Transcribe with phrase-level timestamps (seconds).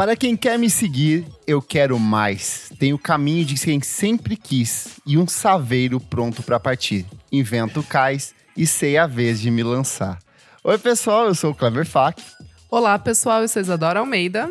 [0.00, 2.72] Para quem quer me seguir, eu quero mais.
[2.78, 7.04] Tenho o caminho de quem sempre quis e um saveiro pronto para partir.
[7.30, 10.18] Invento cais e sei a vez de me lançar.
[10.64, 12.22] Oi, pessoal, eu sou o Clever Fak.
[12.70, 14.50] Olá, pessoal, eu sou Isadora Almeida.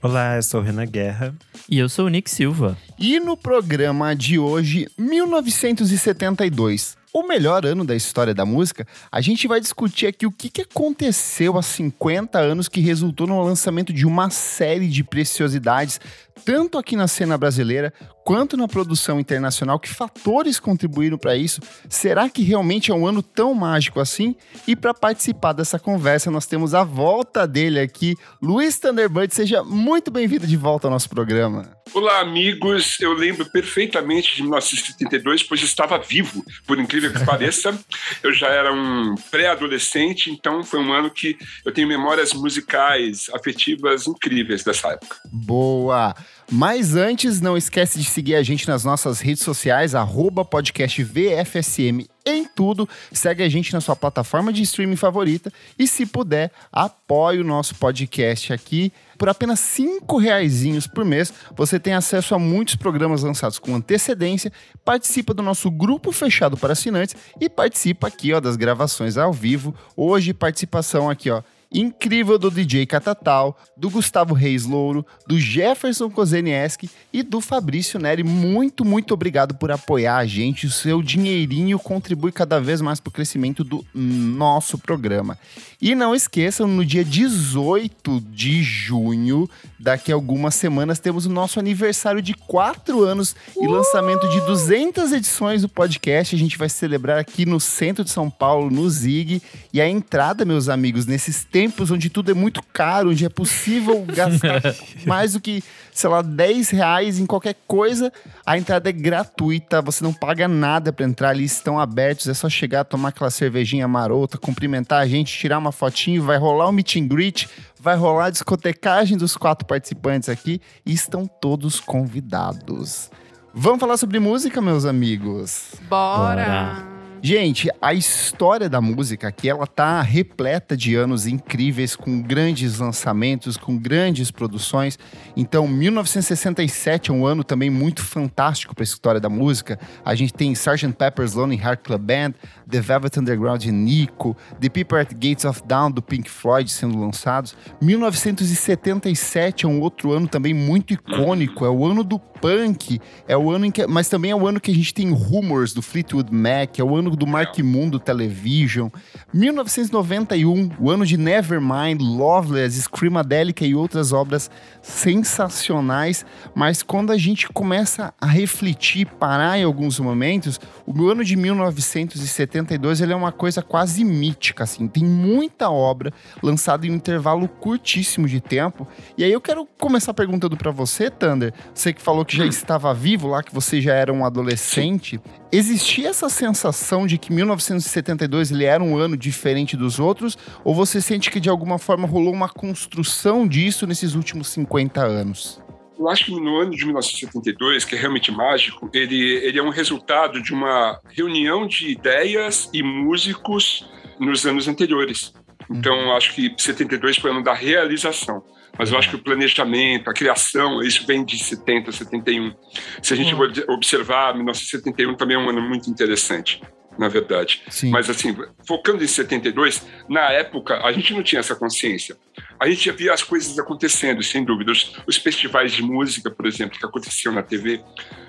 [0.00, 1.34] Olá, eu sou Renan Guerra.
[1.68, 2.78] E eu sou o Nick Silva.
[2.96, 9.48] E no programa de hoje, 1972, o melhor ano da história da música, a gente
[9.48, 14.06] vai discutir aqui o que, que aconteceu há 50 anos que resultou no lançamento de
[14.06, 16.00] uma série de preciosidades,
[16.44, 17.92] tanto aqui na cena brasileira
[18.28, 19.80] quanto na produção internacional.
[19.80, 21.62] Que fatores contribuíram para isso?
[21.88, 24.36] Será que realmente é um ano tão mágico assim?
[24.66, 29.34] E para participar dessa conversa, nós temos a volta dele aqui, Luiz Thunderbird.
[29.34, 31.70] Seja muito bem-vindo de volta ao nosso programa.
[31.94, 33.00] Olá, amigos.
[33.00, 37.78] Eu lembro perfeitamente de 1972, pois estava vivo, por incrível que pareça.
[38.22, 44.06] Eu já era um pré-adolescente, então foi um ano que eu tenho memórias musicais, afetivas
[44.06, 45.16] incríveis dessa época.
[45.32, 46.14] Boa!
[46.50, 52.06] Mas antes, não esquece de seguir a gente nas nossas redes sociais, arroba podcast VFSM
[52.24, 52.88] em tudo.
[53.12, 57.74] Segue a gente na sua plataforma de streaming favorita e, se puder, apoie o nosso
[57.74, 58.90] podcast aqui.
[59.18, 64.50] Por apenas cinco reaisinhos por mês, você tem acesso a muitos programas lançados com antecedência,
[64.82, 69.74] participa do nosso grupo fechado para assinantes e participa aqui ó, das gravações ao vivo.
[69.94, 76.90] Hoje, participação aqui, ó incrível do DJ Catatal, do Gustavo Reis Louro, do Jefferson Kozenieski
[77.12, 78.22] e do Fabrício Neri.
[78.22, 80.66] Muito, muito obrigado por apoiar a gente.
[80.66, 85.38] O seu dinheirinho contribui cada vez mais para o crescimento do nosso programa.
[85.80, 89.48] E não esqueçam, no dia 18 de junho,
[89.78, 95.12] daqui a algumas semanas, temos o nosso aniversário de quatro anos e lançamento de 200
[95.12, 96.34] edições do podcast.
[96.34, 99.40] A gente vai celebrar aqui no centro de São Paulo, no Zig.
[99.72, 104.02] E a entrada, meus amigos, nesses tempos onde tudo é muito caro, onde é possível
[104.12, 104.60] gastar
[105.06, 105.62] mais do que,
[105.98, 108.12] sei lá, 10 reais em qualquer coisa,
[108.46, 112.48] a entrada é gratuita, você não paga nada para entrar ali, estão abertos, é só
[112.48, 116.94] chegar, tomar aquela cervejinha marota, cumprimentar a gente, tirar uma fotinho, vai rolar um meet
[116.96, 117.48] and greet,
[117.80, 123.10] vai rolar a discotecagem dos quatro participantes aqui e estão todos convidados.
[123.52, 125.74] Vamos falar sobre música, meus amigos?
[125.88, 126.44] Bora.
[126.44, 126.87] Bora.
[127.20, 133.56] Gente, a história da música aqui, ela tá repleta de anos incríveis, com grandes lançamentos,
[133.56, 134.96] com grandes produções.
[135.36, 139.80] Então, 1967 é um ano também muito fantástico para a história da música.
[140.04, 140.92] A gente tem Sgt.
[140.92, 142.34] Pepper's Lonely Heart Club Band,
[142.70, 147.00] The Velvet Underground de Nico, The People at Gates of Dawn do Pink Floyd sendo
[147.00, 147.56] lançados.
[147.82, 153.50] 1977 é um outro ano também muito icônico, é o ano do punk, é o
[153.50, 156.32] ano em que, mas também é o ano que a gente tem Rumors do Fleetwood
[156.32, 158.88] Mac, é o ano do Mark Moon do Television.
[159.32, 164.50] 1991, o ano de Nevermind, Loveless, Screamadelica e outras obras
[164.82, 166.24] sensacionais,
[166.54, 173.00] mas quando a gente começa a refletir, parar em alguns momentos, o ano de 1972
[173.00, 178.26] ele é uma coisa quase mítica, assim, tem muita obra lançada em um intervalo curtíssimo
[178.26, 178.86] de tempo.
[179.16, 182.92] E aí eu quero começar perguntando para você, Thunder, você que falou que já estava
[182.94, 185.20] vivo lá, que você já era um adolescente,
[185.52, 191.00] existia essa sensação de que 1972 ele era um ano diferente dos outros, ou você
[191.00, 195.60] sente que de alguma forma rolou uma construção disso nesses últimos 50 anos?
[195.98, 199.68] Eu acho que no ano de 1972, que é realmente mágico, ele, ele é um
[199.68, 203.84] resultado de uma reunião de ideias e músicos
[204.20, 205.34] nos anos anteriores.
[205.68, 206.12] Então, uhum.
[206.12, 208.44] acho que 72 foi o ano da realização.
[208.78, 212.54] Mas eu acho que o planejamento, a criação, isso vem de 70, 71.
[213.02, 213.50] Se a gente uhum.
[213.68, 216.60] observar, 1971 também é um ano muito interessante
[216.98, 217.62] na verdade.
[217.70, 217.90] Sim.
[217.90, 218.36] Mas assim,
[218.66, 222.16] focando em 72, na época a gente não tinha essa consciência.
[222.58, 224.72] A gente via as coisas acontecendo, sem dúvida.
[224.72, 227.80] Os, os festivais de música, por exemplo, que aconteciam na TV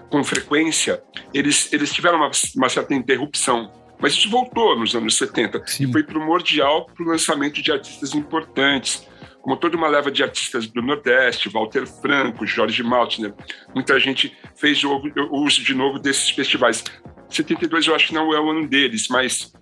[0.09, 1.01] com frequência,
[1.33, 3.71] eles, eles tiveram uma, uma certa interrupção.
[3.99, 5.83] Mas isso voltou nos anos 70 Sim.
[5.83, 9.07] e foi primordial para o lançamento de artistas importantes
[9.41, 13.33] como toda uma leva de artistas do Nordeste, Walter Franco, Jorge Maltner,
[13.73, 15.01] muita gente fez o
[15.31, 16.83] uso de novo desses festivais.
[17.29, 19.53] 72 eu acho que não é o ano deles, mas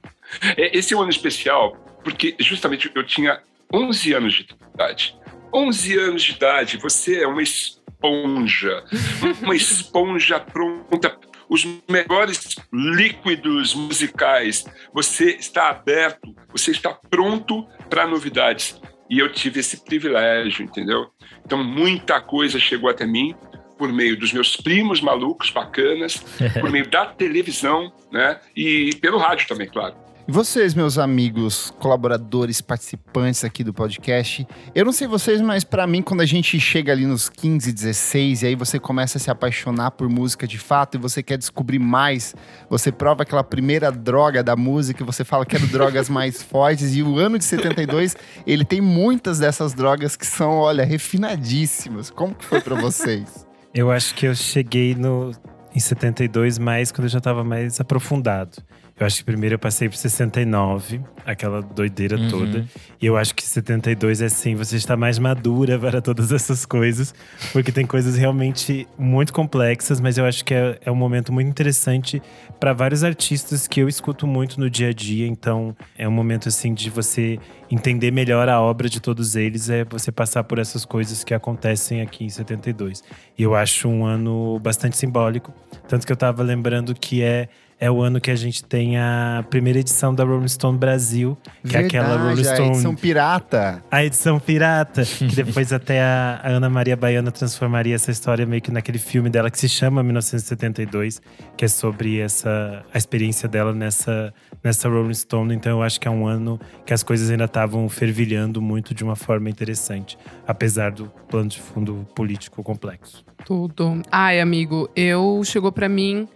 [0.55, 3.41] é, esse é um ano especial porque justamente eu tinha
[3.73, 5.15] 11 anos de idade.
[5.53, 8.83] 11 anos de idade, você é uma esponja,
[9.41, 11.17] uma esponja pronta
[11.49, 14.65] os melhores líquidos musicais.
[14.93, 18.79] Você está aberto, você está pronto para novidades.
[19.09, 21.07] E eu tive esse privilégio, entendeu?
[21.45, 23.33] Então, muita coisa chegou até mim,
[23.77, 26.17] por meio dos meus primos malucos, bacanas,
[26.59, 28.39] por meio da televisão, né?
[28.55, 30.07] E pelo rádio também, claro.
[30.27, 34.45] E vocês, meus amigos, colaboradores, participantes aqui do podcast,
[34.75, 38.41] eu não sei vocês, mas para mim, quando a gente chega ali nos 15, 16,
[38.41, 41.79] e aí você começa a se apaixonar por música de fato e você quer descobrir
[41.79, 42.35] mais,
[42.69, 47.01] você prova aquela primeira droga da música, você fala que quero drogas mais fortes, e
[47.01, 48.13] o ano de 72,
[48.45, 52.09] ele tem muitas dessas drogas que são, olha, refinadíssimas.
[52.09, 53.46] Como que foi para vocês?
[53.77, 55.31] Eu acho que eu cheguei no,
[55.75, 58.57] em 72 mais quando eu já estava mais aprofundado.
[58.99, 62.29] Eu acho que primeiro eu passei por 69, aquela doideira uhum.
[62.29, 62.65] toda.
[62.99, 67.13] E eu acho que 72 é assim, você está mais madura para todas essas coisas,
[67.53, 71.47] porque tem coisas realmente muito complexas, mas eu acho que é, é um momento muito
[71.47, 72.19] interessante
[72.59, 75.27] para vários artistas que eu escuto muito no dia a dia.
[75.27, 77.37] Então, é um momento assim de você
[77.69, 82.01] entender melhor a obra de todos eles, é você passar por essas coisas que acontecem
[82.01, 83.03] aqui em 72.
[83.37, 85.53] E eu acho um ano bastante simbólico,
[85.87, 87.47] tanto que eu estava lembrando que é
[87.79, 91.73] é o ano que a gente tem a primeira edição da Rolling Stone Brasil, que
[91.73, 92.61] Verdade, é aquela Rolling Stone.
[92.61, 93.83] A edição pirata.
[93.91, 98.61] A edição pirata, que depois até a, a, Ana Maria Baiana transformaria essa história meio
[98.61, 101.21] que naquele filme dela que se chama 1972,
[101.55, 104.33] que é sobre essa a experiência dela nessa,
[104.63, 105.53] nessa Rolling Stone.
[105.53, 109.03] Então eu acho que é um ano que as coisas ainda estavam fervilhando muito de
[109.03, 113.23] uma forma interessante, apesar do plano de fundo político complexo.
[113.45, 114.01] Tudo.
[114.11, 116.27] Ai, amigo, eu chegou para mim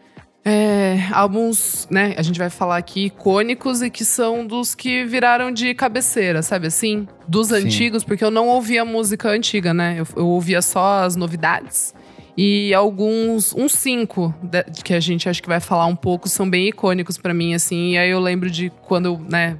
[0.43, 5.51] é, álbuns, né, a gente vai falar aqui, icônicos e que são dos que viraram
[5.51, 7.07] de cabeceira, sabe assim?
[7.27, 7.55] Dos Sim.
[7.55, 9.97] antigos, porque eu não ouvia música antiga, né?
[9.99, 11.93] Eu, eu ouvia só as novidades.
[12.35, 16.49] E alguns, uns cinco, de, que a gente acho que vai falar um pouco, são
[16.49, 17.91] bem icônicos para mim, assim.
[17.91, 19.57] E aí eu lembro de quando eu, né,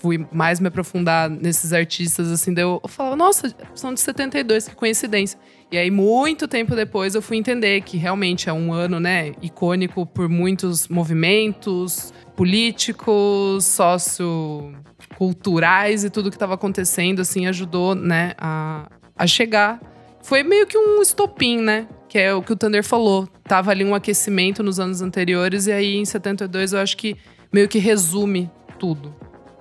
[0.00, 4.68] fui mais me aprofundar nesses artistas, assim, daí eu, eu falava, nossa, são de 72,
[4.68, 5.38] que coincidência.
[5.72, 10.04] E aí, muito tempo depois, eu fui entender que realmente é um ano, né, icônico
[10.04, 18.86] por muitos movimentos políticos, socioculturais e tudo que estava acontecendo, assim, ajudou, né, a,
[19.16, 19.80] a chegar.
[20.22, 21.88] Foi meio que um estopim, né?
[22.06, 23.26] Que é o que o Thunder falou.
[23.44, 27.16] Tava ali um aquecimento nos anos anteriores, e aí em 72 eu acho que
[27.50, 29.16] meio que resume tudo.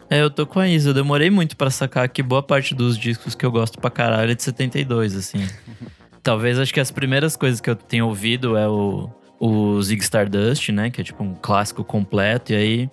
[0.10, 0.90] É, eu tô com a Isa.
[0.90, 4.32] Eu demorei muito para sacar que boa parte dos discos que eu gosto pra caralho
[4.32, 5.48] é de 72, assim.
[6.24, 9.10] Talvez acho que as primeiras coisas que eu tenho ouvido é o,
[9.40, 10.90] o Zig Stardust, né?
[10.90, 12.54] Que é tipo um clássico completo.
[12.54, 12.90] E aí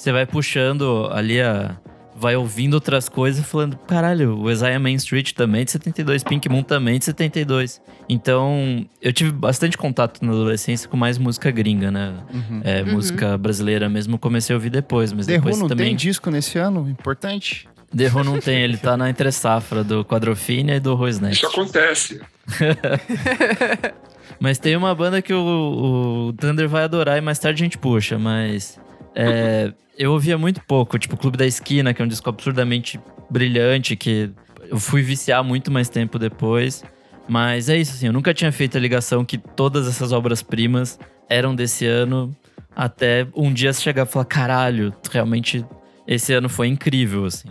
[0.00, 1.76] você vai puxando ali a.
[2.16, 6.50] Vai ouvindo outras coisas falando, caralho, o Isaiah Main Street também é de 72, Pink
[6.50, 7.80] Moon também é de 72.
[8.10, 12.12] Então, eu tive bastante contato na adolescência com mais música gringa, né?
[12.30, 12.60] Uhum.
[12.62, 12.92] É, uhum.
[12.92, 15.14] Música brasileira mesmo, comecei a ouvir depois.
[15.14, 15.86] Mas The depois Who não também...
[15.86, 16.86] tem disco nesse ano?
[16.90, 17.66] Importante?
[17.92, 21.34] Who não tem, ele tá na entre safra do Quadrofínia e do Rosnet.
[21.34, 22.20] Isso acontece.
[24.38, 27.78] mas tem uma banda que o, o, Thunder vai adorar e mais tarde a gente
[27.78, 28.78] puxa, mas.
[29.14, 33.96] É, eu ouvia muito pouco, tipo Clube da Esquina, que é um disco absurdamente brilhante,
[33.96, 34.30] que
[34.68, 36.84] eu fui viciar muito mais tempo depois.
[37.28, 40.98] Mas é isso, assim, eu nunca tinha feito a ligação que todas essas obras-primas
[41.28, 42.34] eram desse ano,
[42.74, 45.64] até um dia chegar e falar: caralho, realmente
[46.06, 47.48] esse ano foi incrível, assim.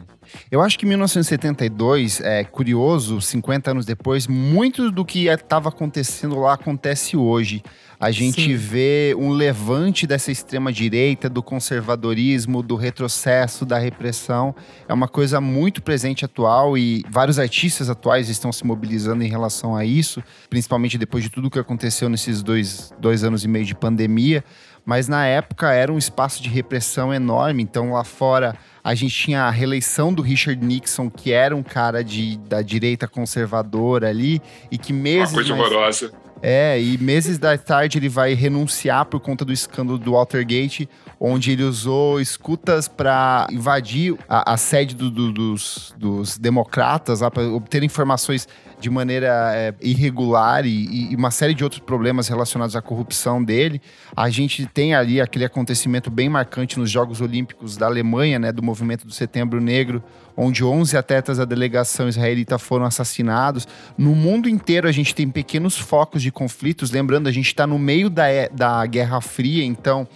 [0.51, 6.53] Eu acho que 1972 é curioso, 50 anos depois, muito do que estava acontecendo lá
[6.53, 7.63] acontece hoje.
[7.99, 8.55] A gente Sim.
[8.55, 14.55] vê um levante dessa extrema direita, do conservadorismo, do retrocesso, da repressão.
[14.87, 19.75] É uma coisa muito presente atual e vários artistas atuais estão se mobilizando em relação
[19.75, 23.75] a isso, principalmente depois de tudo que aconteceu nesses dois, dois anos e meio de
[23.75, 24.45] pandemia.
[24.85, 29.43] Mas na época era um espaço de repressão enorme, então lá fora a gente tinha
[29.43, 34.77] a reeleição do Richard Nixon, que era um cara de, da direita conservadora ali, e
[34.77, 35.31] que meses.
[35.31, 35.71] Uma coisa mais...
[35.71, 36.11] horrorosa.
[36.41, 41.51] É, e meses da tarde ele vai renunciar por conta do escândalo do Watergate, onde
[41.51, 47.83] ele usou escutas para invadir a, a sede do, do, dos, dos democratas, para obter
[47.83, 48.47] informações
[48.79, 53.81] de maneira é, irregular e, e, uma série de outros problemas relacionados à corrupção dele.
[54.15, 58.63] A gente tem ali aquele acontecimento bem marcante nos Jogos Olímpicos da Alemanha, né, do
[58.63, 60.01] movimento do Setembro Negro,
[60.35, 63.67] onde 11 atletas da delegação israelita foram assassinados.
[63.97, 66.91] No mundo inteiro a gente tem pequenos focos de conflitos.
[66.91, 70.07] Lembrando, a gente está no meio da, da Guerra Fria, então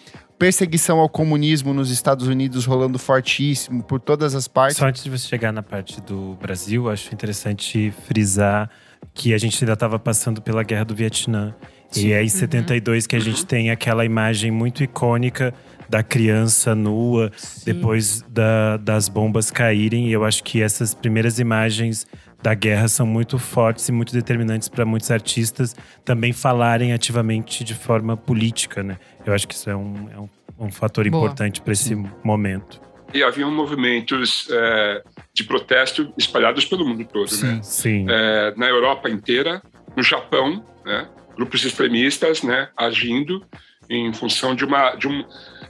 [0.43, 4.75] perseguição ao comunismo nos Estados Unidos rolando fortíssimo por todas as partes.
[4.75, 8.69] Só antes de você chegar na parte do Brasil, acho interessante frisar
[9.13, 11.55] que a gente ainda estava passando pela guerra do Vietnã.
[11.89, 12.07] Sim.
[12.07, 13.07] E é em 72 uhum.
[13.07, 15.53] que a gente tem aquela imagem muito icônica
[15.87, 17.61] da criança nua Sim.
[17.63, 20.09] depois da, das bombas caírem.
[20.09, 22.05] E eu acho que essas primeiras imagens
[22.43, 25.73] da guerra são muito fortes e muito determinantes para muitos artistas
[26.03, 28.97] também falarem ativamente de forma política, né?
[29.25, 30.29] Eu acho que isso é um, é um,
[30.65, 31.23] um fator Boa.
[31.23, 32.81] importante para esse momento.
[33.13, 37.59] E haviam movimentos é, de protesto espalhados pelo mundo todo, sim, né?
[37.63, 38.05] Sim.
[38.09, 39.61] É, na Europa inteira,
[39.95, 41.07] no Japão, né?
[41.37, 42.67] Grupos extremistas, né?
[42.75, 43.41] Agindo
[43.89, 45.23] em função de uma de um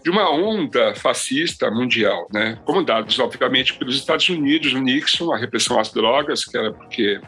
[0.03, 2.59] de uma onda fascista mundial, né?
[2.65, 7.21] Comandados, obviamente, pelos Estados Unidos, o Nixon, a repressão às drogas, que era porque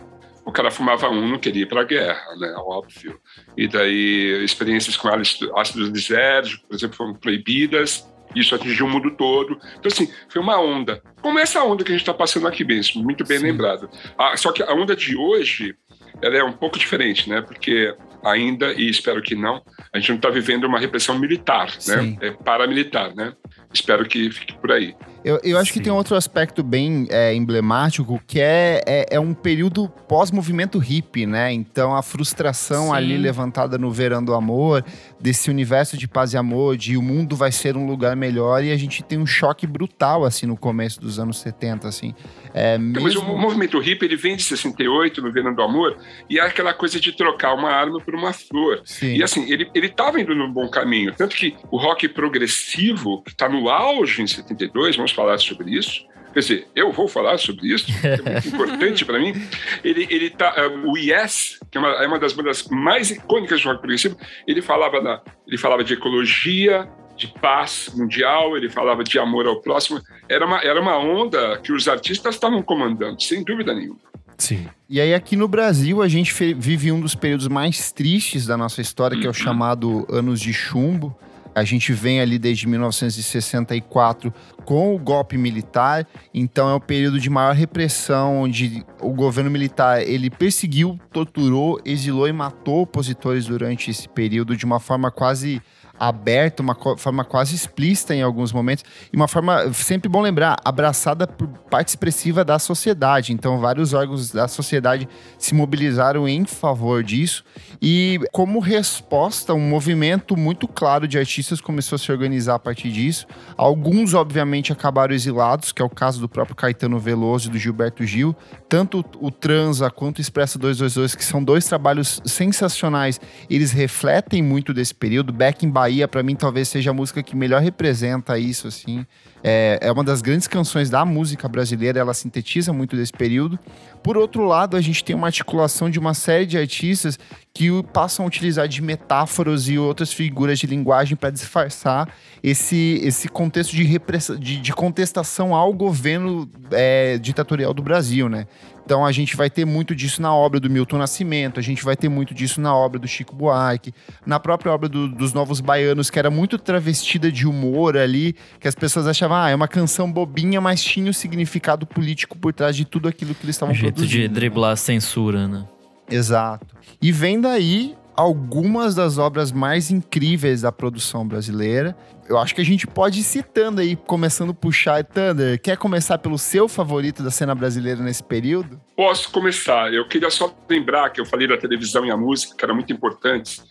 [0.45, 2.53] o cara fumava um, não queria ir para a guerra, né?
[2.57, 3.19] Óbvio.
[3.57, 5.07] E daí experiências com
[5.55, 8.07] ácidos lisérgicos, por exemplo, foram proibidas.
[8.35, 9.57] Isso atingiu o mundo todo.
[9.79, 11.01] Então, assim, foi uma onda.
[11.21, 13.45] Como essa onda que a gente está passando aqui mesmo, muito bem Sim.
[13.45, 13.89] lembrado.
[14.17, 15.73] Ah, só que a onda de hoje,
[16.21, 17.41] ela é um pouco diferente, né?
[17.41, 19.61] Porque ainda, e espero que não,
[19.93, 22.17] a gente não está vivendo uma repressão militar, né?
[22.21, 23.33] É paramilitar, né?
[23.73, 24.95] Espero que fique por aí.
[25.25, 25.79] Eu, eu acho Sim.
[25.79, 31.25] que tem outro aspecto bem é, emblemático, que é, é, é um período pós-movimento hippie,
[31.25, 31.51] né?
[31.51, 32.93] Então a frustração Sim.
[32.93, 34.85] ali levantada no Verão do Amor,
[35.19, 38.71] desse universo de paz e amor, de o mundo vai ser um lugar melhor, e
[38.71, 42.13] a gente tem um choque brutal, assim, no começo dos anos 70, assim.
[42.53, 43.01] É, mesmo...
[43.01, 45.97] Mas o movimento hippie, ele vem de 68, no Verão do Amor,
[46.29, 48.81] e é aquela coisa de trocar uma arma por uma flor.
[48.85, 49.15] Sim.
[49.15, 51.15] E assim, ele, ele tava indo no bom caminho.
[51.17, 56.05] Tanto que o rock progressivo, que está no auge em 72, vamos falar sobre isso.
[56.33, 59.33] Quer dizer, eu vou falar sobre isso, é muito importante para mim.
[59.81, 63.61] Ele, ele tá, uh, o Yes, que é uma, é uma, das bandas mais icônicas
[63.61, 69.01] do rock progressivo, ele falava, da, ele falava de ecologia, de paz mundial, ele falava
[69.01, 70.01] de amor ao próximo.
[70.27, 73.99] Era uma, era uma onda que os artistas estavam comandando, sem dúvida nenhuma.
[74.37, 74.67] Sim.
[74.89, 78.81] E aí, aqui no Brasil, a gente vive um dos períodos mais tristes da nossa
[78.81, 79.33] história, que é o uhum.
[79.33, 81.17] chamado Anos de Chumbo.
[81.55, 84.33] A gente vem ali desde 1964
[84.65, 90.01] com o golpe militar, então é o período de maior repressão, onde o governo militar
[90.01, 95.61] ele perseguiu, torturou, exilou e matou opositores durante esse período de uma forma quase
[95.99, 101.27] aberta, uma forma quase explícita em alguns momentos, e uma forma, sempre bom lembrar, abraçada
[101.27, 103.33] por parte expressiva da sociedade.
[103.33, 107.43] Então, vários órgãos da sociedade se mobilizaram em favor disso,
[107.81, 112.91] e como resposta, um movimento muito claro de artistas começou a se organizar a partir
[112.91, 113.27] disso.
[113.57, 118.05] Alguns, obviamente, acabaram exilados, que é o caso do próprio Caetano Veloso e do Gilberto
[118.05, 118.35] Gil.
[118.69, 124.73] Tanto o Transa quanto o Expresso 222, que são dois trabalhos sensacionais, eles refletem muito
[124.73, 125.33] desse período.
[125.33, 125.69] Back in
[126.07, 129.05] para mim, talvez seja a música que melhor representa isso, assim.
[129.43, 133.59] É, é uma das grandes canções da música brasileira, ela sintetiza muito desse período.
[134.01, 137.17] Por outro lado, a gente tem uma articulação de uma série de artistas
[137.53, 142.09] que passam a utilizar de metáforas e outras figuras de linguagem para disfarçar
[142.43, 143.99] esse, esse contexto de,
[144.39, 148.47] de, de contestação ao governo é, ditatorial do Brasil, né?
[148.85, 151.95] Então a gente vai ter muito disso na obra do Milton Nascimento, a gente vai
[151.95, 153.91] ter muito disso na obra do Chico Buarque,
[154.25, 158.67] na própria obra do, dos Novos Baianos, que era muito travestida de humor ali, que
[158.67, 162.75] as pessoas achavam, ah, é uma canção bobinha, mas tinha o significado político por trás
[162.75, 164.07] de tudo aquilo que eles estavam produzindo.
[164.07, 165.65] Jeito de driblar a censura, né?
[166.09, 166.67] Exato.
[167.01, 171.95] E vem daí algumas das obras mais incríveis da produção brasileira
[172.27, 175.03] eu acho que a gente pode ir citando aí, começando a puxar.
[175.03, 178.81] Thunder, quer começar pelo seu favorito da cena brasileira nesse período?
[178.95, 179.93] Posso começar.
[179.93, 182.91] Eu queria só lembrar que eu falei da televisão e a música, que era muito
[182.91, 183.61] importante.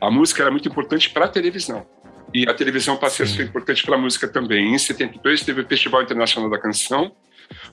[0.00, 1.86] A música era muito importante para a televisão.
[2.32, 4.74] E a televisão passou a ser importante para a música também.
[4.74, 7.12] Em 72 teve o Festival Internacional da Canção,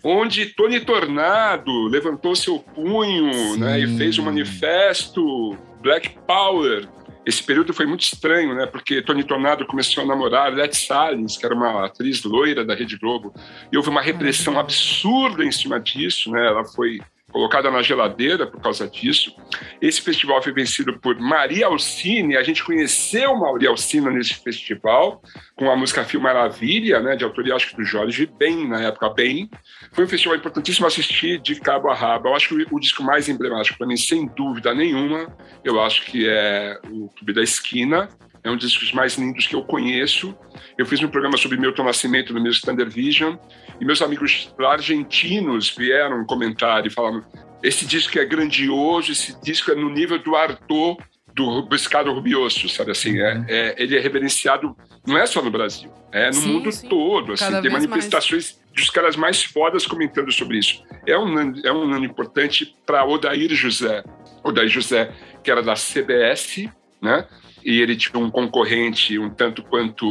[0.04, 6.90] onde Tony Tornado levantou seu punho né, e fez um manifesto Black Power
[7.24, 8.68] esse período foi muito estranho, né?
[8.68, 12.98] Porque Tony Tornado começou a namorar Letty Salles, que era uma atriz loira da Rede
[12.98, 13.34] Globo,
[13.72, 16.46] e houve uma repressão absurda em cima disso, né?
[16.46, 17.02] Ela foi
[17.36, 19.36] colocada na geladeira por causa disso.
[19.82, 22.38] Esse festival foi vencido por Maria Alcine.
[22.38, 25.22] A gente conheceu Maria Alcina nesse festival
[25.54, 29.10] com a música Fio Maravilha, né, de autoria acho que do Jorge Ben, na época
[29.10, 29.50] Ben.
[29.92, 32.30] Foi um festival importantíssimo assistir de cabo a rabo.
[32.30, 35.28] Eu acho que o disco mais emblemático para mim, sem dúvida nenhuma,
[35.62, 38.08] eu acho que é o Clube da Esquina.
[38.46, 40.38] É um dos discos mais lindos que eu conheço.
[40.78, 43.38] Eu fiz um programa sobre Milton Nascimento no Music Standard Vision
[43.82, 47.26] e meus amigos argentinos vieram comentar e falaram:
[47.64, 50.96] esse disco é grandioso, esse disco é no nível do Arthur
[51.34, 53.20] do Biscado Rubioso, sabe assim?
[53.20, 53.46] É, uhum.
[53.48, 56.88] É, é, ele é reverenciado, não é só no Brasil, é no sim, mundo sim.
[56.88, 57.34] todo.
[57.34, 58.76] Assim, tem manifestações mais.
[58.76, 60.84] dos caras mais fodas comentando sobre isso.
[61.08, 64.04] É um, é um ano importante para Odair José.
[64.44, 65.12] Odair José,
[65.44, 66.70] que era da CBS,
[67.02, 67.28] né?
[67.66, 70.06] E ele tinha um concorrente um tanto quanto,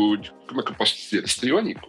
[0.49, 1.89] como é que eu posso dizer, estriônico,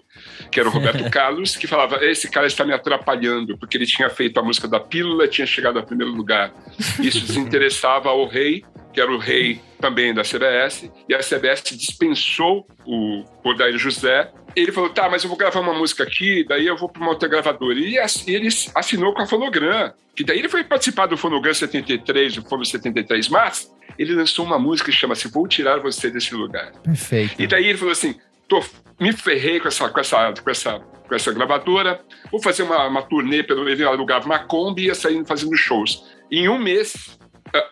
[0.52, 4.08] que era o Roberto Carlos, que falava: esse cara está me atrapalhando, porque ele tinha
[4.08, 6.54] feito a música da pílula, tinha chegado ao primeiro lugar.
[7.00, 12.68] Isso desinteressava ao rei, que era o rei também da CBS, e a CBS dispensou
[12.86, 14.32] o Odair José.
[14.56, 17.12] Ele falou: tá, mas eu vou gravar uma música aqui, daí eu vou para uma
[17.12, 17.78] outra gravadora.
[17.78, 17.98] E
[18.28, 22.66] ele assinou com a Fonogram, que daí ele foi participar do Fonogram 73, do Fono
[22.66, 26.72] 73, mas ele lançou uma música que chama-se Vou Tirar Você Desse Lugar.
[26.84, 27.42] Perfeito.
[27.42, 28.16] E daí ele falou assim:
[28.48, 28.64] tô,
[29.00, 32.00] me ferrei com essa, com essa, com essa, com essa gravadora,
[32.32, 36.04] vou fazer uma, uma turnê, pelo ele alugava uma Kombi e ia saindo fazendo shows.
[36.32, 37.18] Em um mês,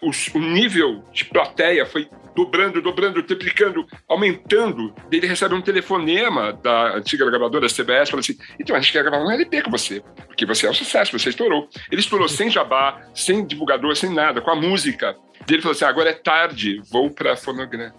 [0.01, 4.93] o, o, nível de plateia foi dobrando, dobrando, triplicando, aumentando.
[5.11, 9.23] Ele recebe um telefonema da antiga gravadora CBS, falando assim: então a gente quer gravar
[9.23, 11.69] um LP com você, porque você é um sucesso, você estourou.
[11.91, 15.15] Ele estourou sem jabá, sem divulgador, sem nada, com a música.
[15.49, 17.91] Ele falou assim: agora é tarde, vou para a Fonogram.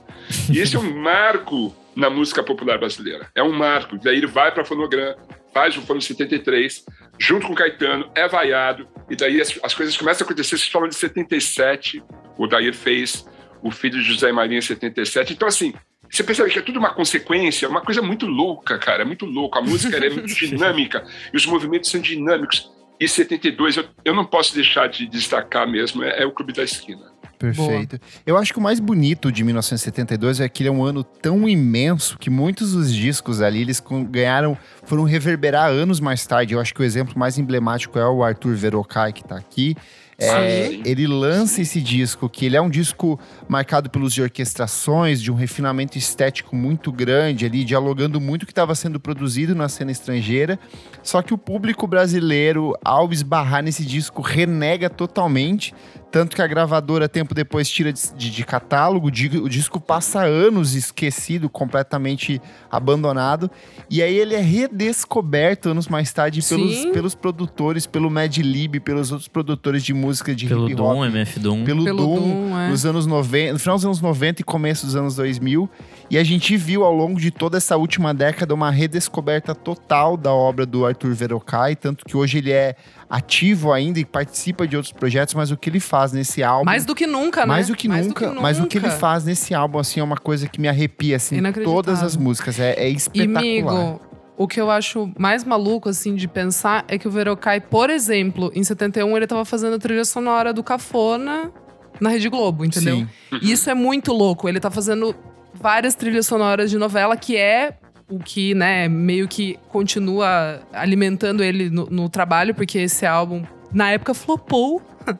[0.51, 3.29] E esse é um marco na música popular brasileira.
[3.35, 3.99] É um marco.
[3.99, 5.15] Daí ele vai para a Fonogram,
[5.53, 6.85] faz o Fono 73,
[7.19, 10.59] junto com Caetano, é vaiado, e daí as, as coisas começam a acontecer.
[10.59, 12.03] Vocês falam de 77,
[12.37, 13.25] o Dair fez
[13.65, 15.33] o filho de José Maria em 77.
[15.33, 15.73] Então, assim,
[16.09, 19.59] você percebe que é tudo uma consequência, uma coisa muito louca, cara, é muito louco.
[19.59, 21.03] A música é muito dinâmica
[21.33, 22.71] e os movimentos são dinâmicos.
[23.01, 26.63] E 72, eu, eu não posso deixar de destacar mesmo, é, é o Clube da
[26.63, 27.13] Esquina.
[27.39, 27.99] Perfeito.
[27.99, 28.11] Boa.
[28.25, 31.49] Eu acho que o mais bonito de 1972 é que ele é um ano tão
[31.49, 36.55] imenso que muitos dos discos ali eles ganharam, foram reverberar anos mais tarde.
[36.55, 39.75] Eu acho que o exemplo mais emblemático é o Arthur Verocai que está aqui.
[40.19, 43.19] É, ele lança esse disco, que ele é um disco
[43.49, 48.53] marcado pelos de orquestrações, de um refinamento estético muito grande ali, dialogando muito o que
[48.53, 50.59] estava sendo produzido na cena estrangeira.
[51.03, 55.75] Só que o público brasileiro, ao esbarrar nesse disco, renega totalmente.
[56.11, 60.75] Tanto que a gravadora, tempo depois, tira de, de, de catálogo, o disco passa anos
[60.75, 62.41] esquecido, completamente
[62.71, 63.51] abandonado.
[63.91, 69.11] E aí ele é redescoberto anos mais tarde pelos, pelos produtores, pelo Mad Lib, pelos
[69.11, 70.95] outros produtores de música de pelo hip hop.
[70.95, 71.65] Doom, MF Doom.
[71.65, 72.69] Pelo, pelo Doom, Doom é.
[72.69, 75.69] nos anos 90, no final dos anos 90 e começo dos anos 2000.
[76.11, 80.33] E a gente viu ao longo de toda essa última década uma redescoberta total da
[80.33, 82.77] obra do Arthur Verocai, tanto que hoje ele é
[83.09, 86.65] ativo ainda e participa de outros projetos, mas o que ele faz nesse álbum.
[86.65, 87.47] Mais do que nunca, né?
[87.47, 88.43] Mais do que, mais nunca, do que nunca.
[88.43, 91.41] Mas o que ele faz nesse álbum, assim, é uma coisa que me arrepia, assim,
[91.63, 92.59] todas as músicas.
[92.59, 93.41] É, é espetacular.
[93.41, 94.01] Amigo,
[94.37, 98.51] o que eu acho mais maluco, assim, de pensar é que o Verocai, por exemplo,
[98.55, 101.53] em 71, ele tava fazendo a trilha sonora do Cafona
[102.01, 102.97] na Rede Globo, entendeu?
[102.97, 103.09] Sim.
[103.41, 104.49] E isso é muito louco.
[104.49, 105.15] Ele tá fazendo
[105.55, 111.71] várias trilhas sonoras de novela, que é o que, né, meio que continua alimentando ele
[111.71, 114.83] no, no trabalho, porque esse álbum, na época, flopou.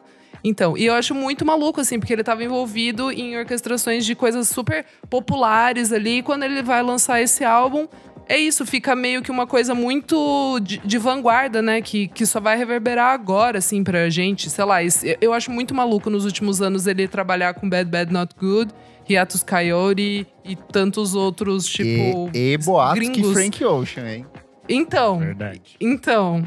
[0.47, 4.47] Então, e eu acho muito maluco, assim, porque ele estava envolvido em orquestrações de coisas
[4.47, 6.19] super populares ali.
[6.19, 7.87] E quando ele vai lançar esse álbum,
[8.27, 11.81] é isso, fica meio que uma coisa muito de, de, vanguarda, né?
[11.81, 14.49] Que, que só vai reverberar agora, assim, pra gente.
[14.49, 18.11] Sei lá, isso, eu acho muito maluco nos últimos anos ele trabalhar com Bad Bad
[18.11, 18.73] Not Good
[19.07, 22.29] Hiatus Coyote e tantos outros, tipo.
[22.33, 23.17] E, e boatos gringos.
[23.17, 24.25] que Frank Ocean, hein?
[24.67, 25.19] Então.
[25.19, 25.75] Verdade.
[25.79, 26.45] Então.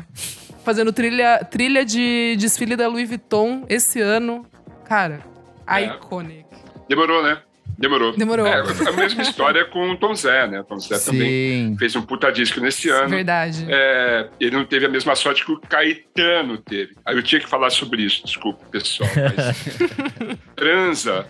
[0.65, 4.45] Fazendo trilha, trilha de desfile da Louis Vuitton esse ano.
[4.85, 5.21] Cara,
[5.67, 5.85] é.
[5.85, 6.45] iconic.
[6.89, 7.39] Demorou, né?
[7.79, 8.13] Demorou.
[8.17, 8.45] Demorou.
[8.45, 10.61] É, a mesma história com o Tom Zé, né?
[10.61, 11.13] O Tom Zé Sim.
[11.13, 13.09] também fez um puta disco nesse ano.
[13.09, 13.65] Verdade.
[13.69, 16.97] É, ele não teve a mesma sorte que o Caetano teve.
[17.07, 19.09] Aí eu tinha que falar sobre isso, desculpa, pessoal.
[19.15, 21.25] Mas Transa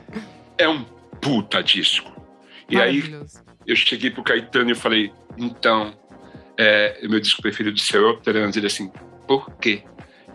[0.56, 0.82] é um
[1.20, 2.10] puta disco.
[2.70, 3.14] E aí
[3.66, 5.92] eu cheguei pro Caetano e falei, então,
[6.56, 8.56] é, meu disco preferido do seu é o Trans.
[8.56, 8.90] Ele assim,
[9.26, 9.82] por quê?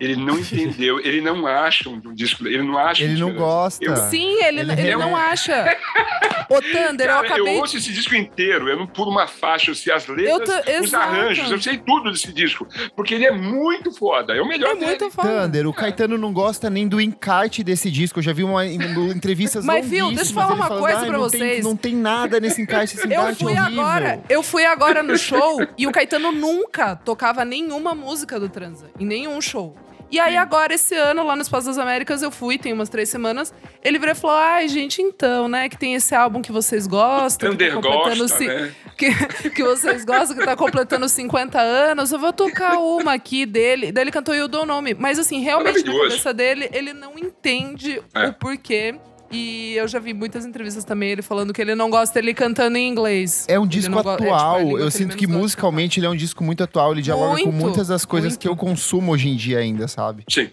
[0.00, 3.04] Ele não entendeu, ele não acha um disco, ele não acha.
[3.04, 3.84] Ele não gosta.
[3.84, 5.76] Eu, Sim, ele, ele, ele não acha.
[6.48, 7.56] Ô, Thunder, Cara, eu acabei.
[7.56, 10.84] Eu ouço esse disco inteiro, eu não pulo uma faixa, eu sei as letras, tô...
[10.84, 12.66] os arranjos, eu sei tudo desse disco.
[12.94, 14.86] Porque ele é muito foda, é o melhor é dele.
[14.86, 15.28] muito foda.
[15.28, 18.18] Thunder, o Caetano não gosta nem do encarte desse disco.
[18.18, 21.20] Eu já vi uma entrevista Mas, viu, deixa eu falar uma falando, coisa pra não
[21.20, 21.54] vocês.
[21.54, 23.82] Tem, não tem nada nesse encarte, esse encarte eu fui horrível.
[23.82, 28.90] agora, Eu fui agora no show e o Caetano nunca tocava nenhuma música do Transa,
[28.98, 29.74] em nenhum show.
[30.14, 33.08] E aí, agora, esse ano, lá no Espaço das Américas, eu fui, tem umas três
[33.08, 33.52] semanas.
[33.82, 35.68] Ele virou e falou: Ai, gente, então, né?
[35.68, 37.50] Que tem esse álbum que vocês gostam.
[37.50, 38.72] Que tá gosta, né?
[38.96, 42.12] que, que vocês gostam, que tá completando 50 anos.
[42.12, 43.90] Eu vou tocar uma aqui dele.
[43.90, 44.94] Daí ele cantou You Don't Know Me.
[44.94, 48.28] Mas, assim, realmente, na cabeça dele, ele não entende é.
[48.28, 48.94] o porquê
[49.34, 52.78] e eu já vi muitas entrevistas também ele falando que ele não gosta dele cantando
[52.78, 53.44] em inglês.
[53.48, 54.60] É um disco atual.
[54.60, 56.92] É, tipo, eu sinto que musicalmente ele é um disco muito atual.
[56.92, 58.40] Ele dialoga muito, com muitas das coisas muito.
[58.40, 60.24] que eu consumo hoje em dia ainda, sabe?
[60.30, 60.50] Sim.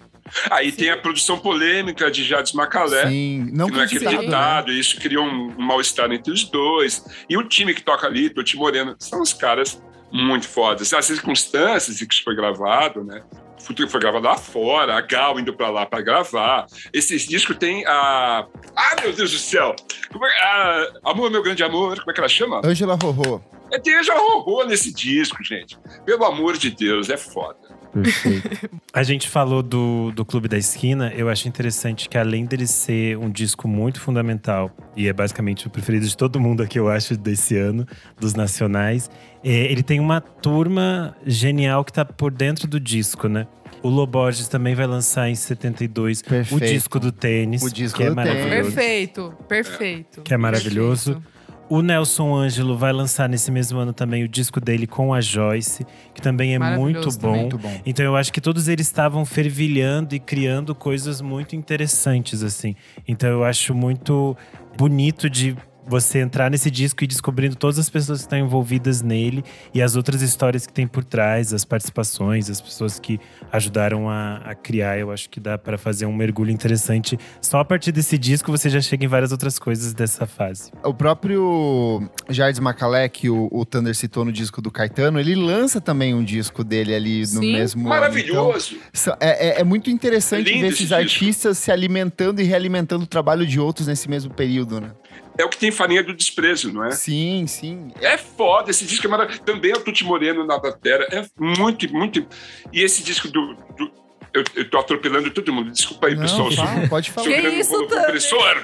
[0.50, 3.08] Aí tem a produção polêmica de Jades Macalé.
[3.08, 7.04] Sim, não, que não é acreditado, acreditado, isso criou um, um mal-estar entre os dois.
[7.30, 10.94] E o time que toca ali, Toti Moreno, são os caras muito fodas.
[10.94, 13.22] As circunstâncias em que isso foi gravado, né?
[13.64, 16.66] Futuro foi gravado lá fora, a Gal indo pra lá pra gravar.
[16.92, 18.46] Esses discos tem a.
[18.76, 19.76] Ah, meu Deus do céu!
[20.12, 20.40] Como é...
[20.44, 20.88] a...
[21.06, 22.62] Amor, meu grande amor, como é que ela chama?
[22.66, 23.42] Ângela Rorô.
[23.72, 25.78] É, tem Ângela Rorô nesse disco, gente.
[26.06, 27.71] Pelo amor de Deus, é foda.
[27.92, 28.70] Perfeito.
[28.94, 31.12] A gente falou do, do Clube da Esquina.
[31.16, 35.70] Eu acho interessante que, além dele ser um disco muito fundamental, e é basicamente o
[35.70, 37.86] preferido de todo mundo aqui, eu acho, desse ano,
[38.20, 39.10] dos nacionais,
[39.44, 43.48] é, ele tem uma turma genial que tá por dentro do disco, né?
[43.84, 46.64] O Loborges também vai lançar em 72 Perfeito.
[46.64, 48.34] o disco do tênis, O disco que é do tênis.
[48.34, 48.76] maravilhoso.
[48.76, 50.22] Perfeito, perfeito.
[50.22, 51.24] Que é maravilhoso.
[51.72, 55.88] O Nelson Ângelo vai lançar nesse mesmo ano também o disco dele com a Joyce,
[56.14, 57.18] que também é muito bom.
[57.18, 57.42] também.
[57.44, 57.82] Muito bom.
[57.86, 62.76] Então eu acho que todos eles estavam fervilhando e criando coisas muito interessantes, assim.
[63.08, 64.36] Então eu acho muito
[64.78, 65.56] bonito de
[65.88, 69.96] você entrar nesse disco e descobrindo todas as pessoas que estão envolvidas nele e as
[69.96, 73.20] outras histórias que tem por trás, as participações, as pessoas que
[73.52, 74.98] ajudaram a, a criar.
[75.00, 77.18] Eu acho que dá para fazer um mergulho interessante.
[77.42, 80.72] Só a partir desse disco você já chega em várias outras coisas dessa fase.
[80.84, 85.82] O próprio Jardim Macalé, que o, o Thunder citou no disco do Caetano, ele lança
[85.82, 87.54] também um disco dele ali no Sim.
[87.54, 87.90] mesmo ano.
[87.90, 88.78] Maravilhoso.
[88.94, 90.96] Então, é, é- é muito interessante Lindo ver esse esses disco.
[90.96, 94.92] artistas se alimentando e realimentando o trabalho de outros nesse mesmo período, né?
[95.38, 96.92] É o que tem farinha do desprezo, não é?
[96.92, 97.92] Sim, sim.
[98.02, 99.44] É foda, esse disco é maravilhoso.
[99.44, 101.08] Também é o Tuti Moreno na batera.
[101.12, 102.26] É muito, muito.
[102.72, 103.56] E esse disco do.
[103.78, 103.92] do-
[104.34, 105.72] eu, eu tô atropelando todo mundo.
[105.72, 106.52] Desculpa aí, Não, pessoal.
[106.52, 107.28] fala, pode falar.
[107.28, 107.98] Que isso, Thunder?
[108.00, 108.64] compressor.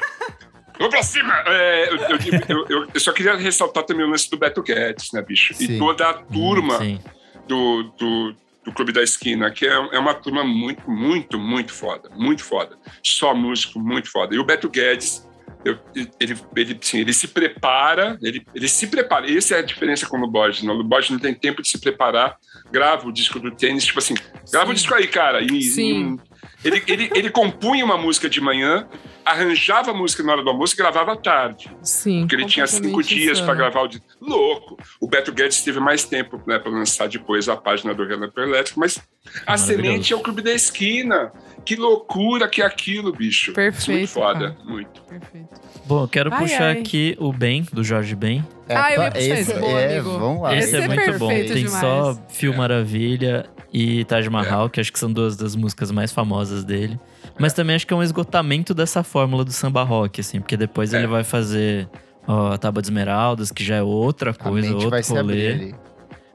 [0.80, 1.34] Vamos pra cima!
[1.48, 5.12] É, eu, eu- eu- eu- eu só queria ressaltar também o lance do Beto Guedes,
[5.12, 5.54] né, bicho?
[5.56, 5.74] Sim.
[5.76, 7.00] E toda a turma Sim.
[7.48, 12.10] do, do, do Clube da Esquina, que é, é uma turma muito, muito, muito foda.
[12.16, 12.78] Muito foda.
[13.04, 14.36] Só músico, muito foda.
[14.36, 15.27] E o Beto Guedes,
[15.66, 15.78] eu-
[16.20, 19.32] ele, ele, sim, ele se prepara, ele, ele se prepara.
[19.32, 20.64] Essa é a diferença com o Luborges.
[20.64, 20.72] Né?
[20.72, 22.38] O Luborges não tem tempo de se preparar,
[22.72, 24.16] grava o disco do tênis, tipo assim,
[24.52, 25.42] grava o disco aí, cara.
[25.42, 26.18] E, Sim.
[26.64, 28.88] e- ele, ele, ele compunha uma música de manhã,
[29.24, 31.70] arranjava a música na hora do almoço e gravava à tarde.
[31.84, 32.22] Sim.
[32.22, 33.58] Porque ele tinha cinco dias para insano.
[33.58, 34.06] gravar o disco.
[34.22, 34.78] Louco!
[35.02, 38.80] O Beto Guedes teve mais tempo né, para lançar depois a página do Relâmpago Elétrico,
[38.80, 39.00] mas
[39.46, 39.66] a Maravilhoso.
[39.66, 41.32] semente é o Clube da Esquina.
[41.66, 43.52] Que loucura que é aquilo, bicho.
[43.52, 44.58] Perfeito, Muito foda, cara.
[44.64, 45.02] muito.
[45.02, 45.50] Perfeito.
[45.86, 46.80] Bom, eu quero Ai, puxar ai.
[46.80, 48.42] aqui o Ben, do Jorge Ben.
[48.70, 50.18] Ah, eu ia tá- puxar esse, boa, é, amigo.
[50.18, 50.56] Vamos lá.
[50.56, 51.28] Esse Esse é, é muito bom.
[51.28, 51.72] Tem demais.
[51.72, 52.56] só Fio É.
[52.56, 56.98] Maravilha e Taj Mahal, que acho que são duas das músicas mais famosas dele.
[57.38, 60.94] Mas também acho que é um esgotamento dessa fórmula do samba rock, assim, porque depois
[60.94, 61.00] É.
[61.00, 61.90] ele vai fazer
[62.26, 65.12] ó, a Tábua de Esmeraldas, que já é outra A coisa, mente outro vai se
[65.14, 65.74] rolê.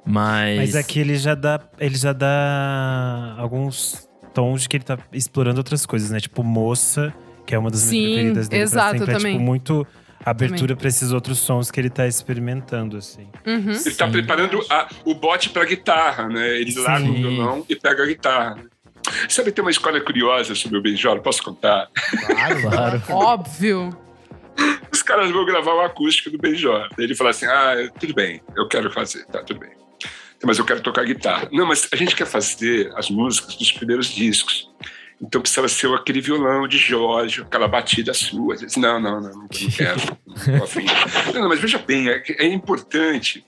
[0.04, 0.56] Mas.
[0.58, 5.58] Mas aqui ele já dá, ele já dá alguns tons de que ele tá explorando
[5.58, 6.18] outras coisas, né?
[6.20, 7.12] Tipo Moça,
[7.46, 8.60] que é uma das Sim, minhas preferidas dele.
[8.60, 9.10] pra exato, sempre.
[9.10, 9.32] É, também.
[9.34, 9.86] tipo, muito
[10.24, 13.28] abertura pra esses outros sons que ele tá experimentando, assim.
[13.46, 13.58] Uhum.
[13.70, 14.12] Ele está Sim.
[14.12, 16.48] preparando a- o bote para guitarra, né?
[16.60, 16.80] Ele Sim.
[16.82, 18.56] larga o violão e pega a guitarra.
[19.28, 21.88] Sabe, tem uma história curiosa sobre o Benjolo, posso contar?
[22.26, 23.02] Claro, Claro.
[23.10, 23.90] Óbvio.
[24.92, 26.86] Os caras vão gravar o acústico do Benjó.
[26.96, 29.70] Daí ele fala assim: ah, tudo bem, eu quero fazer, tá, tudo bem.
[30.44, 31.48] Mas eu quero tocar guitarra.
[31.52, 34.68] Não, mas a gente quer fazer as músicas dos primeiros discos.
[35.20, 38.54] Então precisava ser aquele violão de Jorge, aquela batida sua.
[38.54, 40.00] Eu disse, não, não, não, não quero.
[40.26, 43.44] Não, não, mas veja bem, é, é importante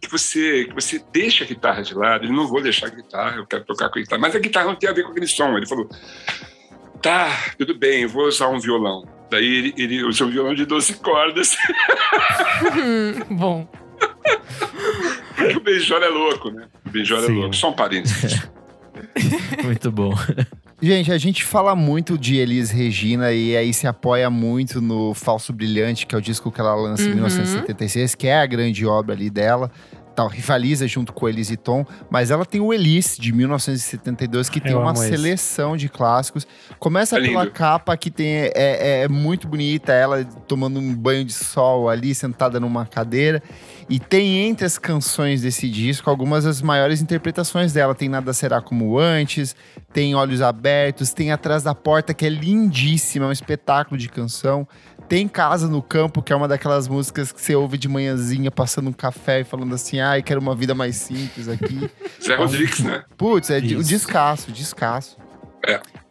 [0.00, 2.24] que você, que você deixe a guitarra de lado.
[2.24, 4.20] Ele não vou deixar a guitarra, eu quero tocar com a guitarra.
[4.20, 5.56] Mas a guitarra não tem a ver com aquele som.
[5.56, 5.88] Ele falou,
[7.02, 9.04] tá, tudo bem, eu vou usar um violão.
[9.28, 11.56] Daí ele, ele usou um violão de 12 cordas.
[13.28, 13.68] Bom.
[15.36, 16.66] Porque o Benjor é louco, né?
[16.86, 17.34] O Benjor é Sim.
[17.34, 17.54] louco.
[17.54, 18.42] Só um parênteses.
[19.64, 20.12] Muito bom.
[20.80, 25.52] Gente, a gente fala muito de Elis Regina e aí se apoia muito no Falso
[25.52, 27.14] Brilhante, que é o disco que ela lança em Uhum.
[27.16, 29.70] 1976, que é a grande obra ali dela.
[30.18, 34.60] Tal, rivaliza junto com Elis e Tom, mas ela tem o Elis de 1972, que
[34.60, 35.10] tem Eu uma amo esse.
[35.10, 36.44] seleção de clássicos.
[36.80, 41.24] Começa É pela capa que tem é, é- é muito bonita, ela tomando um banho
[41.24, 43.40] de sol ali, sentada numa cadeira.
[43.88, 47.94] E tem entre as canções desse disco algumas das maiores interpretações dela.
[47.94, 49.54] Tem Nada Será Como Antes,
[49.92, 54.66] tem Olhos Abertos, tem Atrás da Porta, que é lindíssima, é um espetáculo de canção.
[55.08, 58.90] Tem Casa no Campo, que é uma daquelas músicas que você ouve de manhãzinha, passando
[58.90, 61.90] um café e falando assim, ai, quero uma vida mais simples aqui.
[62.22, 63.02] Zé Rodrigues, né?
[63.16, 63.88] Putz, é o Isso.
[63.88, 65.16] descasso, descasso.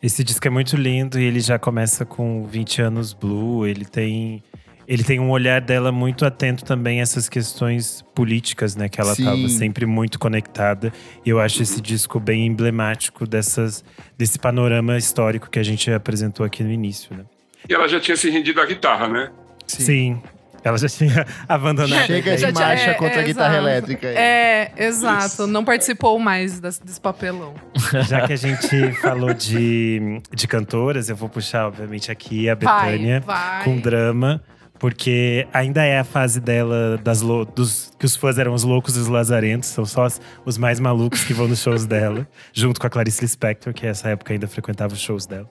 [0.01, 3.67] Esse disco é muito lindo e ele já começa com 20 anos blue.
[3.67, 4.43] Ele tem.
[4.87, 8.89] ele tem um olhar dela muito atento também a essas questões políticas, né?
[8.89, 10.91] Que ela estava sempre muito conectada.
[11.23, 13.83] E eu acho esse disco bem emblemático dessas,
[14.17, 17.23] desse panorama histórico que a gente apresentou aqui no início, né?
[17.69, 19.31] E ela já tinha se rendido à guitarra, né?
[19.67, 19.83] Sim.
[19.83, 20.21] Sim.
[20.63, 22.05] Ela já tinha abandonado.
[22.05, 23.67] Chega de marcha é, contra é, a guitarra exato.
[23.67, 24.07] elétrica.
[24.07, 25.25] É, exato.
[25.25, 25.47] Isso.
[25.47, 27.53] Não participou mais desse, desse papelão.
[28.07, 33.23] Já que a gente falou de, de cantoras, eu vou puxar, obviamente, aqui a Betânia
[33.63, 34.41] com drama.
[34.79, 38.99] Porque ainda é a fase dela das dos que os fãs eram os loucos e
[38.99, 42.85] os lazarentos, são só os, os mais malucos que vão nos shows dela, junto com
[42.85, 45.49] a Clarice Lispector, que nessa época ainda frequentava os shows dela.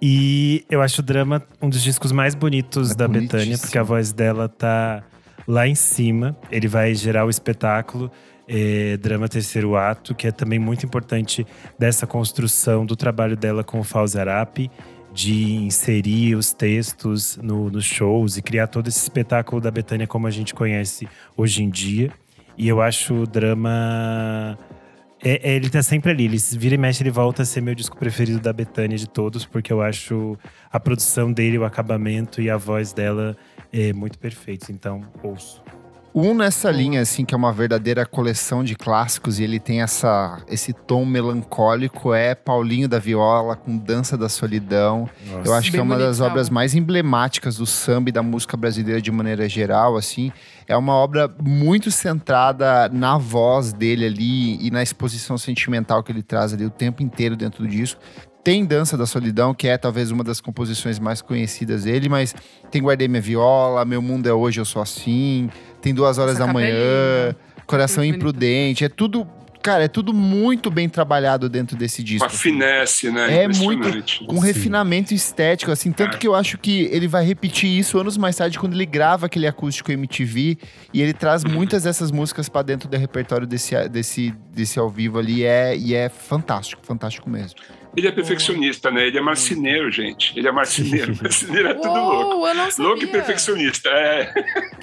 [0.00, 3.82] E eu acho o drama um dos discos mais bonitos é da Betânia, porque a
[3.82, 5.02] voz dela tá
[5.46, 6.36] lá em cima.
[6.50, 8.10] Ele vai gerar o espetáculo.
[8.50, 11.46] É, drama Terceiro Ato, que é também muito importante
[11.78, 14.70] dessa construção do trabalho dela com o Fauzi Arap,
[15.12, 20.26] de inserir os textos no, nos shows e criar todo esse espetáculo da Betânia como
[20.26, 21.06] a gente conhece
[21.36, 22.10] hoje em dia.
[22.56, 24.58] E eu acho o drama
[25.22, 26.24] é, é, ele tá sempre ali.
[26.24, 29.44] Ele vira e mexe, ele volta a ser meu disco preferido da Betânia de todos,
[29.44, 30.38] porque eu acho
[30.70, 33.36] a produção dele, o acabamento e a voz dela
[33.72, 34.70] é muito perfeitos.
[34.70, 35.62] Então, ouço.
[36.14, 40.42] Um nessa linha, assim, que é uma verdadeira coleção de clássicos e ele tem essa,
[40.48, 45.08] esse tom melancólico, é Paulinho da Viola com Dança da Solidão.
[45.26, 45.48] Nossa.
[45.48, 48.56] Eu acho Bem que é uma das obras mais emblemáticas do samba e da música
[48.56, 50.32] brasileira de maneira geral, assim.
[50.66, 56.22] É uma obra muito centrada na voz dele ali e na exposição sentimental que ele
[56.22, 58.00] traz ali o tempo inteiro dentro do disco.
[58.48, 62.34] Tem Dança da Solidão, que é talvez uma das composições mais conhecidas dele, mas
[62.70, 66.46] tem Guardei Minha Viola, Meu Mundo é Hoje, Eu Sou Assim, tem Duas Horas Essa
[66.46, 67.34] da Manhã,
[67.66, 69.26] Coração Imprudente, é tudo
[69.68, 72.24] cara, é tudo muito bem trabalhado dentro desse disco.
[72.24, 73.42] Uma finesse, né?
[73.44, 73.88] É muito.
[74.32, 75.92] Um refinamento estético, assim.
[75.92, 76.18] Tanto é.
[76.18, 79.46] que eu acho que ele vai repetir isso anos mais tarde, quando ele grava aquele
[79.46, 80.56] acústico MTV.
[80.94, 81.50] E ele traz uhum.
[81.50, 85.44] muitas dessas músicas para dentro do repertório desse, desse, desse ao vivo ali.
[85.44, 87.58] É, e é fantástico, fantástico mesmo.
[87.98, 89.08] Ele é perfeccionista, né?
[89.08, 90.32] Ele é marceneiro, gente.
[90.38, 91.16] Ele é marceneiro.
[91.20, 92.46] marceneiro é tudo Uou, louco.
[92.46, 92.86] Eu não sabia.
[92.86, 93.88] Louco e perfeccionista.
[93.88, 94.32] É.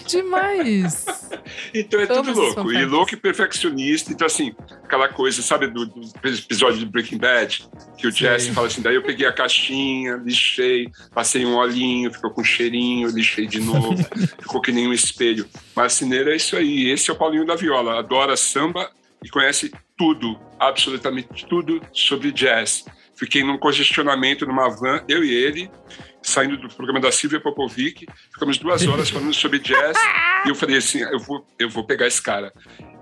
[0.06, 1.06] Demais.
[1.73, 2.73] então é tudo louco.
[2.73, 4.12] E louco e perfeccionista.
[4.12, 8.17] Então, assim, aquela coisa, sabe, do, do episódio do Breaking Bad, que o Sim.
[8.17, 12.45] Jesse fala assim: daí eu peguei a caixinha, lixei, passei um olhinho, ficou com um
[12.45, 13.95] cheirinho, lixei de novo,
[14.41, 15.47] ficou que nem um espelho.
[15.73, 16.89] Marceneiro é isso aí.
[16.89, 17.97] Esse é o Paulinho da Viola.
[17.97, 18.91] Adora samba
[19.23, 22.84] e conhece tudo, absolutamente tudo sobre jazz.
[23.15, 25.71] Fiquei num congestionamento numa van, eu e ele,
[26.21, 28.06] saindo do programa da Silvia Popovic.
[28.34, 29.97] Ficamos duas horas falando sobre jazz.
[30.45, 32.51] e eu falei assim: eu vou, eu vou pegar esse cara.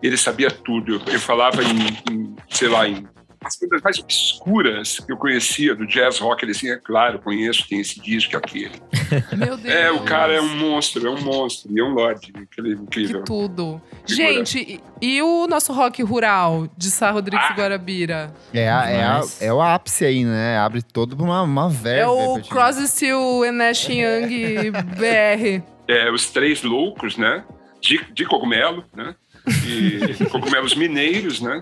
[0.01, 0.95] Ele sabia tudo.
[0.95, 3.07] Eu, eu falava em, em, sei lá, em
[3.45, 7.67] as coisas mais obscuras que eu conhecia do jazz rock, ele assim, é claro, conheço,
[7.67, 8.71] tem esse disco, aquele.
[9.35, 9.73] Meu Deus.
[9.73, 12.85] É, o cara é um monstro, é um monstro, e é um lorde, incrível.
[12.89, 13.81] Que tudo.
[14.05, 17.53] Gente, e, e, o nosso rock rural de Sá Rodrigues ah.
[17.53, 18.33] Guarabira?
[18.53, 20.57] É, a, é, a, é, o ápice aí, né?
[20.57, 22.01] Abre todo uma, uma verba.
[22.01, 25.63] É o Crosby, Steel, Nash Young BR.
[25.87, 27.43] É, os três loucos, né?
[27.81, 29.13] De, de cogumelo, né?
[29.65, 31.61] E cogumelos mineiros, né?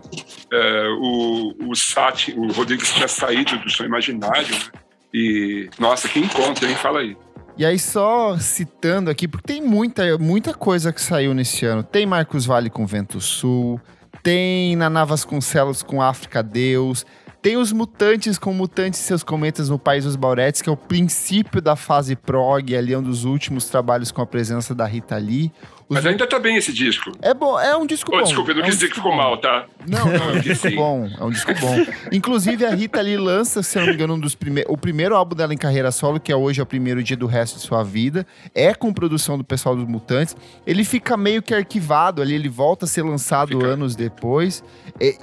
[0.52, 4.82] É, o, o Sati, o Rodrigues tinha saído do seu imaginário, né?
[5.14, 6.76] E, nossa, que encontro, hein?
[6.76, 7.18] Fala aí.
[7.58, 11.84] E aí, só citando aqui, porque tem muita, muita coisa que saiu nesse ano.
[11.84, 13.80] Tem Marcos Vale com Vento Sul,
[14.24, 17.06] tem Naná Vasconcelos com África Deus,
[17.42, 20.78] tem os Mutantes com Mutantes e seus Cometas no País dos Bauretes, que é o
[20.78, 25.18] princípio da fase prog, ali é um dos últimos trabalhos com a presença da Rita
[25.18, 25.52] Lee.
[25.94, 27.12] Mas ainda tá bem esse disco.
[27.22, 28.24] É bom, é um disco oh, bom.
[28.24, 29.18] Desculpa, eu não é quis um dizer que ficou bom.
[29.18, 29.66] mal, tá?
[29.86, 31.10] Não, não, é um disco bom.
[31.20, 31.86] É um disco bom.
[32.14, 34.72] Inclusive, a Rita Lee lança, se não me engano, um dos primeiros.
[34.72, 37.28] O primeiro álbum dela em carreira solo, que é hoje é o primeiro dia do
[37.28, 38.26] resto de sua vida.
[38.56, 40.34] É com produção do pessoal dos Mutantes.
[40.66, 43.68] Ele fica meio que arquivado ali, ele volta a ser lançado fica.
[43.68, 44.64] anos depois.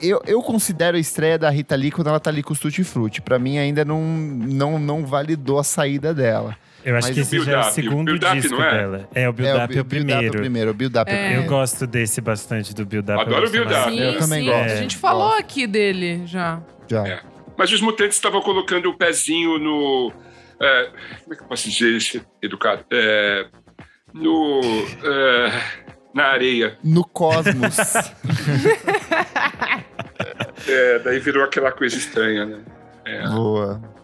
[0.02, 2.84] Eu, eu considero a estreia da Rita Lee quando ela tá ali com o Tutti
[2.84, 3.22] Frutti.
[3.22, 6.54] Pra mim, ainda não, não, não validou a saída dela.
[6.84, 8.70] Eu acho Mas que esse já é o segundo o disco é?
[8.70, 9.08] dela.
[9.14, 10.24] É, o Build é, Up é o primeiro.
[10.24, 11.36] É o primeiro, o Build Up é.
[11.36, 13.20] Eu gosto desse bastante, do Build Up.
[13.20, 13.90] Adoro o Build Up.
[13.90, 14.50] Sim, eu também sim.
[14.50, 14.72] gosto.
[14.72, 15.40] A gente falou gosto.
[15.40, 16.62] aqui dele já.
[16.88, 17.06] Já.
[17.06, 17.20] É.
[17.56, 20.12] Mas os mutantes estavam colocando o pezinho no...
[20.60, 20.90] É,
[21.22, 22.84] como é que eu posso dizer isso, educado?
[22.90, 23.46] É,
[24.14, 24.60] no...
[25.04, 25.62] É,
[26.14, 26.78] na areia.
[26.84, 27.76] No cosmos.
[30.68, 32.58] é, daí virou aquela coisa estranha, né?
[33.28, 33.97] Boa.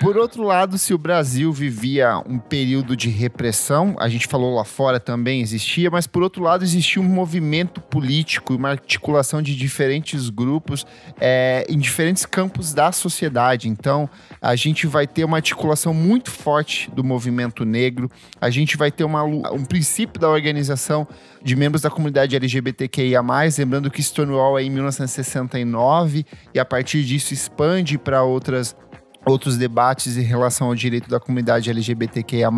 [0.00, 4.64] Por outro lado, se o Brasil vivia um período de repressão, a gente falou lá
[4.64, 10.30] fora também existia, mas por outro lado existia um movimento político, uma articulação de diferentes
[10.30, 10.86] grupos
[11.20, 13.68] é, em diferentes campos da sociedade.
[13.68, 14.08] Então,
[14.40, 19.04] a gente vai ter uma articulação muito forte do movimento negro, a gente vai ter
[19.04, 21.06] uma, um princípio da organização
[21.42, 23.22] de membros da comunidade LGBTQIA+,
[23.58, 28.74] lembrando que Stonewall é em 1969 e a partir disso expande para outras
[29.24, 32.50] outros debates em relação ao direito da comunidade LGBTQIA+.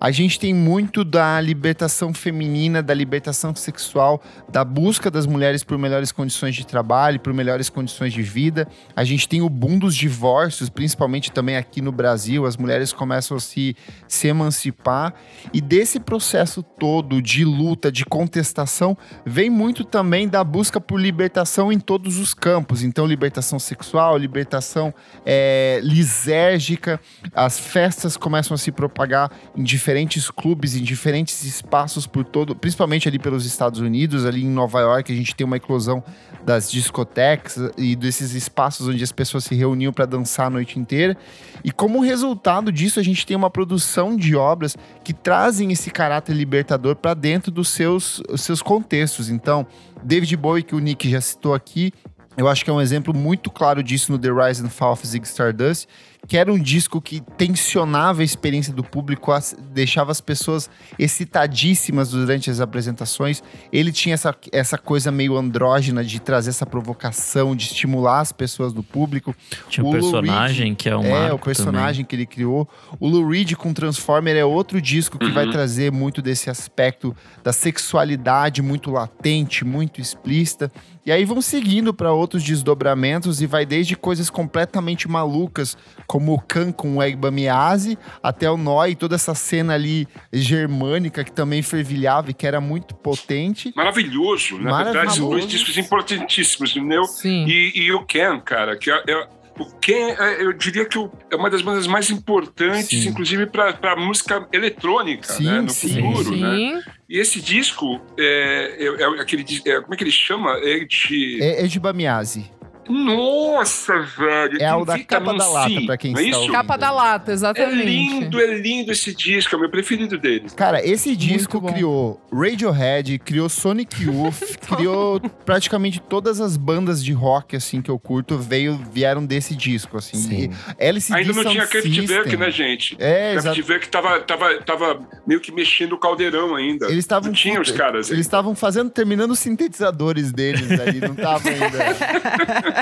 [0.00, 5.78] A gente tem muito da libertação feminina, da libertação sexual, da busca das mulheres por
[5.78, 8.66] melhores condições de trabalho, por melhores condições de vida.
[8.96, 13.36] A gente tem o boom dos divórcios, principalmente também aqui no Brasil, as mulheres começam
[13.36, 13.76] a se,
[14.08, 15.14] se emancipar.
[15.52, 21.72] E desse processo todo de luta, de contestação, vem muito também da busca por libertação
[21.72, 22.82] em todos os campos.
[22.82, 27.00] Então, libertação sexual, libertação é, lisérgica,
[27.34, 33.08] as festas começam a se propagar em diferentes clubes, em diferentes espaços por todo, principalmente
[33.08, 36.02] ali pelos Estados Unidos, ali em Nova York, a gente tem uma eclosão
[36.44, 41.16] das discotecas e desses espaços onde as pessoas se reuniam para dançar a noite inteira.
[41.64, 46.34] E como resultado disso, a gente tem uma produção de obras que trazem esse caráter
[46.34, 49.28] libertador para dentro dos seus, seus contextos.
[49.28, 49.66] Então,
[50.02, 51.92] David Bowie, que o Nick já citou aqui,
[52.36, 55.06] eu acho que é um exemplo muito claro disso no The Rise and Fall of
[55.06, 55.86] Zig Stardust,
[56.26, 59.32] que era um disco que tensionava a experiência do público,
[59.72, 63.42] deixava as pessoas excitadíssimas durante as apresentações.
[63.72, 68.72] Ele tinha essa, essa coisa meio andrógena de trazer essa provocação, de estimular as pessoas
[68.72, 69.34] do público.
[69.68, 72.04] Tinha o um personagem Reed, que é um É, o personagem também.
[72.04, 72.68] que ele criou.
[73.00, 75.34] O Lou Reed com Transformer é outro disco que uhum.
[75.34, 80.70] vai trazer muito desse aspecto da sexualidade muito latente, muito explícita.
[81.04, 85.76] E aí vão seguindo para outros desdobramentos e vai desde coisas completamente malucas,
[86.12, 91.32] como o Khan com o Egbamiase, até o Noi, toda essa cena ali germânica que
[91.32, 93.72] também fervilhava e que era muito potente.
[93.74, 97.04] Maravilhoso, na verdade, são dois discos importantíssimos, entendeu?
[97.04, 97.46] Sim.
[97.48, 99.26] E, e o Ken, cara, que é, é
[99.58, 100.98] o Ken, é, eu diria que
[101.30, 103.08] é uma das bandas mais importantes, sim.
[103.08, 105.62] inclusive para música eletrônica, sim, né?
[105.62, 106.42] no sim, futuro, sim.
[106.42, 106.82] né?
[107.08, 110.58] E esse disco, é, é, é aquele, é, como é que ele chama?
[110.58, 111.42] É de...
[111.42, 112.50] É, é de Bamiase.
[112.92, 114.60] Nossa, velho.
[114.60, 116.52] É o da capa da lata, sim, pra quem está ouvindo.
[116.52, 117.80] Capa da lata, exatamente.
[117.80, 120.52] É lindo, é lindo esse disco, é o meu preferido deles.
[120.52, 127.56] Cara, esse disco criou Radiohead, criou Sonic Youth, criou praticamente todas as bandas de rock,
[127.56, 130.18] assim, que eu curto, veio, vieram desse disco, assim.
[130.18, 130.50] Sim.
[130.78, 132.96] LCD Ainda não tinha Kraftwerk, né, gente?
[132.98, 136.86] É, Kraftwerk tava, tava, tava meio que mexendo o caldeirão ainda.
[136.86, 137.28] Eles estavam...
[137.28, 138.10] Não tinha os caras.
[138.10, 142.81] Eles estavam fazendo, terminando os sintetizadores deles ali, não estavam ainda...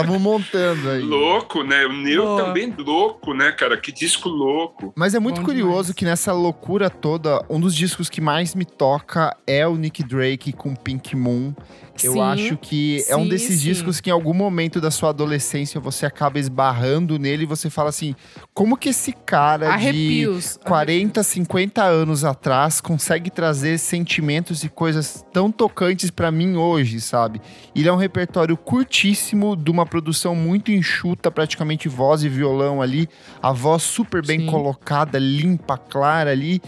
[0.00, 1.02] Estavam montando aí.
[1.02, 1.86] Louco, né?
[1.86, 2.44] O Neo Boa.
[2.44, 3.76] também louco, né, cara?
[3.76, 4.92] Que disco louco.
[4.96, 5.92] Mas é muito Bom curioso demais.
[5.92, 10.52] que nessa loucura toda, um dos discos que mais me toca é o Nick Drake
[10.52, 11.54] com Pink Moon.
[12.02, 13.68] Eu sim, acho que sim, é um desses sim.
[13.68, 17.88] discos que em algum momento da sua adolescência você acaba esbarrando nele e você fala
[17.90, 18.16] assim:
[18.52, 20.58] como que esse cara Arrepios.
[20.58, 27.00] de 40, 50 anos atrás consegue trazer sentimentos e coisas tão tocantes para mim hoje,
[27.00, 27.40] sabe?
[27.76, 33.08] Ele é um repertório curtíssimo, de uma produção muito enxuta, praticamente voz e violão ali,
[33.42, 36.60] a voz super bem colocada, limpa, clara ali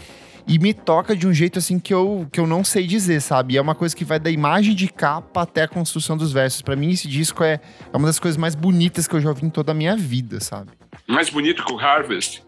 [0.47, 3.53] e me toca de um jeito assim que eu, que eu não sei dizer, sabe?
[3.55, 6.61] E é uma coisa que vai da imagem de capa até a construção dos versos.
[6.61, 7.59] Para mim, esse disco é,
[7.91, 10.39] é uma das coisas mais bonitas que eu já ouvi em toda a minha vida,
[10.39, 10.71] sabe?
[11.05, 12.41] Mais bonito que o Harvest.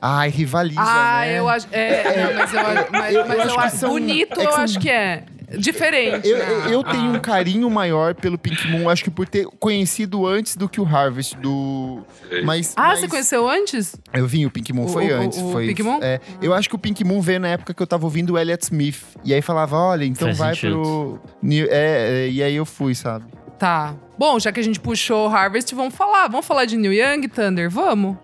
[0.00, 1.38] Ai, rivaliza, ah, né?
[1.38, 1.66] eu acho.
[1.72, 4.62] É, não, mas eu, mas, mas eu eu acho são- bonito, é que eu são-
[4.62, 5.24] acho que é.
[5.56, 6.28] Diferente.
[6.28, 6.44] Eu, né?
[6.66, 10.56] eu- eu tenho um carinho maior pelo Pink Moon, acho que por ter conhecido antes
[10.56, 12.02] do que o Harvest do.
[12.44, 13.96] Mas, Ah, mas você conheceu antes?
[14.12, 15.38] Eu vim, o Pink Moon O- foi o- antes.
[15.38, 15.98] o foi, Pink Moon?
[16.02, 18.38] É, eu acho que o Pink Moon veio na época que eu tava ouvindo o
[18.38, 19.02] Elliott Smith.
[19.24, 20.82] E aí falava, olha, então Faz vai sentido.
[20.82, 21.20] pro.
[21.42, 23.24] New- É, é, e aí eu fui, sabe?
[23.58, 23.94] Tá.
[24.18, 26.28] Bom, já que a gente puxou Harvest, vamos falar.
[26.28, 27.68] Vamos falar de New Young, Thunder?
[27.70, 28.16] Vamos.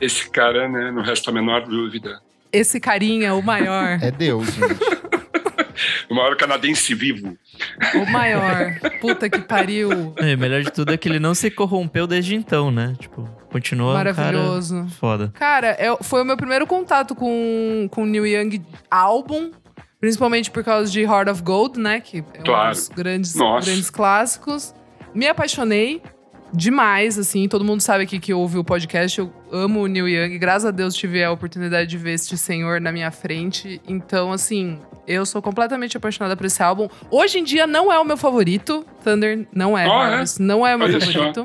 [0.00, 0.90] Esse cara, né?
[0.90, 2.20] Não resta a menor dúvida.
[2.52, 3.98] Esse carinha, o maior.
[4.02, 5.01] É Deus, gente.
[6.12, 7.38] O maior canadense vivo.
[7.94, 8.78] o maior.
[9.00, 9.88] Puta que pariu.
[9.90, 12.94] O melhor de tudo é que ele não se corrompeu desde então, né?
[13.00, 14.74] Tipo, continua Maravilhoso.
[14.76, 15.32] cara foda.
[15.34, 19.52] Cara, é- foi o meu primeiro contato com com o Neil Young álbum.
[19.98, 22.00] Principalmente por causa de Heart of Gold, né?
[22.00, 22.70] Que é um Claro.
[22.74, 23.66] dos grandes, Nossa.
[23.70, 24.74] grandes clássicos.
[25.14, 26.02] Me apaixonei
[26.52, 27.48] demais, assim.
[27.48, 29.18] Todo mundo sabe aqui que ouve o podcast.
[29.18, 30.38] Eu amo o Neil Young.
[30.38, 33.80] Graças a Deus tive a oportunidade de ver este senhor na minha frente.
[33.88, 36.88] Então, assim, eu sou completamente apaixonada por esse álbum.
[37.10, 38.84] Hoje em dia não é o meu favorito.
[39.02, 40.42] Thunder não é, Ah, é?
[40.42, 41.12] Não é o meu Olha só.
[41.12, 41.40] favorito.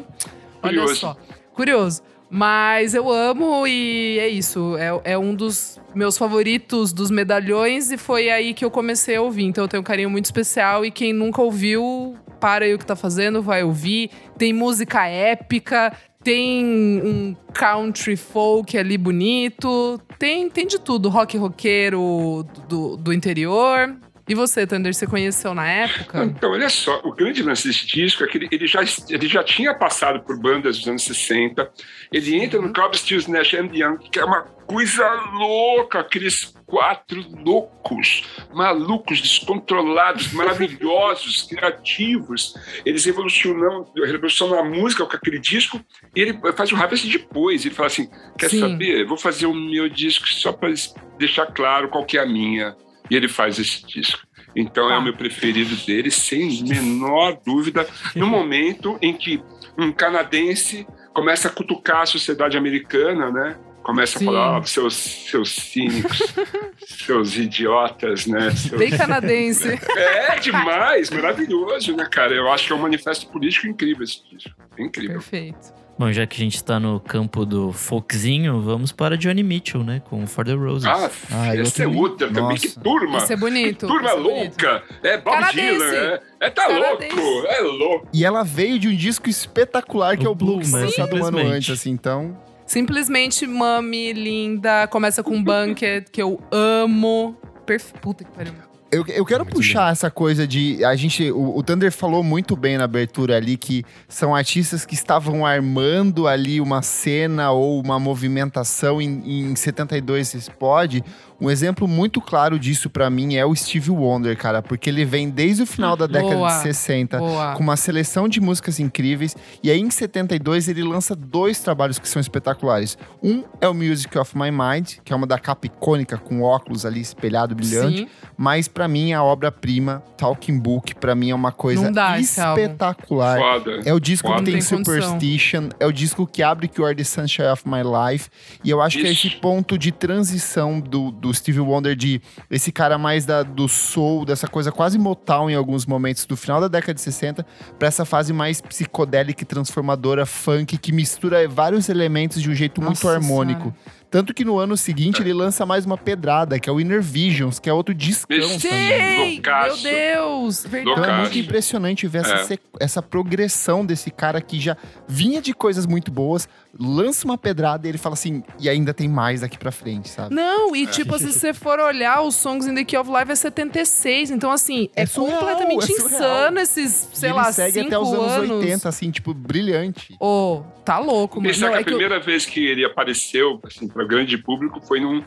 [0.64, 0.96] Olha Curioso.
[0.96, 1.18] só.
[1.54, 2.02] Curioso.
[2.30, 4.76] Mas eu amo e é isso.
[4.78, 9.22] É, é um dos meus favoritos dos medalhões e foi aí que eu comecei a
[9.22, 9.46] ouvir.
[9.46, 12.86] Então eu tenho um carinho muito especial e quem nunca ouviu, para aí o que
[12.86, 14.10] tá fazendo, vai ouvir.
[14.38, 21.10] Tem música épica, tem um country folk ali bonito, tem, tem de tudo.
[21.10, 23.96] Rock roqueiro do, do interior.
[24.28, 26.26] E você, Thunder, você conheceu na época?
[26.26, 29.42] Então, olha só, o grande lance desse disco é que ele, ele já, ele já
[29.42, 31.72] tinha passado por bandas dos anos 60.
[32.12, 37.24] Ele entra no Crosby, Stills, Nash and Young, que é uma coisa louca, aqueles quatro
[37.44, 42.54] loucos, malucos, descontrolados, maravilhosos, criativos.
[42.86, 45.80] Eles revolucionam, revolucionam a música com aquele disco
[46.16, 47.66] e ele faz o Harvest depois.
[47.66, 48.60] Ele fala assim: quer Sim.
[48.60, 49.06] saber?
[49.08, 50.72] Vou fazer o meu disco só para
[51.18, 52.76] deixar claro qual que é a minha.
[53.10, 54.28] E ele faz esse disco.
[54.56, 55.00] Então é Ah.
[55.00, 59.42] o meu preferido dele, sem menor dúvida, no momento em que
[59.78, 63.58] um canadense começa a cutucar a sociedade americana, né?
[63.88, 64.26] Começa Sim.
[64.26, 66.20] a falar, ó, seus, seus cínicos,
[66.86, 68.52] seus idiotas, né?
[68.52, 69.80] Seus- Bem canadense.
[69.98, 72.34] É demais, maravilhoso, né, cara?
[72.34, 74.52] Eu acho que é um manifesto político incrível esse disco.
[74.78, 75.14] É incrível.
[75.14, 75.74] Perfeito.
[75.98, 80.02] Bom, já que a gente tá no campo do folkzinho, vamos para Johnny Mitchell, né?
[80.10, 80.86] Com For the Roses.
[80.86, 82.44] Ah, Ah, eu essa é também- outra também.
[82.44, 82.68] Nossa.
[82.68, 83.18] Que turma!
[83.20, 83.88] Isso é bonito.
[83.88, 84.64] Turma isso é bonito.
[84.64, 84.84] louca!
[85.02, 85.62] É Bob Canadense.
[85.80, 87.16] Dylan, é, é tá Canadense.
[87.16, 87.48] louco!
[87.48, 88.08] É louco!
[88.14, 90.82] E ela veio de um disco espetacular que O é o Blue, que né?
[90.82, 91.56] lançado um ano Simplesmente.
[91.56, 92.38] antes, assim, então.
[92.68, 94.86] Simplesmente mami, linda.
[94.88, 97.36] Começa com Bunket, que eu amo.
[97.66, 97.94] Perfe...
[98.02, 98.54] Puta que pariu.
[98.90, 100.84] Eu, eu quero Muito puxar essa coisa de.
[100.84, 101.30] A gente.
[101.32, 106.26] O, o Thunder falou muito bem na abertura ali que são artistas que estavam armando
[106.26, 111.04] ali uma cena ou uma movimentação em, em 72 Explode.
[111.40, 115.30] Um exemplo muito claro disso pra mim é o Steve Wonder, cara, porque ele vem
[115.30, 116.50] desde o final da década Boa.
[116.50, 117.54] de 60 Boa.
[117.54, 119.36] com uma seleção de músicas incríveis.
[119.64, 122.98] E aí, em 72, ele lança dois trabalhos que são espetaculares.
[123.22, 126.86] Um é o Music of My Mind, que é uma da capa icônica, com óculos
[126.86, 128.00] ali espelhado, brilhante.
[128.00, 128.08] Sim.
[128.36, 133.40] Mas pra mim, a obra-prima, Talking Book, pra mim é uma coisa dá espetacular.
[133.86, 134.40] É o disco Foda.
[134.40, 134.78] que tem tem condição.
[134.80, 138.30] Superstition, é o disco que abre que Are the Sunshine of My Life.
[138.64, 142.72] E eu acho que é esse ponto de transição do, do Stevie Wonder, de esse
[142.72, 146.68] cara mais da, do soul, dessa coisa quase Motown em alguns momentos, do final da
[146.68, 147.46] década de 60,
[147.78, 152.82] pra essa fase mais psicodélica e transformadora, funk, que mistura vários elementos de um jeito
[152.82, 153.74] muito Nossa harmônico.
[154.10, 157.60] Tanto que no ano seguinte ele lança mais uma pedrada, que é o Inner Visions,
[157.60, 158.38] que é outro discão.
[158.60, 159.42] Sim!
[159.44, 160.66] Meu Deus!
[160.66, 161.00] Verdade.
[161.00, 162.58] Então é muito impressionante ver essa, É.
[162.80, 164.78] essa progressão desse cara que já
[165.08, 166.48] vinha de coisas muito boas,
[166.80, 170.34] lança uma pedrada e ele fala assim, e ainda tem mais daqui pra frente, sabe?
[170.34, 173.36] Não, e tipo, se você for olhar, os Songs in the Key of Life é
[173.36, 174.32] 76.
[174.32, 177.88] Então, assim, é, É surreal, completamente é insano esses, sei e lá, ele segue cinco
[177.88, 178.50] até os anos, anos.
[178.52, 180.16] 80, assim, tipo, brilhante.
[180.20, 181.50] Ô, tá louco, mano.
[181.52, 184.06] Isso é Não, que é a que eu- primeira vez que ele apareceu assim, para
[184.06, 185.24] grande público foi num,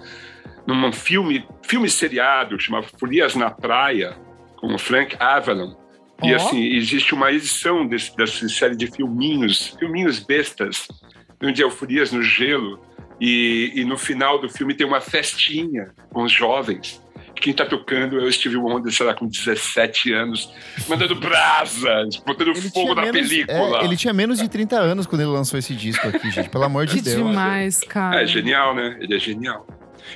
[0.65, 4.17] num filme, filme seriado chamado Furias na Praia,
[4.57, 5.75] com o Frank Avalon.
[6.23, 6.37] E Ó.
[6.37, 10.87] assim, existe uma edição desse, dessa série de filminhos, filminhos bestas,
[11.43, 12.81] onde é o Furias no gelo,
[13.21, 17.00] e, e no final do filme tem uma festinha com os jovens.
[17.41, 20.53] Quem tá tocando é o Steve Wonder, sei lá, com 17 anos,
[20.89, 23.81] mandando brasa, botando fogo na menos, película.
[23.81, 26.49] é, ele tinha menos de 30 anos quando ele lançou esse disco aqui, gente.
[26.51, 27.17] Pelo amor de Que Deus.
[27.17, 28.23] demais, cara.
[28.23, 28.97] É genial, né?
[29.01, 29.67] Ele é genial.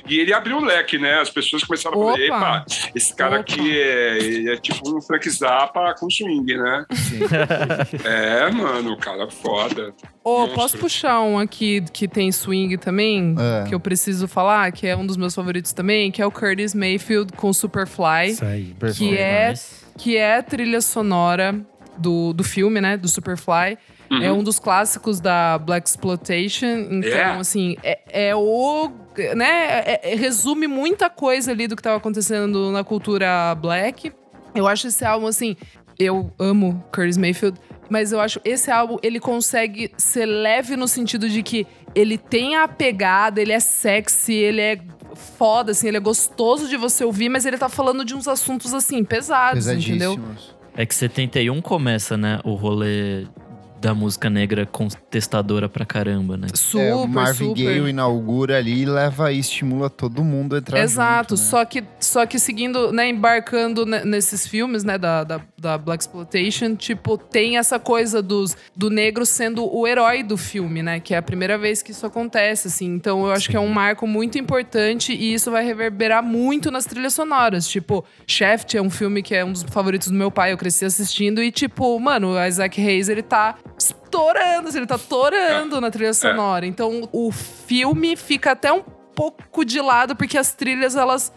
[0.07, 1.19] E ele abriu o leque, né?
[1.19, 2.23] As pessoas começaram a falar: Opa!
[2.25, 2.65] epa,
[2.95, 3.41] esse cara Opa!
[3.41, 6.85] aqui é, é tipo um Frank Zappa com swing, né?
[6.93, 7.19] Sim.
[8.03, 9.93] É, mano, o cara é foda.
[10.23, 10.55] Ô, Monstro.
[10.55, 13.35] posso puxar um aqui que tem swing também?
[13.37, 13.67] É.
[13.67, 16.73] Que eu preciso falar, que é um dos meus favoritos também, que é o Curtis
[16.73, 18.27] Mayfield com Superfly.
[18.31, 18.75] Isso aí.
[18.95, 21.55] Que é, Mas- que é a trilha sonora
[21.97, 22.97] do, do filme, né?
[22.97, 23.77] Do Superfly.
[24.11, 24.21] Uhum.
[24.23, 26.65] É um dos clássicos da Black Exploitation.
[26.91, 27.37] Então, É.
[27.39, 27.99] assim, é,
[28.29, 28.91] é o.
[29.35, 29.45] Né?
[29.45, 34.11] é- é- resume muita coisa ali do que tava acontecendo na cultura black.
[34.53, 35.55] Eu acho esse álbum, assim.
[35.97, 37.57] Eu amo Curtis Mayfield.
[37.89, 42.55] Mas eu acho esse álbum, ele consegue ser leve no sentido de que ele tem
[42.57, 44.79] a pegada, ele é sexy, ele é
[45.37, 48.73] foda, assim, ele é gostoso de você ouvir, mas ele tá falando de uns assuntos,
[48.73, 50.19] assim, pesados, entendeu?
[50.75, 52.39] É que 71 começa, né?
[52.43, 53.25] O rolê
[53.85, 56.47] da música negra contestadora pra caramba, né?
[56.55, 57.63] Super, é, o Marvin super.
[57.65, 61.49] Gaye inaugura ali e leva e estimula todo mundo a entrar Exato, junto, né?
[61.51, 66.01] só que só que seguindo, né, embarcando ne- nesses filmes, né, da, da, da Black
[66.03, 71.13] Exploitation, tipo, tem essa coisa dos do negro sendo o herói do filme, né, que
[71.13, 72.87] é a primeira vez que isso acontece, assim.
[72.87, 76.85] Então eu acho que é um marco muito importante e isso vai reverberar muito nas
[76.85, 77.67] trilhas sonoras.
[77.67, 80.85] Tipo, Shaft é um filme que é um dos favoritos do meu pai, eu cresci
[80.85, 85.91] assistindo e tipo, mano, o Isaac Hayes, ele tá estourando, assim, ele tá torando na
[85.91, 86.65] trilha sonora.
[86.65, 88.81] Então o filme fica até um
[89.15, 91.31] pouco de lado, porque as trilhas, elas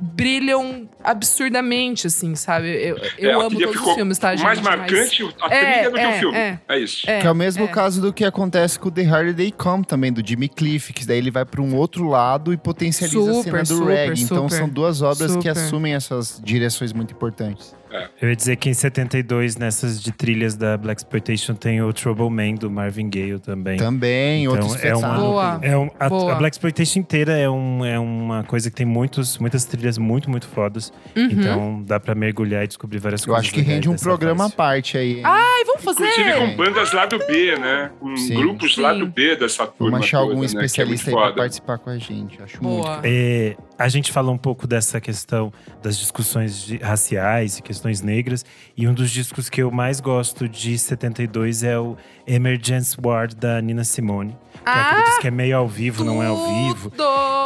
[0.00, 2.66] brilham absurdamente, assim, sabe?
[2.68, 4.44] Eu, eu É, a amo todos os filmes, tá, gente?
[4.44, 6.36] Mais Mas- marcante a É, trilha do que é, o filme.
[6.36, 6.58] é.
[6.68, 7.08] É, isso.
[7.10, 7.68] É, Que é o mesmo é.
[7.68, 11.18] caso do que acontece com The Harder They Come também, do Jimmy Cliff, que daí
[11.18, 14.22] ele vai para um outro lado e potencializa a Super, cena do super, reggae.
[14.22, 17.74] Então super, são duas obras que assumem essas direções muito importantes.
[18.20, 22.30] Eu ia dizer que em 72, nessas de trilhas da Black Exploitation, tem o Trouble
[22.30, 23.76] Man do Marvin Gaye também.
[23.76, 25.14] Também, Então, outros é uma-.
[25.18, 25.58] Boa.
[25.62, 26.32] É um, a, Boa.
[26.32, 30.30] a Black Exploitation inteira é, um, é uma coisa que tem muitos, muitas trilhas muito,
[30.30, 30.92] muito fodas.
[31.16, 31.28] Uhum.
[31.30, 33.44] Então dá pra mergulhar e descobrir várias Eu coisas.
[33.46, 35.18] acho que rende um programa à parte aí.
[35.18, 35.22] hein?
[35.24, 36.04] Ai, vamos fazer!
[36.04, 37.90] Inclusive com bandas lá do B, né?
[38.00, 38.34] Com Sim.
[38.34, 38.80] grupos Sim.
[38.80, 40.46] lá do B dessa turma Vamos achar toda, algum né?
[40.46, 42.42] especialista que aí é pra participar com a gente.
[42.42, 42.92] Acho Boa.
[42.94, 43.00] muito.
[43.04, 48.44] É, a gente fala um pouco dessa questão das discussões de- raciais e questões negras.
[48.76, 53.60] E um dos discos que eu mais gosto de 72 é o Emergence Ward da
[53.60, 54.36] Nina Simone.
[54.64, 56.90] Que é aquele Ah, disco que é meio ao vivo, não é ao vivo.
[56.90, 57.04] tudo!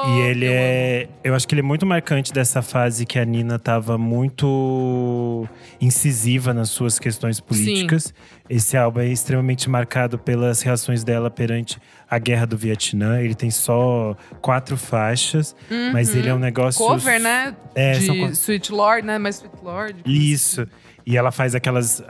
[0.09, 1.09] E ele Eu é.
[1.24, 5.47] Eu acho que ele é muito marcante dessa fase que a Nina tava muito
[5.80, 8.12] incisiva nas suas questões políticas.
[8.49, 11.78] Esse álbum é extremamente marcado pelas reações dela perante
[12.11, 13.21] a guerra do Vietnã.
[13.21, 15.93] Ele tem só quatro faixas, amo.
[15.93, 16.41] mas ele é um Uhum.
[16.43, 16.85] negócio.
[16.85, 17.55] Cover, né?
[17.75, 19.19] É, são de quatro- Sweet Lord, né?
[19.19, 20.03] Mais Sweet Lord.
[20.07, 20.67] Isso.
[21.07, 22.03] E ela faz aquelas,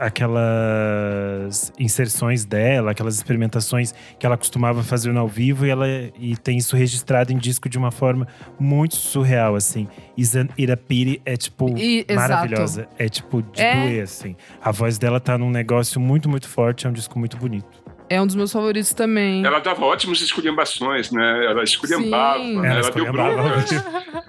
[0.59, 5.85] aquelas inserções dela, aquelas experimentações que ela costumava fazer no ao vivo e ela
[6.19, 8.27] e tem isso registrado em disco de uma forma
[8.59, 9.87] muito surreal, assim.
[10.17, 12.13] A Pity é, tipo, E- exato.
[12.29, 12.87] maravilhosa.
[12.97, 13.73] É, tipo, de É.
[13.87, 14.35] doer, assim.
[14.61, 16.85] A voz dela tá num negócio muito, muito forte.
[16.85, 17.67] É um disco muito bonito.
[18.09, 19.45] É um dos meus favoritos também.
[19.45, 21.45] Ela dava ótimas esculhambações, né?
[21.45, 22.59] Ela esculhambava, Sim.
[22.59, 22.69] né?
[22.69, 23.71] Ela Ela deu broncas.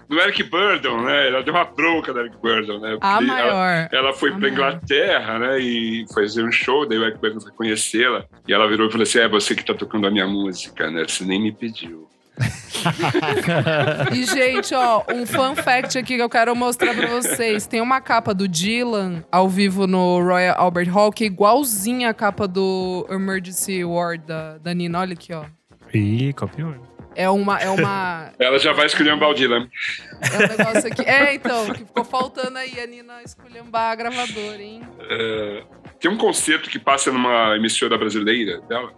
[0.08, 1.28] No Eric Burdon, né?
[1.28, 2.98] Ela deu uma bronca no Eric Burdon, né?
[3.00, 3.48] A maior.
[3.48, 4.52] Ela, ela foi A pra maior.
[4.52, 5.58] Inglaterra, né?
[5.60, 8.24] E fazer um show, daí o Eric Burdon foi conhecê-la.
[8.46, 11.04] E ela virou e falou assim: É você que tá tocando a minha música, né?
[11.08, 12.06] Você nem me pediu.
[14.12, 17.66] E, gente, ó, um fun fact aqui que eu quero mostrar pra vocês.
[17.66, 22.14] Tem uma capa do Dylan ao vivo no Royal Albert Hall, que é igualzinha a
[22.14, 25.00] capa do Emergency Ward da, da Nina.
[25.00, 25.44] Olha aqui, ó.
[25.92, 26.74] E copiou.
[27.14, 27.58] É uma.
[27.58, 28.32] É uma.
[28.38, 29.68] Ela já vai esculhambar o Dylan.
[30.32, 31.02] É um negócio aqui.
[31.02, 34.82] É, então, que ficou faltando aí a Nina esculhambar a gravadora, hein?
[35.00, 35.64] É,
[35.98, 38.92] tem um concerto que passa numa emissora brasileira dela,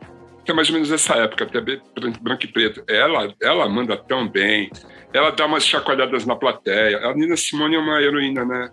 [0.45, 2.83] que é mais ou menos nessa época, até branco e preto.
[2.89, 4.71] Ela, ela manda tão bem,
[5.13, 6.99] ela dá umas chacoalhadas na plateia.
[7.07, 8.71] A Nina Simone é uma heroína, né?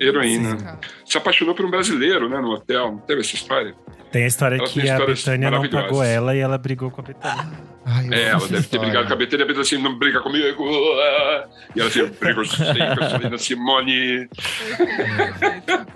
[0.00, 0.78] Heroína.
[1.04, 2.92] Se apaixonou por um brasileiro, né, no hotel.
[2.92, 3.74] Não teve essa história?
[4.12, 7.04] Tem a história Ela que a Betânia não pagou ela e ela brigou com a
[7.04, 7.50] Betânia.
[7.84, 8.86] Ai, É, ela essa deve ter história.
[8.86, 10.64] brigado com a Betânia, a Betânia assim, não briga comigo.
[11.74, 14.28] E ela assim, briga sempre com a Nina Simone.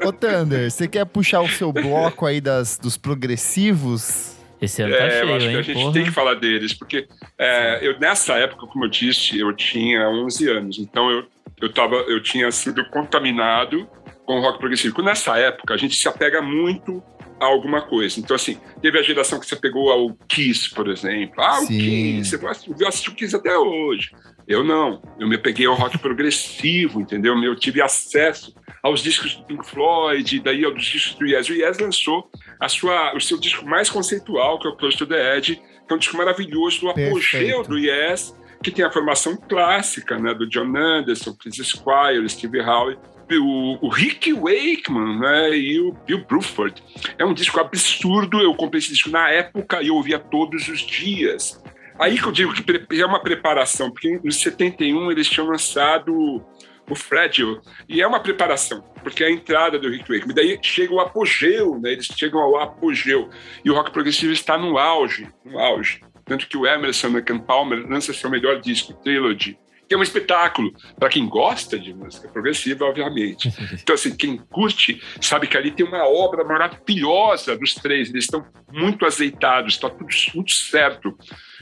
[0.04, 4.35] Ô, Thunder, você quer puxar o seu bloco aí das, dos progressivos?
[4.60, 5.58] Esse ano tá É, cheio, eu acho que hein?
[5.58, 5.92] a gente Porra.
[5.92, 7.06] tem que falar deles, porque
[7.38, 11.24] é, eu, nessa época, como eu disse, eu tinha 11 anos, então eu,
[11.60, 13.88] eu, tava, eu tinha sido contaminado
[14.24, 15.02] com o rock progressivo.
[15.02, 17.02] Nessa época, a gente se apega muito
[17.38, 18.18] a alguma coisa.
[18.18, 21.34] Então, assim, teve a geração que você pegou ao Kiss, por exemplo.
[21.38, 21.78] Ah, o Sim.
[21.78, 24.10] Kiss, você gosta- eu assisto o Kiss até hoje.
[24.46, 27.36] Eu não, eu me peguei ao rock progressivo, entendeu?
[27.42, 31.48] Eu tive acesso aos discos do Pink Floyd, daí aos discos do Yes.
[31.48, 32.30] O Yes lançou
[32.60, 35.92] a sua, o seu disco mais conceitual, que é o Close to the Edge, que
[35.92, 40.48] é um disco maravilhoso do apogeu do Yes, que tem a formação clássica né, do
[40.48, 42.96] John Anderson, Chris Squire, Steve Howe,
[43.34, 46.82] o, o Rick Wakeman né, e o Bill Bruford.
[47.18, 50.80] É um disco absurdo, eu comprei esse disco na época e eu ouvia todos os
[50.80, 51.60] dias.
[51.98, 56.44] Aí que eu digo que é uma preparação, porque em 71 eles tinham lançado
[56.88, 60.34] o Fragile, e é uma preparação, porque é a entrada do Rick Wakeman.
[60.34, 61.92] Daí chega o apogeu, né?
[61.92, 63.28] eles chegam ao apogeu,
[63.64, 66.00] e o rock progressivo está no auge, no auge.
[66.24, 70.02] Tanto que o Emerson Lake and Palmer lança seu melhor disco, Trilogy, que é um
[70.02, 73.48] espetáculo para quem gosta de música progressiva, obviamente.
[73.80, 78.44] Então, assim, quem curte sabe que ali tem uma obra maravilhosa dos três, eles estão
[78.72, 81.16] muito azeitados, está tudo muito certo.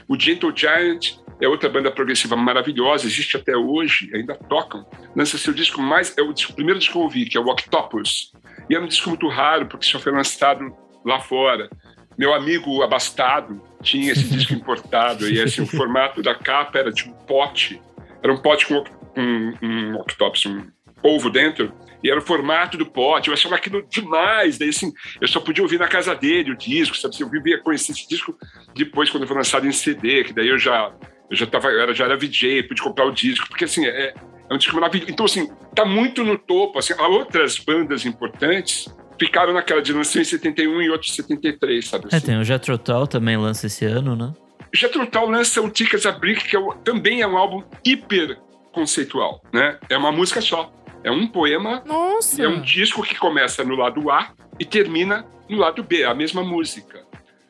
[0.07, 4.85] O Gentle Giant é outra banda progressiva maravilhosa, existe até hoje, ainda tocam.
[5.15, 8.31] Lança seu disco mais, é o, primeiro disco que eu ouvi, que é o Octopus.
[8.69, 10.75] E é um disco muito raro, porque só foi lançado
[11.05, 11.69] lá fora.
[12.17, 17.09] Meu amigo abastado tinha esse disco importado, e assim, o formato da capa era de
[17.09, 17.81] um pote.
[18.23, 18.83] Era um pote com
[19.17, 20.67] um, um octopus, um
[21.05, 21.71] polvo dentro,
[22.03, 23.27] e era o formato do pote.
[23.27, 24.57] Eu achava aquilo demais.
[24.57, 24.91] Daí, assim,
[25.21, 27.15] eu só podia ouvir na casa dele o disco, sabe?
[27.19, 28.35] Eu vivia conhecer esse disco
[28.75, 30.91] depois, quando foi lançado em CD, que daí eu já,
[31.29, 34.15] eu já, tava, eu era, já era VJ, pude comprar o disco, porque, assim, é,
[34.49, 35.11] é um disco maravilhoso.
[35.11, 36.79] Então, assim, tá muito no topo.
[36.79, 38.87] Assim, há outras bandas importantes
[39.19, 42.25] ficaram naquela de lançou em 71 e outros em 73, sabe É, assim?
[42.25, 44.33] tem o Jethro Tull também lança esse ano, né?
[44.73, 48.37] Jethro Tull lança o Tickets a Brick, que é o- também é um álbum hiper
[48.73, 49.77] conceitual, né?
[49.89, 50.71] É uma música só.
[51.05, 52.41] É um poema Nossa.
[52.41, 56.43] é um disco que começa no lado A e termina no lado B, a mesma
[56.43, 57.05] música.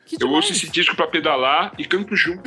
[0.06, 2.44] Que Eu ouço esse disco pra pedalar e canto junto.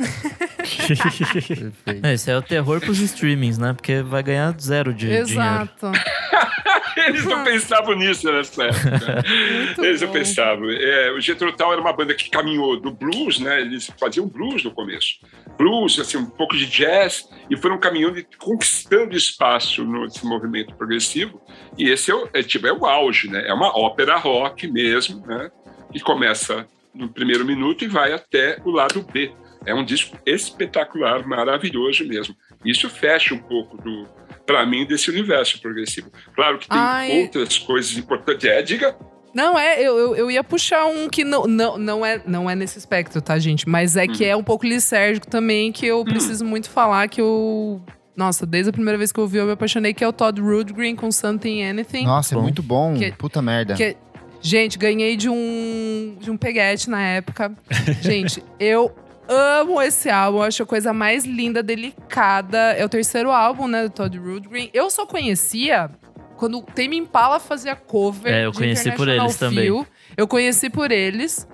[0.56, 2.06] Perfeito.
[2.06, 3.74] É, esse é o terror pros streamings, né?
[3.74, 5.28] Porque vai ganhar zero de dinheiro.
[5.28, 5.92] Exato.
[6.96, 9.24] Eles não pensavam nisso nessa época.
[9.66, 10.14] Muito Eles não bom.
[10.14, 10.70] pensavam.
[10.70, 13.60] É, o Jethro Tull era uma banda que caminhou do blues, né?
[13.60, 15.18] Eles faziam blues no começo.
[15.58, 21.40] Blues, assim, um pouco de jazz, e foram caminhando e conquistando espaço nesse movimento progressivo.
[21.76, 23.46] E esse é o, é, tipo, é o auge, né?
[23.46, 25.50] É uma ópera rock mesmo, né?
[25.92, 29.32] Que começa no primeiro minuto e vai até o lado B.
[29.66, 32.34] É um disco espetacular, maravilhoso mesmo.
[32.64, 34.06] Isso fecha um pouco do,
[34.46, 36.10] para mim, desse universo progressivo.
[36.34, 37.22] Claro que tem Ai.
[37.22, 38.44] outras coisas importantes.
[38.48, 38.96] É, diga.
[39.34, 42.54] Não, é, eu, eu, eu ia puxar um que não, não, não, é, não é
[42.56, 43.68] nesse espectro, tá, gente?
[43.68, 44.28] Mas é que Hum.
[44.28, 47.80] é um pouco lisérgico também, que eu preciso muito falar, que eu...
[48.16, 50.40] Nossa, desde a primeira vez que eu ouvi, eu me apaixonei, que é o Todd
[50.40, 52.04] Rundgren com Something Anything.
[52.04, 52.94] Nossa, é muito bom.
[52.98, 53.74] Que- Puta merda.
[53.74, 53.96] Que,
[54.40, 57.52] gente, ganhei de um, de um peguete na época.
[58.00, 58.94] gente, eu
[59.28, 62.58] amo esse álbum, acho a coisa mais linda, delicada.
[62.72, 64.70] É o terceiro álbum, né, do Todd Rundgren.
[64.74, 65.90] Eu só conhecia
[66.36, 69.64] quando o Tame Impala fazia cover É, eu de conheci por eles também.
[69.64, 69.86] Feel.
[70.16, 71.46] Eu conheci por eles.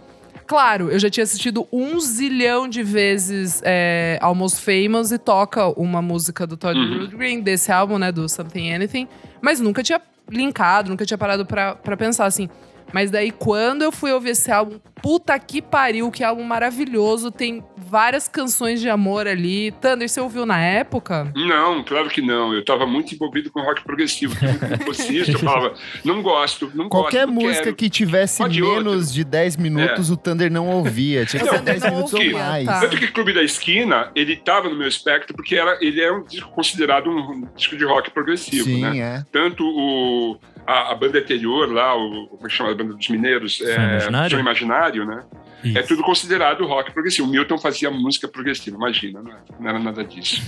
[0.47, 6.01] Claro, eu já tinha assistido um zilhão de vezes é, Almost Famous e toca uma
[6.01, 7.01] música do Todd Uhum.
[7.01, 9.09] Rundgren, desse álbum, né, do Something Anything.
[9.43, 12.49] Mas nunca tinha linkado, nunca tinha parado pra, pra pensar assim.
[12.93, 17.31] Mas daí, quando eu fui ouvir esse álbum, puta que pariu, que álbum maravilhoso.
[17.31, 19.73] Tem várias canções de amor ali.
[19.73, 21.31] Thunder, você ouviu na época?
[21.35, 22.53] Não, claro que não.
[22.55, 24.35] Eu estava muito envolvido com rock progressivo.
[24.81, 25.75] Um bolsista, eu falava,
[26.05, 27.77] não gosto, não Qualquer gosto, não música quero.
[27.77, 29.13] que tivesse Pode menos outra.
[29.15, 31.27] de 10 minutos, o Thunder não ouvia.
[31.27, 32.67] Tinha que Não, ser 10 não minutos ou mais.
[32.67, 32.81] tá.
[32.81, 36.23] Tanto que Clube da Esquina, ele estava no meu espectro porque era, ele é um
[36.25, 38.99] disco considerado um disco de rock progressivo, Sim, né?
[38.99, 39.25] é.
[39.33, 43.09] Tanto o, a, a banda anterior lá, o, como é que chama a banda dos
[43.09, 43.59] mineiros?
[43.59, 44.31] Sonho Imaginário?
[44.31, 45.25] Sonho Imaginário, né?
[45.65, 45.89] É Isso.
[45.89, 47.27] tudo considerado rock progressivo.
[47.27, 50.41] O Milton fazia música progressiva, imagina, não, é- não era nada disso.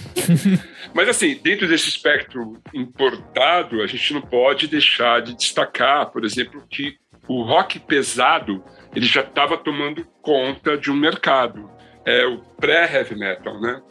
[0.94, 6.62] Mas assim, dentro desse espectro importado, a gente não pode deixar de destacar, por exemplo,
[6.68, 6.96] que
[7.26, 8.62] o rock pesado
[8.94, 11.70] ele já estava tomando conta de um mercado.
[12.04, 13.82] É o pré-heavy metal, né?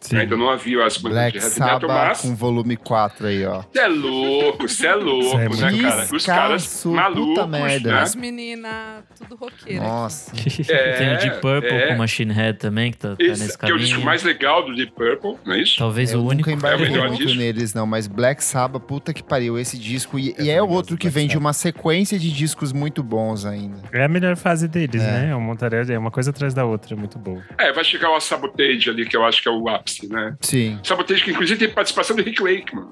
[0.00, 0.18] Sim.
[0.18, 3.44] Ainda não havia as bandas Black de heavy metal, Sabbath mas com volume 4 aí,
[3.44, 3.62] ó.
[3.62, 6.06] você é louco, você é louco, Isso né, é muito cara?
[6.16, 7.92] Os caras malucos, puta merda.
[7.92, 8.00] né?
[8.00, 9.82] As meninas, tudo roqueira.
[9.82, 10.32] Nossa.
[10.68, 11.86] É, Tem o Deep Purple é.
[11.88, 14.06] com Machine Head também, que tá, tá Esse, nesse que é o disco caminho.
[14.06, 15.76] mais legal do Deep Purple, não é isso?
[15.78, 16.50] Talvez eu o único.
[16.50, 17.38] nunca embarquei É o melhor muito disco.
[17.38, 17.86] neles, não.
[17.86, 19.58] Mas Black Sabbath, puta que pariu.
[19.58, 20.18] Esse disco.
[20.18, 23.78] E, e é outro que Black vem de uma sequência de discos muito bons ainda.
[23.92, 25.06] É a melhor fase deles, É.
[25.10, 25.30] né?
[25.30, 27.42] É uma tarefa, é uma coisa atrás da outra, é muito boa.
[27.58, 30.36] É, vai chegar o Sabotage ali, que eu acho que é o ápice, né?
[30.40, 30.78] Sim.
[30.82, 32.88] Sabotage que inclusive tem participação do Rick Wakeman.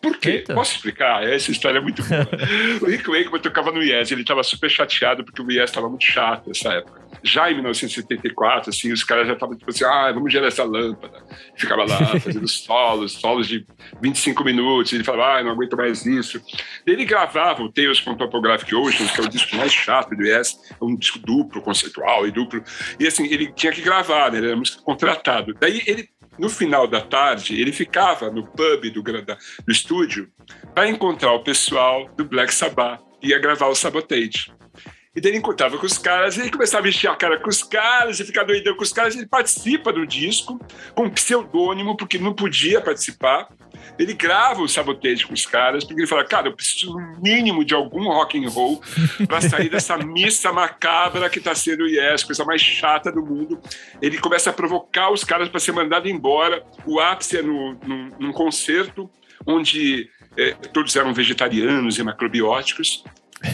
[0.00, 0.30] Por quê?
[0.30, 0.54] Eita.
[0.54, 1.26] Posso explicar?
[1.26, 2.28] Essa história é muito boa.
[2.82, 6.04] o Rick Wakeman tocava no Yes, ele estava super chateado porque o Yes estava muito
[6.04, 7.02] chato nessa época.
[7.22, 11.24] Já em 1974, assim, os caras já estavam tipo assim, ah, vamos gerar essa lâmpada.
[11.56, 13.66] E ficava lá fazendo solos, solos de
[14.02, 14.92] 25 minutos.
[14.92, 16.38] Ele falava, ah, não aguento mais isso.
[16.86, 20.22] Daí ele gravava o Tales from Topographic Oceans, que é o disco mais chato do
[20.22, 22.62] Yes, é um disco duplo, conceitual e duplo.
[23.00, 24.38] E assim, ele tinha que gravar, né?
[24.38, 25.54] Ele era músico contratado.
[25.58, 26.06] Daí ele
[26.38, 30.30] no final da tarde, ele ficava no pub do, do estúdio
[30.74, 34.52] para encontrar o pessoal do Black Sabbath e ia gravar o Sabotage.
[35.16, 37.48] E daí ele encontrava com os caras, e ele começava a encher a cara com
[37.48, 39.14] os caras, e ficar doidão com os caras.
[39.14, 40.58] Ele participa do disco
[40.92, 43.48] com pseudônimo, porque não podia participar.
[43.98, 47.64] Ele grava o Sabotage com os caras, porque ele fala, cara, eu preciso no mínimo
[47.64, 48.82] de algum rock and roll
[49.26, 53.60] para sair dessa missa macabra que está sendo o Yes, coisa mais chata do mundo.
[54.02, 56.64] Ele começa a provocar os caras para ser mandado embora.
[56.84, 59.10] O ápice é no, num, num concerto
[59.46, 63.04] onde eh, todos eram vegetarianos e macrobióticos.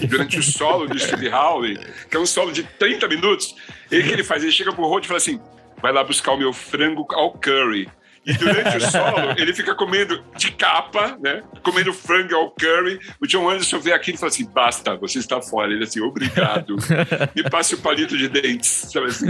[0.00, 1.78] E durante o solo do Steve Howe,
[2.08, 3.56] que é um solo de 30 minutos,
[3.90, 4.42] ele que ele faz?
[4.42, 5.40] Ele chega pro Rod e fala assim:
[5.82, 7.88] vai lá buscar o meu frango ao curry.
[8.24, 11.42] E durante o solo, ele fica comendo de capa, né?
[11.62, 13.00] Comendo frango ao curry.
[13.20, 15.72] O John Anderson vê aquilo e fala assim: basta, você está fora.
[15.72, 16.76] Ele assim, obrigado.
[17.34, 18.88] Me passe o palito de dentes.
[18.92, 19.26] Sabe assim?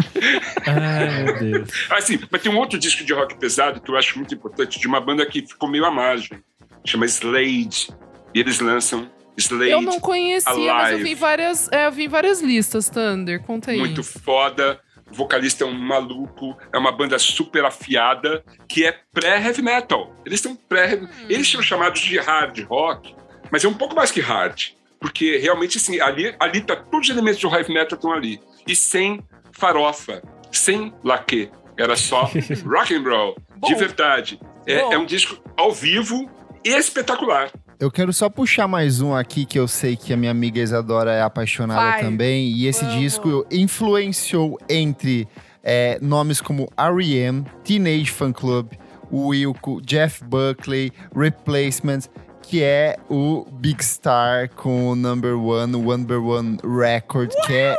[0.66, 1.68] Ai, meu Deus.
[1.91, 4.86] Assim, mas tem um outro disco de rock pesado que eu acho muito importante, de
[4.86, 6.43] uma banda que ficou meio à margem.
[6.84, 7.88] Chama Slade.
[8.34, 9.70] E eles lançam Slade.
[9.70, 11.03] Eu não conhecia, mas eu Alive.
[11.05, 13.41] vi várias, é, eu vi várias listas, Thunder.
[13.43, 13.78] Conta aí.
[13.78, 14.80] muito foda.
[15.11, 20.14] O vocalista é um maluco, é uma banda super afiada, que é pré-heavy metal.
[20.24, 21.08] Eles são pré Hum.
[21.28, 23.14] Eles são chamados de hard rock,
[23.50, 24.72] mas é um pouco mais que hard.
[25.00, 28.38] porque realmente, assim, ali, ali tá, todos os elementos do heavy metal estão ali.
[28.66, 31.50] E sem farofa, sem laque.
[31.76, 32.30] Era só
[32.66, 33.36] rock and roll,
[33.66, 34.38] de verdade.
[34.66, 36.30] É, é um disco ao vivo
[36.62, 37.50] espetacular.
[37.81, 41.14] Eu quero só puxar mais um aqui que eu sei que a minha amiga Isadora
[41.14, 42.01] é apaixonada Vai.
[42.03, 42.49] também.
[42.49, 43.01] E esse Vamos.
[43.01, 45.26] disco influenciou entre
[45.64, 48.72] é, nomes como R.E.M., Teenage Fan Club,
[49.11, 52.01] Wilco, Jeff Buckley, Replacement,
[52.43, 57.78] que é o Big Star com o Number One, o Number One Record, que é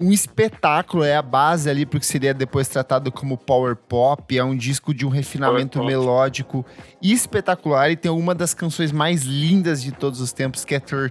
[0.00, 4.56] um espetáculo, é a base ali porque seria depois tratado como power pop, é um
[4.56, 6.64] disco de um refinamento melódico
[7.02, 11.10] espetacular e tem uma das canções mais lindas de todos os tempos, que é 13.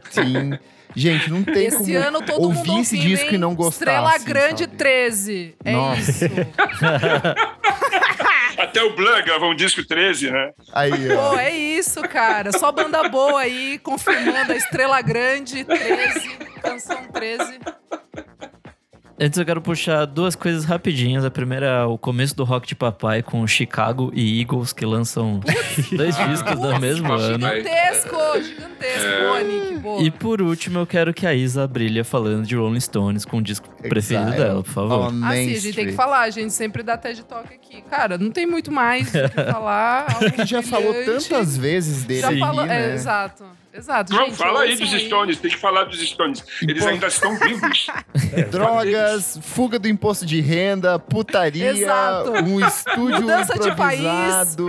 [0.95, 3.85] Gente, não tem Esse como ano todo mundo ouvir esse ouvindo, disco e não gostar.
[3.85, 4.77] Estrela assim, Grande sabe?
[4.77, 5.55] 13.
[5.63, 6.11] É Nossa.
[6.11, 6.25] isso.
[8.57, 10.51] Até o Blanc gravou um disco 13, né?
[10.73, 11.29] Aí, ó.
[11.29, 12.51] Pô, é isso, cara.
[12.51, 16.29] Só banda boa aí, confirmando a Estrela Grande 13,
[16.63, 17.59] canção 13.
[19.19, 21.25] Antes eu quero puxar duas coisas rapidinhas.
[21.25, 25.39] A primeira é o começo do Rock de Papai com Chicago e Eagles, que lançam
[25.91, 27.47] dois discos do mesmo ano.
[27.47, 29.07] Gigantesco, gigantesco.
[29.07, 29.43] É.
[29.43, 30.03] Nick, boa.
[30.03, 33.41] E por último, eu quero que a Isa brilhe falando de Rolling Stones com o
[33.41, 35.11] disco preferido Exile dela, por favor.
[35.23, 37.81] Ah, sim, a gente tem que falar, a gente sempre dá TED Talk aqui.
[37.89, 40.05] Cara, não tem muito mais o que falar.
[40.21, 42.91] A gente já falou tantas vezes dele Já falou, né?
[42.91, 43.43] é, exato,
[43.77, 44.13] exato.
[44.13, 46.43] Não, gente, fala aí ouçam dos Stones, tem que falar dos Stones.
[46.61, 47.87] Eles ainda estão vivos.
[48.51, 52.31] Drogas, fuga do imposto de renda, putaria, Exato.
[52.31, 53.99] um estúdio Mudança de país.
[54.01, 54.67] improvisado.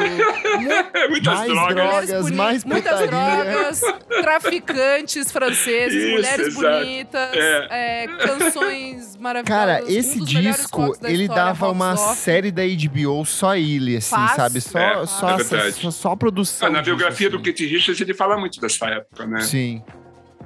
[1.08, 1.74] Muitas Mais drogas.
[2.08, 2.30] drogas.
[2.30, 3.44] Mais muitas putaria.
[3.44, 3.80] drogas,
[4.22, 6.78] traficantes franceses, Isso, mulheres exato.
[6.78, 7.66] bonitas, É.
[8.04, 9.48] é, canções maravilhosas.
[9.66, 12.16] Cara, Um esse melhores disco, ele história, dava uma Off.
[12.18, 14.36] série da HBO só ele, assim, Fácil.
[14.36, 14.60] sabe?
[14.60, 16.68] Só, É, só, é só, só a produção.
[16.68, 17.44] Ah, na disso, biografia do assim.
[17.52, 19.40] Keith Richards, ele fala muito dessa época, né?
[19.40, 19.82] Sim.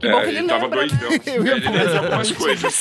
[0.00, 0.98] Que bom que ele tava doidão.
[1.26, 2.78] Eu ia ele lembra algumas coisas.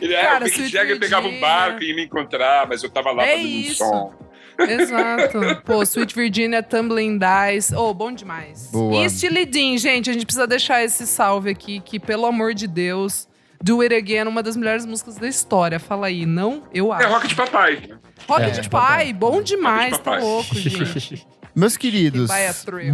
[0.00, 2.90] ele é, Cara, o Mick Jagger pegava um barco e ia me encontrar, mas eu
[2.90, 3.84] tava lá É fazendo isso.
[3.84, 4.12] um som.
[4.60, 5.38] Exato.
[5.64, 7.74] Pô, Sweet Virginia, Tumbling Dice.
[7.76, 8.70] Oh, bom demais.
[8.72, 9.04] Boa.
[9.04, 12.66] E Steely Dan, gente, a gente precisa deixar esse salve aqui, que pelo amor de
[12.66, 13.28] Deus,
[13.62, 15.78] Do It Again é uma das melhores músicas da história.
[15.78, 16.64] Fala aí, não?
[16.74, 17.08] Eu É acho.
[17.08, 17.82] rock de papai.
[18.28, 20.20] Rock É, de pai, bom demais, de tá papai.
[20.22, 21.26] louco, gente.
[21.58, 22.30] Meus queridos,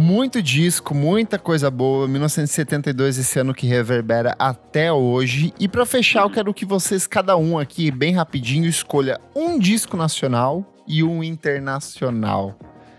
[0.01, 2.07] muito disco, muita coisa boa.
[2.07, 5.53] 1972, esse ano que reverbera até hoje.
[5.59, 9.95] E pra fechar, eu quero que vocês, cada um aqui, bem rapidinho, escolha um disco
[9.95, 12.57] nacional e um internacional.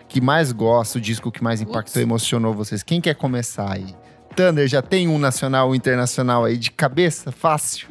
[0.09, 2.85] Que mais gosta, o disco que mais impactou e emocionou vocês.
[2.85, 3.93] Quem quer começar aí?
[4.37, 7.33] Thunder, já tem um nacional ou internacional aí de cabeça?
[7.33, 7.89] Fácil.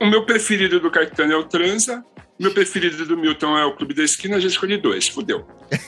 [0.00, 2.04] O meu preferido do Caetano é o Transa.
[2.38, 5.46] O meu preferido do Milton é o Clube da Esquina, já escolhi dois, fudeu.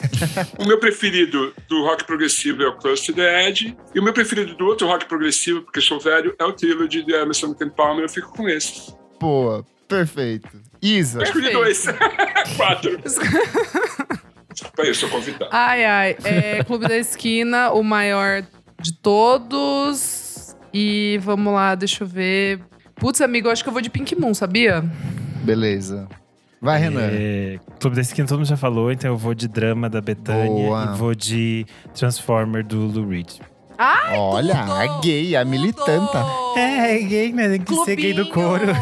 [0.58, 3.76] o meu preferido do rock progressivo é o Close to the Edge.
[3.94, 7.12] E o meu preferido do outro rock progressivo, porque sou velho, é o Trilogy de
[7.12, 8.04] Emerson Ken Palmer.
[8.04, 8.94] Eu fico com esses.
[9.20, 10.48] Boa, perfeito.
[10.80, 11.84] Isa, Eu escolhi dois.
[12.56, 12.98] Quatro.
[14.50, 15.50] Desculpa aí, eu sou convidado.
[15.52, 16.16] Ai, ai.
[16.24, 18.42] É Clube da Esquina, o maior
[18.80, 20.56] de todos.
[20.72, 22.60] E vamos lá, deixa eu ver.
[22.96, 24.82] Putz, amigo, eu acho que eu vou de Pink Moon, sabia?
[25.44, 26.08] beleza.
[26.60, 27.08] Vai, Renan.
[27.12, 30.46] É, Clube da Esquina todo mundo já falou, então eu vou de drama da Betânia
[30.46, 30.92] Boa.
[30.94, 33.38] e vou de Transformer do Lou Reed.
[33.78, 35.50] Ai, Olha, tudo, a gay, a tudo.
[35.50, 36.24] militanta.
[36.56, 37.48] É, gay, né?
[37.50, 38.64] Tem que ser gay do couro.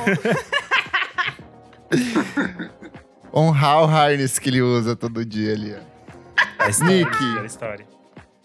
[3.33, 5.75] Honrar o harness que ele usa todo dia ali.
[5.75, 6.65] ó.
[6.65, 7.39] A história, Nick.
[7.39, 7.87] a história.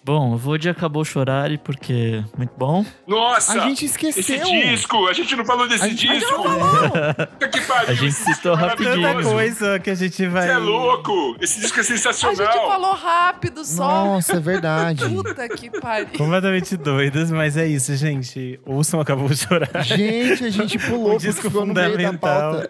[0.04, 2.84] Bom, eu vou de Acabou Chorare, porque muito bom.
[3.06, 3.54] Nossa!
[3.54, 4.44] A gente Esse esqueceu.
[4.46, 5.08] disco!
[5.08, 6.42] A gente não falou desse A gente- a gente disco!
[6.42, 7.90] Puta que pariu!
[7.90, 9.00] A gente esse citou é rapidinho.
[9.00, 10.48] Tanta coisa que a gente vai.
[10.48, 11.36] Você é louco!
[11.40, 12.68] Esse disco é A gente sensacional!
[12.68, 13.84] falou rápido só.
[14.06, 15.08] Nossa, é verdade.
[15.08, 16.08] Puta que pariu.
[16.18, 18.60] Completamente doidas, mas é isso, gente.
[18.66, 19.84] Ouçam Acabou de Chorar.
[19.84, 22.64] Gente, a gente pulou porque disco fundamental.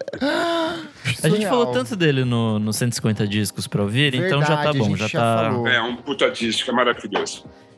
[1.23, 4.79] A gente falou tanto dele no, no 150 discos pra ouvir, então já tá Verdade,
[4.79, 5.43] bom, já já tá.
[5.49, 5.67] falou.
[5.67, 7.20] É um puta disco, é maravilhoso.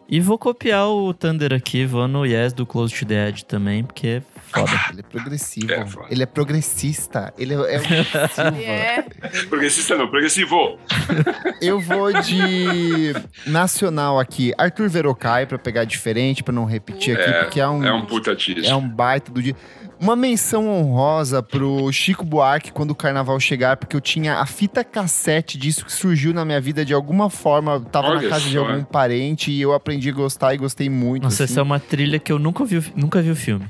[0.08, 3.84] E vou copiar o Thunder aqui, vou no Yes do Close to the Edge também,
[3.84, 4.22] porque é
[4.52, 4.72] foda.
[4.92, 5.74] Ele é progressivo.
[5.74, 7.34] É, ele é progressista.
[7.38, 7.82] Ele é, é o
[8.30, 8.62] Silva.
[8.62, 9.02] É.
[9.48, 10.78] Progressista não, progressivo.
[11.62, 13.14] Eu vou de
[13.48, 14.54] nacional aqui.
[14.58, 18.38] Arthur Verocai, pra pegar diferente, pra não repetir aqui, porque é um, É um puta
[18.66, 19.56] é um baita do dia.
[20.04, 24.84] Uma menção honrosa pro Chico Buarque quando o carnaval chegar, porque eu tinha a fita
[24.84, 27.76] cassete disso que surgiu na minha vida de alguma forma.
[27.76, 30.90] Eu tava Olha na casa de algum parente e eu aprendi a gostar e gostei
[30.90, 31.24] muito.
[31.24, 31.54] Nossa, assim.
[31.54, 33.66] essa é uma trilha que eu nunca vi, nunca vi o filme.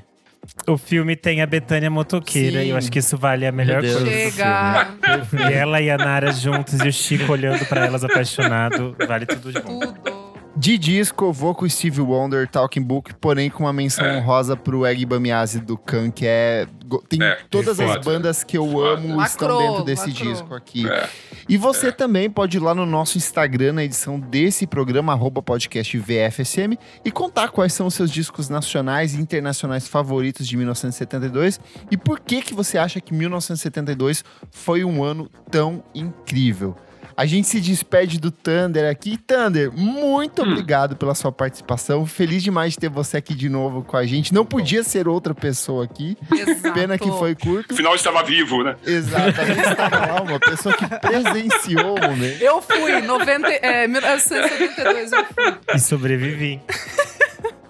[0.67, 2.65] O filme tem a Betânia Motoqueira Sim.
[2.65, 4.01] e eu acho que isso vale a melhor Deus.
[4.01, 4.09] coisa.
[4.09, 4.87] do Chega.
[5.29, 5.51] filme.
[5.51, 8.95] E ela e a Nara juntos e o Chico olhando pra elas apaixonado.
[9.07, 9.79] Vale tudo de bom.
[9.79, 10.22] Tudo.
[10.55, 14.17] De disco, eu vou com Steve Wonder, Talking Book, porém com uma menção É.
[14.17, 16.67] honrosa pro Egg Bamiase do Khan, que é.
[17.09, 17.99] Tem É, todas as foda.
[18.01, 18.89] bandas que eu Foda.
[19.01, 20.31] amo estão Lacrou, dentro desse lacrou.
[20.31, 20.87] disco aqui.
[20.87, 21.09] É.
[21.49, 25.97] E você também pode ir lá no nosso Instagram, na edição desse programa, arroba podcast
[25.97, 31.97] VFSM, e contar quais são os seus discos nacionais e internacionais favoritos de 1972 e
[31.97, 36.75] por que, que você acha que 1972 foi um ano tão incrível.
[37.15, 39.17] A gente se despede do Thunder aqui.
[39.17, 40.51] Thunder, muito Hum.
[40.51, 42.05] obrigado pela sua participação.
[42.05, 44.33] Feliz demais de ter você aqui de novo com a gente.
[44.33, 46.17] Não podia ser outra pessoa aqui.
[46.31, 46.73] Exato.
[46.73, 47.73] Pena que foi curto.
[47.73, 48.75] Afinal, estava vivo, né?
[48.85, 52.41] Exatamente, estava lá uma pessoa que presenciou o momento.
[52.41, 55.53] Eu fui, 90, é, 1972 eu fui.
[55.75, 56.59] E sobrevivi.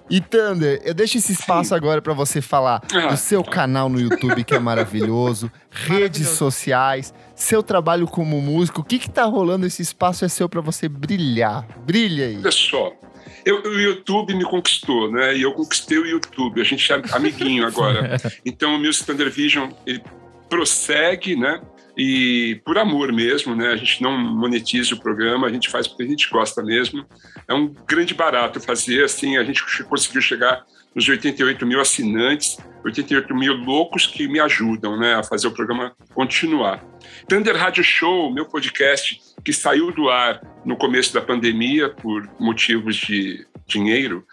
[0.10, 3.08] E Thunder, eu deixo esse espaço agora para você falar Ah.
[3.08, 5.90] do seu canal no YouTube, que é maravilhoso, redes
[6.22, 6.36] Maravilhoso.
[6.36, 8.82] sociais, seu trabalho como músico.
[8.82, 9.66] O que que tá rolando?
[9.66, 11.66] Esse espaço é seu para você brilhar.
[11.86, 12.38] Brilha aí.
[12.38, 12.92] Olha só.
[13.46, 15.36] Eu, o YouTube me conquistou, né?
[15.36, 16.62] E eu conquistei o YouTube.
[16.62, 18.18] A gente é amiguinho agora.
[18.46, 20.02] Então, o Music Thunder Vision, ele
[20.50, 21.62] prossegue, né?
[21.96, 23.68] E por amor mesmo, né?
[23.70, 27.06] A gente não monetiza o programa, a gente faz porque a gente gosta mesmo.
[27.48, 30.64] É um grande barato fazer, assim, a gente conseguiu chegar
[30.96, 35.16] nos 88 mil assinantes, 88 mil loucos que me ajudam, né?
[35.16, 36.84] A fazer o programa continuar.
[37.28, 42.96] Thunder Radio Show, meu podcast, que saiu do ar no começo da pandemia por motivos
[42.96, 44.26] de dinheiro,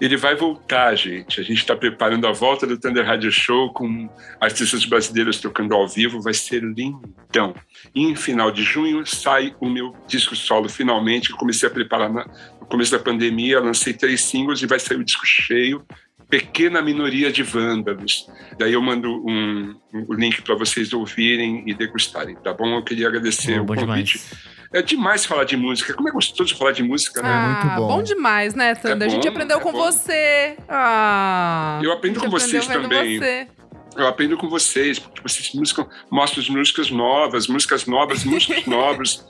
[0.00, 1.40] ele vai voltar, gente.
[1.40, 4.08] A gente está preparando a volta do Thunder Radio Show com
[4.40, 6.20] artistas brasileiros tocando ao vivo.
[6.20, 7.54] Vai ser lindão.
[7.94, 11.30] E em final de junho sai o meu disco solo, finalmente.
[11.30, 12.26] Eu comecei a preparar na-
[12.60, 15.84] no começo da pandemia, lancei três singles e vai sair o disco cheio.
[16.28, 18.28] Pequena minoria de vândalos.
[18.58, 22.74] Daí eu mando um, um link para vocês ouvirem e degustarem, tá bom?
[22.76, 24.18] Eu queria agradecer Bom, o bom convite.
[24.18, 24.56] demais.
[24.72, 25.94] É demais falar de música.
[25.94, 27.28] Como é gostoso falar de música, né?
[27.30, 27.86] Ah, muito bom.
[27.96, 29.06] bom demais, né, Thunder?
[29.06, 29.78] a gente aprendeu é com bom.
[29.78, 30.56] você.
[30.68, 33.18] Ah, Eu aprendo com vocês também.
[33.18, 33.46] Você.
[33.96, 39.24] Eu aprendo com vocês, porque vocês música, mostram as músicas novas, músicas novas, músicos novos.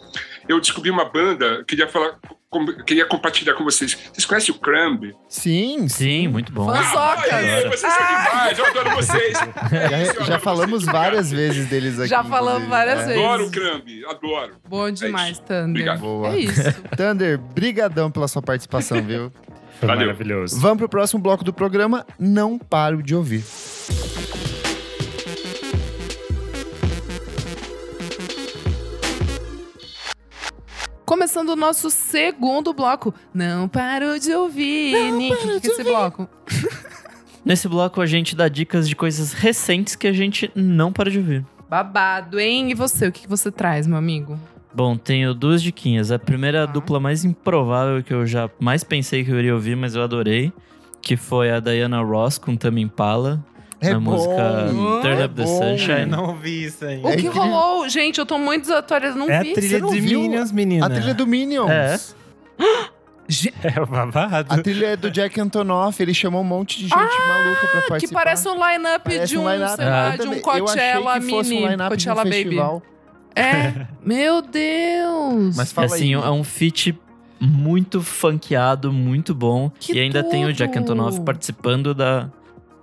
[0.48, 2.16] Eu descobri uma banda, queria falar,
[2.48, 3.94] com- queria compartilhar com vocês.
[4.12, 5.12] Vocês conhecem o Crumb?
[5.28, 6.66] Sim, Sim, muito bom.
[6.66, 7.32] Fãs- Socas.
[7.32, 9.32] Ai, vocês são demais, eu adoro vocês.
[9.70, 10.92] Já, Eu já adoro falamos vocês.
[10.92, 12.08] várias vezes deles aqui.
[12.08, 13.06] Já falamos várias É.
[13.06, 13.22] vezes.
[13.24, 14.52] Adoro o Crumb, adoro.
[14.68, 15.42] Bom demais, isso.
[15.42, 15.68] Thunder.
[15.70, 15.98] Obrigado.
[16.00, 16.28] Boa.
[16.28, 16.62] É isso.
[16.96, 19.32] Thunder, brigadão pela sua participação, viu?
[19.80, 20.06] Foi Valeu.
[20.06, 20.58] maravilhoso.
[20.60, 22.06] Vamos pro próximo bloco do programa.
[22.18, 23.44] Não paro de ouvir.
[31.06, 33.14] Começando o nosso segundo bloco.
[33.32, 35.12] Não paro de ouvir.
[35.12, 36.28] Nick, o que é esse bloco?
[37.44, 41.18] Nesse bloco a gente dá dicas de coisas recentes que a gente não para de
[41.18, 41.46] ouvir.
[41.70, 42.70] Babado, hein?
[42.70, 43.06] E você?
[43.06, 44.36] O que que você traz, meu amigo?
[44.74, 46.10] Bom, tenho duas diquinhas.
[46.10, 46.72] A primeira é a Tá.
[46.72, 50.52] dupla mais improvável que eu já mais pensei que eu iria ouvir, mas eu adorei.
[51.00, 53.42] Que foi a Diana Ross com Tame Impala.
[53.80, 54.12] É na bom.
[54.12, 54.34] música
[55.02, 55.58] Turn é Up the bom.
[55.60, 56.06] Sunshine.
[56.06, 57.06] Não ouvi isso ainda.
[57.06, 57.88] O É que rolou?
[57.88, 59.18] Gente, eu tô muito desatualizada.
[59.18, 59.52] Não É a vi.
[59.52, 60.20] trilha não de viu?
[60.22, 60.86] Minions, menina.
[60.86, 61.70] A trilha do Minions.
[61.70, 61.98] É.
[63.64, 64.54] É o babado.
[64.54, 66.00] A trilha é do Jack Antonoff.
[66.00, 67.98] Ele chamou um monte de gente maluca pra participar.
[67.98, 69.74] Que parece um line-up Parece de um um, line-up.
[69.74, 71.32] sei lá, Eu de um Coachella mini.
[71.32, 72.56] um de um Coachella Baby.
[73.34, 73.86] É.
[74.00, 75.56] Meu Deus.
[75.56, 76.22] Mas fala assim, aí.
[76.22, 76.96] é um feat
[77.40, 79.72] muito funkeado, muito bom.
[79.80, 80.82] Que e ainda tem o Jack tudo!
[80.92, 82.30] Antonoff participando da,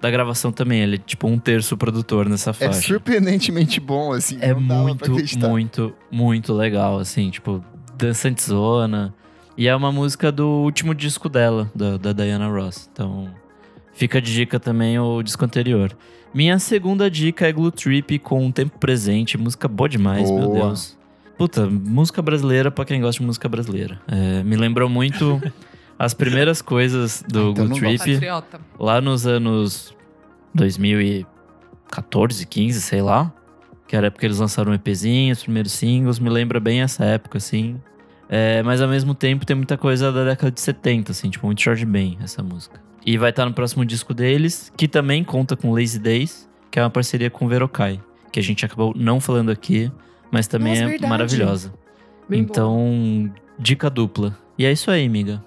[0.03, 0.81] da gravação também.
[0.81, 2.81] Ele é tipo um terço produtor nessa É faixa.
[2.81, 4.37] surpreendentemente bom, assim.
[4.41, 7.63] É muito, muito, muito legal, assim, tipo,
[7.97, 9.15] dançante zona.
[9.57, 12.89] E é uma música do último disco dela, da, da Diana Ross.
[12.91, 13.29] Então,
[13.93, 15.95] fica de dica também o disco anterior.
[16.33, 20.67] Minha segunda dica é Glue Trip com o Tempo Presente, música boa demais, meu Boa.
[20.67, 20.97] Deus.
[21.37, 24.01] Puta, música brasileira pra quem gosta de música brasileira.
[24.07, 25.41] É, me lembrou muito
[25.97, 28.59] as primeiras coisas do Então Glue não Trip Patriota.
[28.79, 29.95] lá nos anos
[30.53, 33.31] 2014, 15, sei lá.
[33.87, 36.19] Que era a época que eles lançaram um EPzinho, os primeiros singles.
[36.19, 37.79] Me lembra bem essa época, assim.
[38.29, 41.61] É, mas ao mesmo tempo tem muita coisa da década de 70, assim, tipo, muito
[41.61, 42.81] George Ben, essa música.
[43.05, 46.81] E vai estar no próximo disco deles, que também conta com Lazy Days, que é
[46.83, 47.99] uma parceria com o Verokai,
[48.31, 49.91] que a gente acabou não falando aqui,
[50.31, 51.09] mas também Nossa, é verdade.
[51.09, 51.73] maravilhosa.
[52.27, 52.49] Bem boa.
[52.51, 54.35] então, dica dupla.
[54.57, 55.43] E é isso aí, amiga.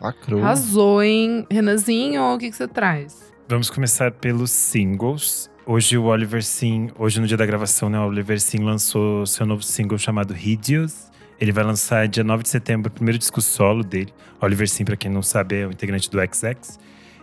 [0.00, 0.42] Lacrou.
[0.42, 1.46] Arrasou, hein?
[1.50, 3.30] Renanzinho, o que, que você traz?
[3.48, 5.50] Vamos começar pelos singles.
[5.66, 9.44] Hoje o Oliver Sim, hoje no dia da gravação, né, o Oliver Sim lançou seu
[9.44, 11.10] novo single chamado Hideous.
[11.40, 14.12] Ele vai lançar dia 9 de setembro o primeiro disco solo dele.
[14.40, 16.78] Oliver Sim, pra quem não sabe, é o integrante do XX.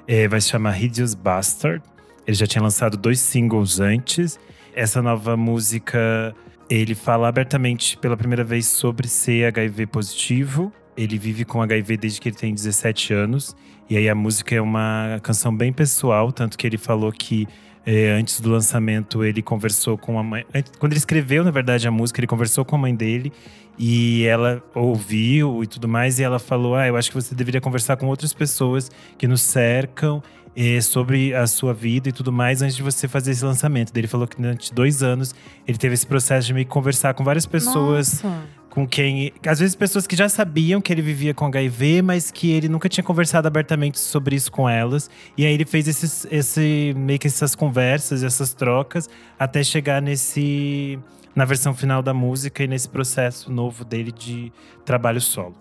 [0.08, 1.84] É, vai se chamar Hideous Bastard.
[2.26, 4.40] Ele já tinha lançado dois singles antes.
[4.74, 6.36] Essa nova música,
[6.70, 10.72] ele fala abertamente pela primeira vez sobre ser HIV positivo.
[10.98, 13.56] Ele vive com HIV desde que ele tem 17 anos.
[13.90, 17.48] E aí a música é uma canção bem pessoal, tanto que ele falou que
[17.86, 20.46] é, antes do lançamento ele conversou com a mãe.
[20.78, 23.32] Quando ele escreveu, na verdade, a música, ele conversou com a mãe dele
[23.80, 26.20] e ela ouviu e tudo mais.
[26.20, 29.42] E ela falou: Ah, eu acho que você deveria conversar com outras pessoas que nos
[29.42, 30.22] cercam
[30.58, 33.96] é, sobre a sua vida e tudo mais antes de você fazer esse lançamento.
[33.96, 35.36] Ele falou que durante dois anos
[35.68, 38.24] ele teve esse processo de meio que conversar com várias pessoas.
[38.24, 39.34] Nossa com quem.
[39.44, 42.88] Às vezes pessoas que já sabiam que ele vivia com HIV, mas que ele nunca
[42.88, 45.10] tinha conversado abertamente sobre isso com elas.
[45.36, 51.00] E aí ele fez esses, esse, meio que essas conversas, essas trocas, até chegar nesse.
[51.36, 54.54] na versão final da música e nesse processo novo dele de
[54.86, 55.56] trabalho solo.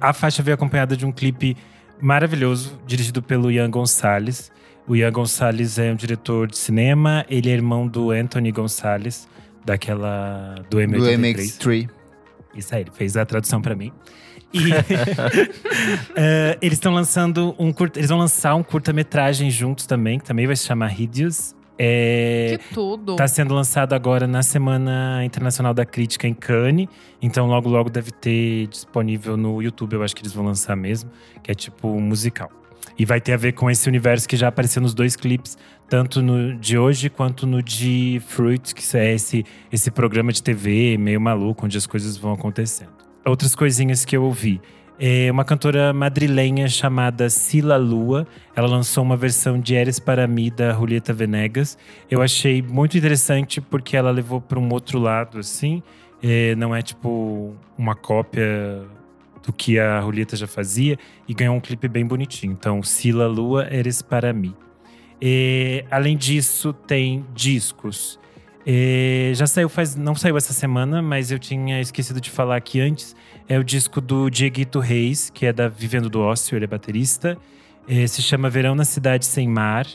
[0.00, 1.56] A faixa veio acompanhada de um clipe
[2.00, 4.50] maravilhoso, dirigido pelo Ian Gonçalves.
[4.86, 9.28] O Ian Gonçalves é um diretor de cinema, ele é irmão do Anthony Gonçalves,
[9.64, 10.54] daquela.
[10.68, 10.92] do M83.
[10.92, 11.90] Do MX3.
[12.56, 13.92] Isso aí, ele fez a tradução para mim.
[14.52, 14.74] E uh,
[16.60, 20.56] eles estão lançando um curta, eles vão lançar um curta-metragem juntos também, que também vai
[20.56, 21.54] se chamar Hideous.
[21.82, 23.16] É, que tudo!
[23.16, 26.88] Tá sendo lançado agora na Semana Internacional da Crítica em Cannes.
[27.22, 29.94] Então, logo, logo deve ter disponível no YouTube.
[29.94, 31.10] Eu acho que eles vão lançar mesmo,
[31.42, 32.50] que é tipo musical.
[32.98, 35.56] E vai ter a ver com esse universo que já apareceu nos dois clipes,
[35.88, 40.98] tanto no de hoje quanto no de Fruit, que é esse, esse programa de TV
[40.98, 42.92] meio maluco, onde as coisas vão acontecendo.
[43.24, 44.60] Outras coisinhas que eu ouvi.
[45.02, 48.26] É uma cantora madrilenha chamada Sila Lua.
[48.54, 51.78] Ela lançou uma versão de Eres para mim da Julieta Venegas.
[52.10, 55.82] Eu achei muito interessante porque ela levou para um outro lado, assim.
[56.22, 58.82] É, não é tipo uma cópia
[59.42, 62.52] do que a Julieta já fazia e ganhou um clipe bem bonitinho.
[62.52, 64.54] Então, Sila Lua, Eres para mim.
[65.18, 68.20] E, além disso, tem discos.
[68.66, 69.96] E, já saiu faz.
[69.96, 73.16] Não saiu essa semana, mas eu tinha esquecido de falar aqui antes.
[73.50, 77.36] É o disco do Dieguito Reis, que é da Vivendo do Ócio, ele é baterista.
[77.88, 79.88] E, se chama Verão na Cidade Sem Mar.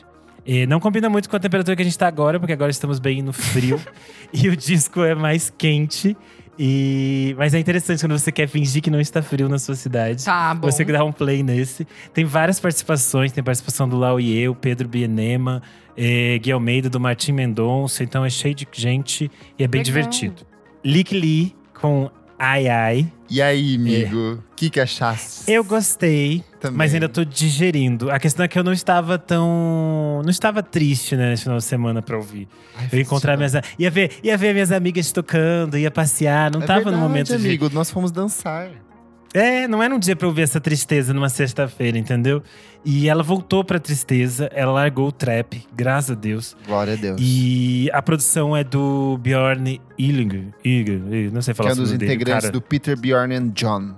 [0.45, 2.99] E não combina muito com a temperatura que a gente está agora, porque agora estamos
[2.99, 3.79] bem no frio.
[4.33, 6.17] e o disco é mais quente.
[6.59, 10.25] E, mas é interessante quando você quer fingir que não está frio na sua cidade.
[10.25, 10.69] Tá bom.
[10.69, 11.87] Você dá um play nesse.
[12.13, 15.63] Tem várias participações, tem participação do Lau e eu, Pedro Bienema,
[15.95, 18.03] eh, Gui Almeida, do Martim Mendonça.
[18.03, 19.85] Então é cheio de gente e é bem Legal.
[19.85, 20.45] divertido.
[20.83, 23.11] Lick Lee com Ai Ai.
[23.29, 24.33] E aí, amigo?
[24.51, 25.49] O que, que achaste?
[25.51, 26.77] Eu gostei, Também.
[26.77, 28.11] mas ainda tô digerindo.
[28.11, 30.21] A questão é que eu não estava tão.
[30.23, 32.47] Não estava triste, né, nesse final de semana pra ouvir.
[32.77, 33.53] Ai, Eu ia encontrar minhas.
[33.79, 36.51] Ia ver, ia ver minhas amigas tocando, ia passear.
[36.51, 37.33] Não É tava verdade, no momento de.
[37.47, 38.69] amigo, nós fomos dançar.
[39.33, 42.41] É, não era um dia pra eu ver essa tristeza numa sexta-feira, entendeu?
[42.85, 46.55] E ela voltou pra tristeza, ela largou o trap, graças a Deus.
[46.67, 47.19] Glória a Deus.
[47.19, 50.53] E a produção é do Bjorn Illinger,
[51.33, 52.51] não sei que falar é um dos dele, integrantes cara.
[52.51, 53.95] do Peter, Bjorn and John.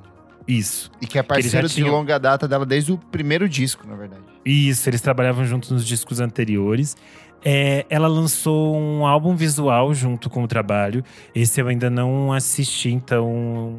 [0.47, 0.89] Isso.
[1.01, 4.21] E que é parceiro de longa data dela desde o primeiro disco, na verdade.
[4.45, 6.95] Isso, eles trabalhavam juntos nos discos anteriores.
[7.43, 11.03] É, ela lançou um álbum visual junto com o trabalho.
[11.35, 13.77] Esse eu ainda não assisti, então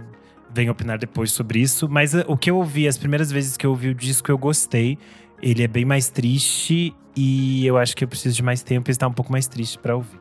[0.59, 1.89] venho opinar depois sobre isso.
[1.89, 4.37] Mas eh, o que eu ouvi, as primeiras vezes que eu ouvi o disco, eu
[4.39, 4.99] gostei.
[5.41, 8.93] Ele é bem mais triste e eu acho que eu preciso de mais tempo e
[8.93, 10.19] está um pouco mais triste para ouvir.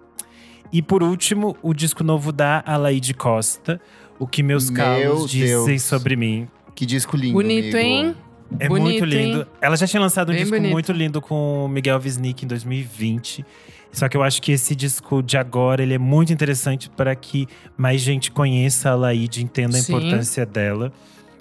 [0.71, 3.81] E por último, o disco novo da Alaide Costa,
[4.19, 5.81] O que meus Meu calos dizem Deus.
[5.83, 6.47] sobre mim.
[6.75, 7.77] Que disco lindo, Bonito, amigo.
[7.77, 8.15] hein?
[8.59, 9.39] É Bonito, muito lindo.
[9.39, 9.45] hein?
[9.61, 10.71] Ela já tinha lançado um Bem disco bonito.
[10.71, 13.45] muito lindo com o Miguel Wisnik em 2020.
[13.91, 17.47] Só que eu acho que esse disco de agora ele é muito interessante para que
[17.75, 19.93] mais gente conheça a Laide, entenda a Sim.
[19.93, 20.91] importância dela.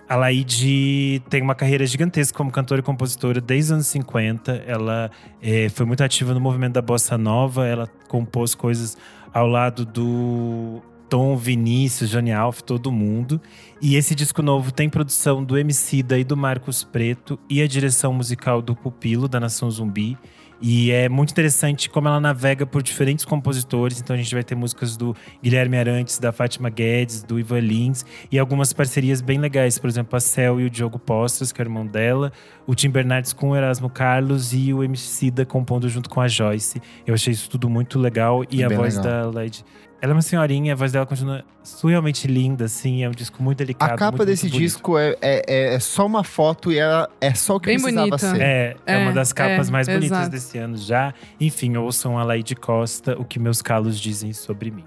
[0.08, 4.64] A Laide tem uma carreira gigantesca como cantora e compositora desde os anos 50.
[4.66, 5.10] Ela
[5.42, 7.66] eh, foi muito ativa no movimento da bossa nova.
[7.66, 8.96] Ela compôs coisas
[9.34, 13.40] ao lado do Tom, Vinícius, Johnny Alf, todo mundo.
[13.82, 18.12] E esse disco novo tem produção do Emicida e do Marcos Preto e a direção
[18.12, 20.16] musical do Pupilo, da Nação Zumbi.
[20.60, 24.00] E é muito interessante como ela navega por diferentes compositores.
[24.00, 28.04] Então a gente vai ter músicas do Guilherme Arantes, da Fátima Guedes, do Ivan Lins
[28.30, 29.78] e algumas parcerias bem legais.
[29.78, 32.32] Por exemplo, a Cel e o Diogo Postas, que é o irmão dela,
[32.66, 36.80] o Tim Bernardes com o Erasmo Carlos e o Emicida compondo junto com a Joyce.
[37.06, 38.44] Eu achei isso tudo muito legal.
[38.50, 39.32] E a voz legal.
[39.32, 39.64] da Lady.
[40.00, 43.02] Ela é uma senhorinha, a voz dela continua surrealmente linda, assim.
[43.02, 43.94] É um disco muito delicado.
[43.94, 47.34] A capa muito, desse muito disco é, é, é só uma foto e ela é
[47.34, 48.18] só o que Bem precisava bonita.
[48.30, 48.40] ser.
[48.40, 50.30] É, é, É, uma das capas é, mais bonitas exato.
[50.30, 51.14] desse ano já.
[51.40, 54.84] Enfim, ouçam a Laide Costa, o que meus calos dizem sobre mim.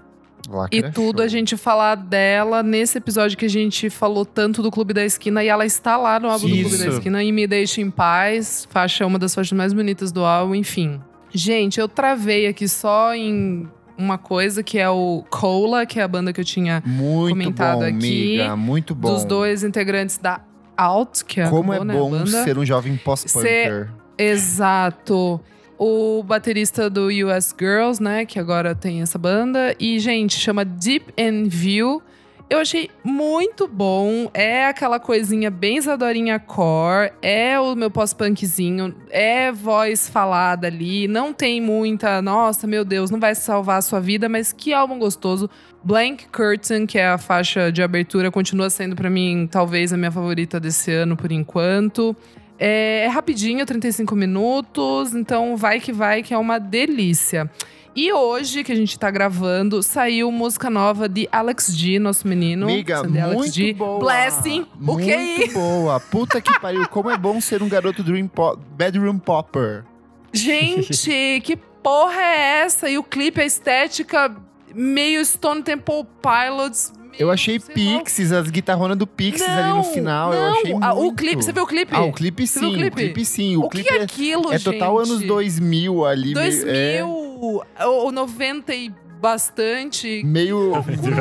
[0.48, 1.24] Lacra E tudo show.
[1.24, 5.44] a gente falar dela nesse episódio que a gente falou tanto do Clube da Esquina
[5.44, 6.88] e ela está lá no álbum do Clube da Isso.
[6.96, 11.00] Esquina e Me Deixe em Paz, faixa uma das faixas mais bonitas do álbum, enfim.
[11.32, 13.68] Gente, eu travei aqui só em
[14.00, 17.80] uma coisa que é o Cola, que é a banda que eu tinha Muito comentado
[17.80, 18.56] bom, aqui, amiga.
[18.56, 19.12] Muito bom.
[19.12, 20.40] dos dois integrantes da
[20.76, 22.42] Out, que Como acabou, é né, bom banda.
[22.44, 23.90] ser um jovem pós-punker.
[24.16, 25.40] Exato.
[25.78, 29.74] O baterista do US Girls, né, que agora tem essa banda.
[29.78, 32.02] E, gente, chama Deep and View.
[32.50, 34.28] Eu achei muito bom.
[34.34, 37.12] É aquela coisinha bem Isadorinha core.
[37.22, 38.92] É o meu pós-punkzinho.
[39.08, 41.06] É voz falada ali.
[41.06, 44.98] Não tem muita, nossa, meu Deus, não vai salvar a sua vida, mas que álbum
[44.98, 45.48] gostoso.
[45.84, 50.10] Blank Curtain, que é a faixa de abertura, continua sendo pra mim talvez a minha
[50.10, 52.16] favorita desse ano por enquanto.
[52.58, 57.48] É, é rapidinho, 35 minutos, então vai que vai, que é uma delícia.
[57.94, 62.66] E hoje, que a gente tá gravando, saiu música nova de Alex G, nosso menino.
[62.66, 63.74] Amiga, de Alex muito G.
[63.74, 63.98] boa.
[63.98, 64.66] Blessing.
[64.80, 65.54] O muito que é isso?
[65.54, 65.98] boa.
[65.98, 66.88] Puta que pariu.
[66.88, 69.84] Como é bom ser um garoto dream pop, bedroom popper.
[70.32, 72.88] Gente, que porra é essa?
[72.88, 74.36] E o clipe, a estética
[74.74, 76.92] meio Stone Temple Pilots.
[77.20, 77.98] Eu achei sei lá.
[78.00, 80.32] Pixies, as guitarronas do Pixies ali no Não, final.
[80.32, 80.52] eu não.
[80.52, 81.06] achei Ah, muito.
[81.08, 81.92] o clipe, você viu o clipe?
[81.94, 82.64] Ah, o clipe sim.
[82.64, 82.96] o O clipe?
[82.96, 83.56] clipe sim.
[83.56, 84.64] O, O, clipe que é é, aquilo, é gente?
[84.64, 86.32] total anos 2000 ali.
[86.34, 90.20] 2000, Meio, ou 90 e bastante.
[90.20, 90.70] é, meio,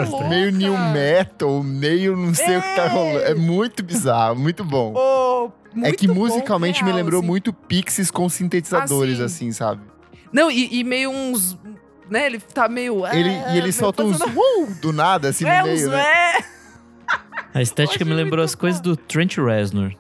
[0.10, 0.28] louca.
[0.30, 2.88] meio new metal, meio não sei o que tá É.
[2.88, 3.20] rolando.
[3.20, 4.94] É muito bizarro, muito bom.
[4.96, 7.28] Oh, é muito que bom, musicalmente me real, lembrou assim.
[7.28, 9.82] muito Pixies com sintetizadores, Ah, assim, sabe?
[10.32, 11.58] Não, e, e meio uns.
[12.10, 13.06] Né, ele tá meio.
[13.08, 14.26] Ele, é, e ele solta uns uh,
[14.82, 15.80] do nada, assim, É, no uns.
[15.82, 16.04] meio, né?
[16.04, 16.60] É.
[17.54, 19.92] A estética me lembrou as coisas do Trent Reznor.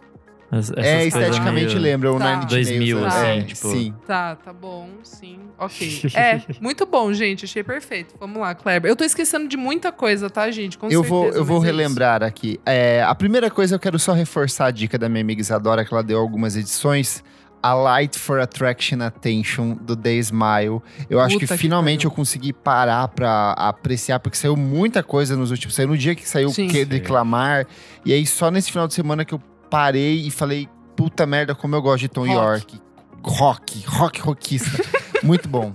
[0.51, 2.25] As- É, esteticamente meio- lembra o Tá.
[2.31, 3.93] Nine Inch 2000, Nails, assim, é, tipo- Sim.
[4.07, 5.39] Tá, tá bom, sim.
[5.59, 6.01] Ok.
[6.15, 7.45] É, muito bom, gente.
[7.45, 8.15] Achei perfeito.
[8.19, 8.89] Vamos lá, Kleber.
[8.89, 10.75] Eu tô esquecendo de muita coisa, tá, gente?
[10.77, 11.65] Com Eu vou, certeza, eu vou é isso.
[11.67, 12.59] relembrar aqui.
[12.65, 15.93] É, a primeira coisa, eu quero só reforçar a dica da minha amiga Isadora, que
[15.93, 17.23] ela deu algumas edições.
[17.61, 20.81] A Light for Attraction Attention, do The Smile.
[21.09, 22.09] Eu acho que Puta que finalmente pariu.
[22.11, 25.75] eu consegui parar pra apreciar, porque saiu muita coisa nos últimos...
[25.75, 26.67] Saiu no dia que saiu Sim.
[26.67, 26.85] Que.
[26.85, 27.65] Declamar.
[28.05, 30.67] E aí, só nesse final de semana que eu parei e falei...
[30.95, 32.33] Puta merda, como eu gosto de Tom Rock.
[32.33, 32.81] York.
[33.23, 34.83] Rock, rock rockista.
[35.23, 35.73] Muito bom.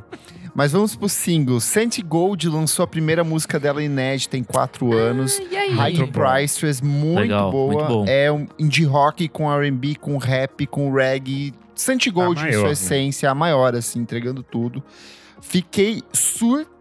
[0.55, 1.59] Mas vamos pro single.
[1.61, 5.41] Santi Gold lançou a primeira música dela inédita em quatro anos.
[5.41, 5.71] Ah, e aí?
[5.75, 6.21] High Muito bom.
[6.21, 7.73] Priceless, muito Legal, boa.
[7.75, 8.05] muito bom.
[8.07, 11.53] É um indie rock com R&B, com rap, com reggae.
[11.75, 12.73] Santi Gold em maior, sua né?
[12.73, 14.83] essência, a maior, assim, entregando tudo.
[15.41, 16.03] Fiquei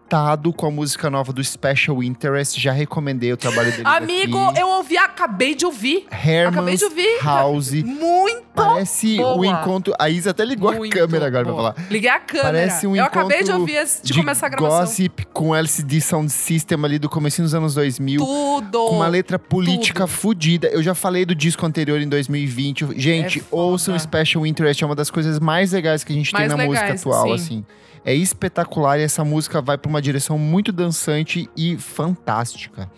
[0.04, 2.60] surtado com a música nova do Special Interest.
[2.60, 4.60] Já recomendei o trabalho dele Amigo, aqui.
[4.60, 6.06] eu ouvi, acabei de ouvir.
[6.10, 7.18] acabei Herman's de ouvir.
[7.22, 7.72] House.
[7.72, 9.46] Muito Parece boa.
[9.46, 9.94] encontro...
[9.98, 11.72] A Isa até ligou a muito câmera agora boa.
[11.72, 11.90] pra falar.
[11.90, 12.48] Liguei a câmera.
[12.48, 14.80] Parece um eu acabei de encontro ouvir antes de, começar a gravação.
[14.80, 18.20] Gossip com LCD Sound System ali do começo dos anos 2000.
[18.24, 18.86] Tudo.
[18.86, 20.12] Com uma letra política tudo.
[20.12, 20.68] fodida.
[20.68, 23.00] Eu já falei do disco anterior em 2020.
[23.00, 24.84] Gente, É ouçam Special Interest.
[24.84, 27.26] É uma das coisas mais legais que a gente Mais tem na música legais, atual,
[27.28, 27.34] sim.
[27.34, 27.64] assim.
[28.04, 32.90] É espetacular e essa música vai pra uma direção muito dançante e fantástica.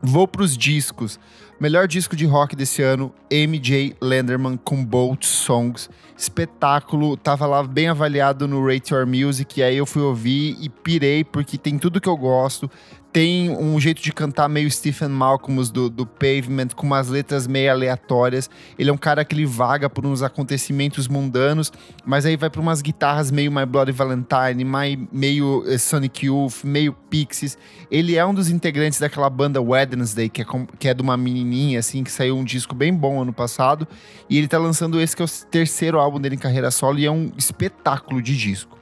[0.00, 1.18] Vou pros discos.
[1.60, 5.90] Melhor disco de rock desse ano, MJ Lenderman com Bolt Songs.
[6.16, 10.68] Espetáculo, tava lá bem avaliado no Rate Your Music, e aí eu fui ouvir e
[10.68, 12.70] pirei, porque tem tudo que eu gosto.
[13.10, 17.70] Tem um jeito de cantar meio Stephen Malcolm do, do Pavement, com umas letras meio
[17.72, 18.50] aleatórias.
[18.78, 21.72] Ele é um cara que ele vaga por uns acontecimentos mundanos,
[22.04, 26.62] mas aí vai para umas guitarras meio My Bloody Valentine, mai- meio eh, Sonic Youth,
[26.64, 27.56] meio Pixies.
[27.90, 31.16] Ele é um dos integrantes daquela banda Wednesday, que é, com- que é de uma
[31.16, 33.88] menininha, assim, que saiu um disco bem bom ano passado.
[34.28, 37.06] E ele tá lançando esse que é o terceiro álbum dele em carreira solo e
[37.06, 38.77] é um espetáculo de disco.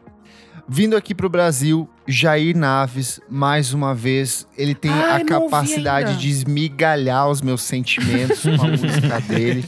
[0.68, 6.28] Vindo aqui pro Brasil, Jair Naves, mais uma vez, ele tem Ai, a capacidade de
[6.28, 9.64] esmigalhar os meus sentimentos com a música dele.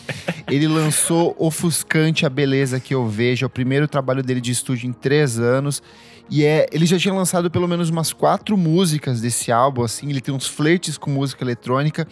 [0.49, 4.89] Ele lançou Ofuscante a Beleza que eu vejo, é o primeiro trabalho dele de estúdio
[4.89, 5.81] em três anos.
[6.29, 10.21] E é, ele já tinha lançado pelo menos umas quatro músicas desse álbum, assim, ele
[10.21, 12.07] tem uns flertes com música eletrônica,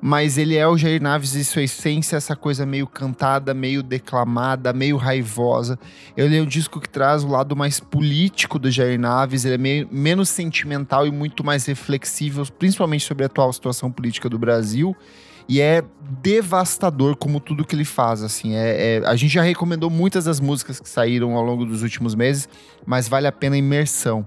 [0.00, 4.72] mas ele é o Jair Naves em sua essência, essa coisa meio cantada, meio declamada,
[4.72, 5.78] meio raivosa.
[6.16, 9.58] Ele é um disco que traz o lado mais político do Jair Naves, ele é
[9.58, 14.96] meio, menos sentimental e muito mais reflexível, principalmente sobre a atual situação política do Brasil.
[15.48, 15.82] E é
[16.22, 18.54] devastador como tudo que ele faz, assim.
[18.54, 22.14] É, é- a gente já recomendou muitas das músicas que saíram ao longo dos últimos
[22.14, 22.46] meses,
[22.84, 24.26] mas vale a pena a imersão.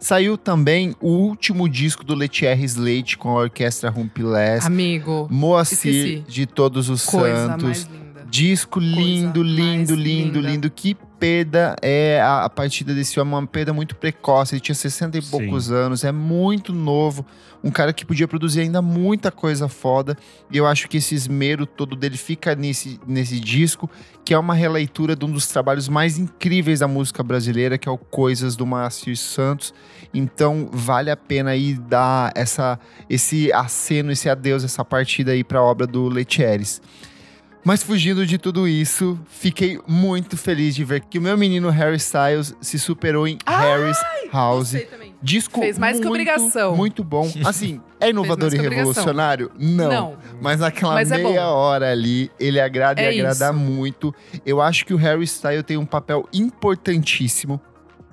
[0.00, 4.64] Saiu também o último disco do Lethierry Slate com a orquestra Rumpilés.
[4.64, 6.24] Amigo, Moacir esqueci.
[6.26, 7.62] de Todos os coisa Santos.
[7.64, 8.26] mais linda.
[8.30, 10.40] Disco lindo, mais lindo, lindo, linda.
[10.50, 10.70] lindo.
[10.70, 14.54] Que perda é a, a partida desse homem, uma perda muito precoce.
[14.54, 15.30] Ele tinha 60 e Sim.
[15.30, 17.24] poucos anos, é muito novo.
[17.62, 20.16] Um cara que podia produzir ainda muita coisa foda.
[20.50, 23.88] E eu acho que esse esmero todo dele fica nesse, nesse disco,
[24.24, 27.92] que é uma releitura de um dos trabalhos mais incríveis da música brasileira, que é
[27.92, 29.74] o Coisas do Moacir Santos.
[30.14, 32.80] Então vale a pena aí dar essa,
[33.10, 36.80] esse aceno, esse adeus, essa partida aí pra obra do Letieres.
[37.64, 41.96] Mas fugindo de tudo isso, fiquei muito feliz de ver que o meu menino Harry
[41.96, 43.98] Styles se superou em Harry's
[44.32, 44.74] House.
[45.22, 46.74] Disco Fez mais que muito, obrigação.
[46.74, 47.30] Muito bom.
[47.44, 49.50] Assim, é inovador e que revolucionário?
[49.58, 49.90] Não.
[49.90, 50.16] Não.
[50.40, 53.54] Mas naquela Mas é meia hora ali, ele agrada É e agrada isso.
[53.54, 54.14] muito.
[54.46, 57.60] Eu acho que o Harry Styles tem um papel importantíssimo.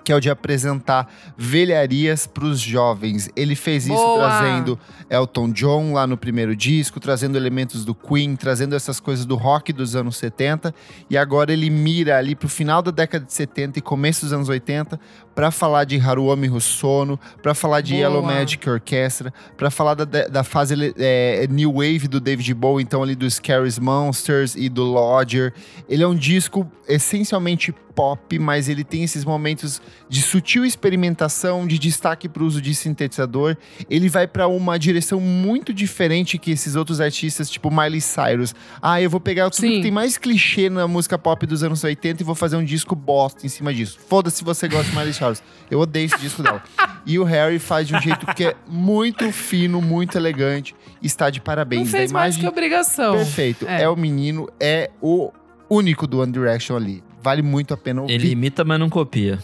[0.08, 3.30] Que é o de apresentar velharias para os jovens.
[3.36, 4.20] Ele fez isso Boa.
[4.20, 4.80] trazendo
[5.10, 9.74] Elton John lá no primeiro disco, trazendo elementos do Queen, trazendo essas coisas do rock
[9.74, 10.74] dos anos 70.
[11.10, 14.48] E agora ele mira ali pro final da década de 70 e começo dos anos
[14.48, 14.98] 80
[15.38, 18.02] para falar de Haruomi Hosono, para falar de Boa.
[18.02, 23.04] Yellow Magic Orchestra, para falar da, da fase é, New Wave do David Bowie, então
[23.04, 25.54] ali dos Scary's Monsters e do Lodger.
[25.88, 31.78] Ele é um disco essencialmente pop, mas ele tem esses momentos de sutil experimentação, de
[31.78, 33.58] destaque para o uso de sintetizador.
[33.90, 38.56] Ele vai para uma direção muito diferente que esses outros artistas, tipo Miley Cyrus.
[38.82, 39.78] Ah, eu vou pegar tudo Sim.
[39.78, 42.96] que tem mais clichê na música pop dos anos 80 e vou fazer um disco
[42.96, 44.00] bosta em cima disso.
[44.08, 45.42] Foda-se se você gosta de Miley Cyrus.
[45.70, 46.64] Eu odeio esse disco dela.
[47.06, 50.76] E o Harry faz de um jeito que é muito fino, muito elegante.
[51.02, 51.84] Está de parabéns.
[51.84, 53.16] Não fez mais que obrigação.
[53.16, 53.68] perfeito.
[53.68, 53.84] É.
[53.84, 53.90] É.
[53.90, 55.32] o menino, é o
[55.70, 57.04] único do One Direction ali.
[57.22, 58.14] Vale muito a pena ouvir.
[58.14, 59.40] Ele imita, mas não copia.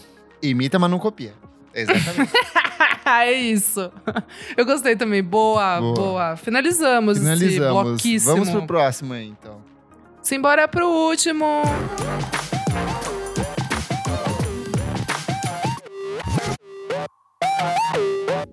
[0.50, 1.34] Imita, mas não copia.
[1.74, 2.32] Exatamente.
[3.04, 3.90] é isso.
[4.56, 5.22] Eu gostei também.
[5.22, 5.94] Boa, Boa.
[5.94, 6.36] boa.
[6.36, 7.82] Finalizamos, esse Finalizamos.
[7.82, 8.32] bloquíssimo.
[8.32, 9.60] Vamos pro próximo aí, então.
[10.22, 11.62] Simbora pro último.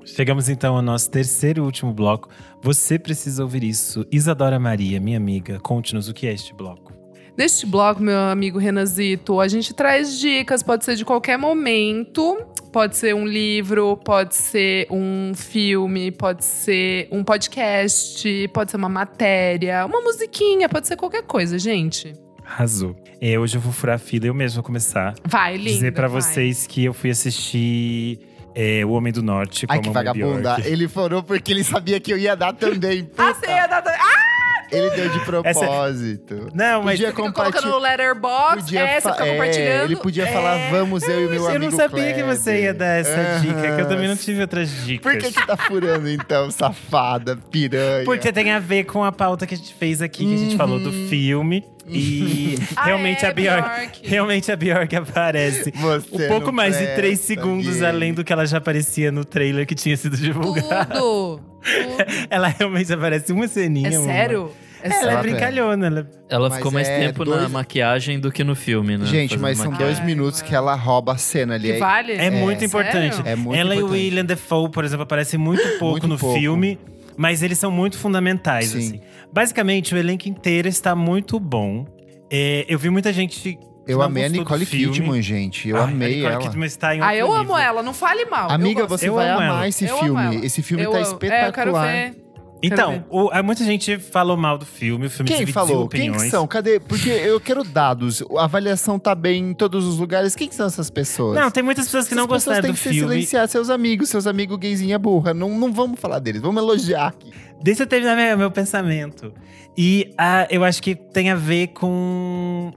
[0.05, 2.29] Chegamos então ao nosso terceiro e último bloco.
[2.61, 4.05] Você precisa ouvir isso.
[4.11, 7.00] Isadora Maria, minha amiga, conte-nos o que é este bloco.
[7.41, 12.37] Neste bloco, meu amigo Renazito, a gente traz dicas, pode ser de qualquer momento.
[12.71, 18.87] Pode ser um livro, pode ser um filme, pode ser um podcast, pode ser uma
[18.87, 22.13] matéria, uma musiquinha, pode ser qualquer coisa, gente.
[22.45, 22.95] Arrasou.
[23.19, 25.15] É, hoje eu vou furar a fila, eu mesmo vou começar.
[25.25, 25.71] Vai, linda.
[25.71, 26.21] Dizer pra vai.
[26.21, 28.19] vocês que eu fui assistir
[28.53, 30.57] é, O Homem do Norte com Ai, que vagabunda.
[30.63, 33.09] Ele furou porque ele sabia que eu ia dar também.
[33.17, 33.83] Ah, você ia dar.
[33.87, 34.30] Ah,
[34.71, 36.47] Ele deu de propósito.
[36.53, 37.71] Não, mas Podia colocando compartilhar.
[37.71, 39.83] no letterbox, é, você fa- fica é, compartilhando.
[39.85, 40.31] ele podia é.
[40.31, 42.35] falar, vamos eu e meu eu amigo não sabia que Kleber.
[42.37, 45.11] você ia dar essa dica, que eu também não tive outras dicas.
[45.11, 48.05] Por que que tá furando então, safada, piranha?
[48.05, 50.55] Porque tem a ver com a pauta que a gente fez aqui, que a gente
[50.57, 51.63] falou do filme.
[51.87, 53.99] E Ah, realmente é, a Bjork, Bjork.
[54.07, 55.71] realmente a Bjork aparece.
[55.71, 57.85] Você Um pouco mais de presta, três segundos gay.
[57.85, 60.93] além do que ela já aparecia no trailer que tinha sido divulgado.
[60.99, 61.41] Tudo.
[61.61, 62.27] Tudo.
[62.29, 63.89] Ela realmente aparece uma ceninha.
[63.89, 64.51] É uma- sério?
[64.83, 65.85] É Ela é brincalhona.
[65.87, 66.09] Ela...
[66.27, 69.05] Ela ficou mais é tempo dois- na maquiagem do que no filme, né?
[69.05, 69.93] Gente, Fazendo mas são maquiagem.
[69.93, 70.49] dois Ai, minutos mano.
[70.49, 71.73] que ela rouba a cena ali.
[71.73, 72.13] Que vale?
[72.13, 72.65] É, muito Sério?
[72.65, 73.21] importante.
[73.23, 73.95] É muito ela importante.
[73.95, 76.39] e o William Defoe, por exemplo, aparecem muito pouco Muito no pouco.
[76.39, 76.79] filme.
[77.15, 78.77] Mas eles são muito fundamentais, Sim.
[78.79, 79.01] assim.
[79.33, 81.85] Basicamente, o elenco inteiro está muito bom.
[82.29, 84.93] É, eu vi muita gente que Eu não amei a Nicole filme.
[84.93, 85.67] Kidman, gente.
[85.69, 86.43] Eu Ah, a amei Nicole ela.
[86.43, 87.57] Kidman está em Ah, eu amo nível.
[87.57, 88.49] ela, não fale mal.
[88.51, 89.67] Amiga, você Eu vai amo amar ela.
[89.67, 90.35] esse Eu amo filme.
[90.35, 90.45] ela.
[90.45, 91.07] Esse filme Eu tá amo.
[91.07, 91.43] espetacular.
[91.43, 91.73] É, eu quero
[92.15, 92.21] ver.
[92.63, 95.85] Então, o- há muita gente falou mal do filme, o filme Quem falou?
[95.85, 96.15] opiniões.
[96.17, 96.45] Quem que são?
[96.45, 96.79] Cadê?
[96.79, 98.21] Porque eu quero dados.
[98.37, 100.35] A avaliação tá bem em todos os lugares.
[100.35, 101.35] Quem que são essas pessoas?
[101.39, 103.13] Não, tem muitas pessoas que não Essas pessoas gostaram têm do que ser filme.
[103.15, 105.33] silenciar seus amigos, seus amigos gayzinha burra.
[105.33, 107.31] Não, não vamos falar deles, vamos elogiar aqui.
[107.63, 109.33] Deixa eu terminar meu, meu pensamento.
[109.77, 112.71] E ah, eu acho que tem a ver com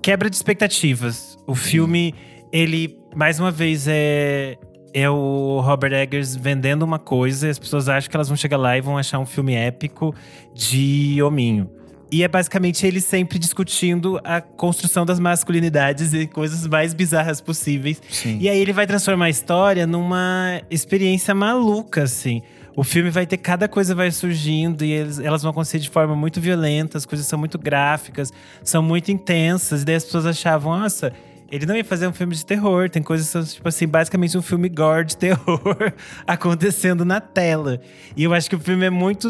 [0.00, 1.36] quebra de expectativas.
[1.46, 2.14] O filme,
[2.52, 4.56] ele, mais uma vez, é,
[4.94, 8.56] é o Robert Eggers vendendo uma coisa e as pessoas acham que elas vão chegar
[8.56, 10.14] lá e vão achar um filme épico
[10.54, 11.70] de hominho.
[12.10, 18.00] E é basicamente ele sempre discutindo a construção das masculinidades e coisas mais bizarras possíveis.
[18.08, 18.38] Sim.
[18.40, 22.40] E aí ele vai transformar a história numa experiência maluca, assim.
[22.78, 26.14] O filme vai ter cada coisa vai surgindo e eles- elas vão acontecer de forma
[26.14, 28.32] muito violenta, as coisas são muito gráficas,
[28.62, 29.82] são muito intensas.
[29.82, 31.12] E daí as pessoas achavam, nossa,
[31.50, 32.88] ele não ia fazer um filme de terror.
[32.88, 35.92] Tem coisas, que são, tipo assim, basicamente um filme gore de terror
[36.24, 37.80] acontecendo na tela.
[38.16, 39.28] E eu acho que o filme é muito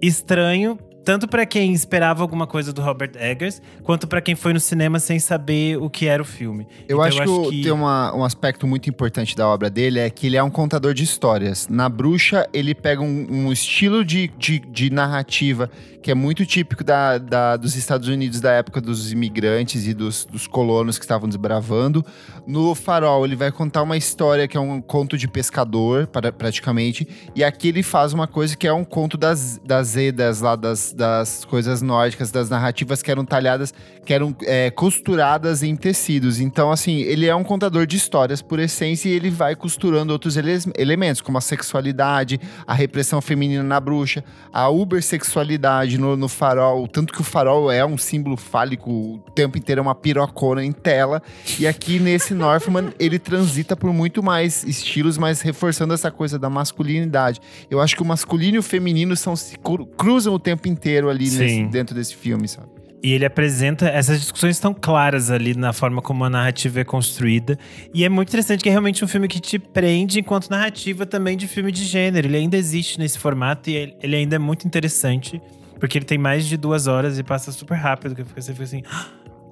[0.00, 0.78] estranho.
[1.06, 4.98] Tanto pra quem esperava alguma coisa do Robert Eggers, quanto pra quem foi no cinema
[4.98, 6.66] sem saber o que era o filme.
[6.88, 10.10] Eu Então, acho que, o- tem uma- um aspecto muito importante da obra dele é
[10.10, 11.68] que ele é um contador de histórias.
[11.68, 15.70] Na Bruxa, ele pega um, um estilo de, de, de narrativa
[16.02, 20.24] que é muito típico da, da- dos Estados Unidos da época dos imigrantes e dos,
[20.24, 22.04] dos colonos que estavam desbravando.
[22.46, 26.06] No Farol, ele vai contar uma história que é um conto de pescador,
[26.38, 27.06] praticamente.
[27.34, 30.92] E aqui ele faz uma coisa que é um conto das, das Edas lá, das,
[30.92, 33.74] das coisas nórdicas, das narrativas que eram talhadas,
[34.04, 36.38] que eram é, costuradas em tecidos.
[36.38, 40.36] Então, assim, ele é um contador de histórias por essência e ele vai costurando outros
[40.36, 46.86] ele elementos, como a sexualidade, a repressão feminina na bruxa, a ubersexualidade no, no farol.
[46.86, 50.70] Tanto que o farol é um símbolo fálico, o tempo inteiro é uma pirocona em
[50.70, 51.20] tela.
[51.58, 56.48] E aqui nesse Northman, ele transita por muito mais estilos, mas reforçando essa coisa da
[56.48, 57.40] masculinidade.
[57.70, 59.56] Eu acho que o masculino e o feminino são, se
[59.96, 62.68] cruzam o tempo inteiro ali nesse, dentro desse filme, sabe?
[63.02, 67.58] E ele apresenta essas discussões tão claras ali na forma como a narrativa é construída.
[67.94, 71.36] E é muito interessante que é realmente um filme que te prende enquanto narrativa também
[71.36, 72.26] de filme de gênero.
[72.26, 75.40] Ele ainda existe nesse formato e ele ainda é muito interessante.
[75.78, 78.14] Porque ele tem mais de duas horas e passa super rápido.
[78.14, 78.82] Que você fica assim.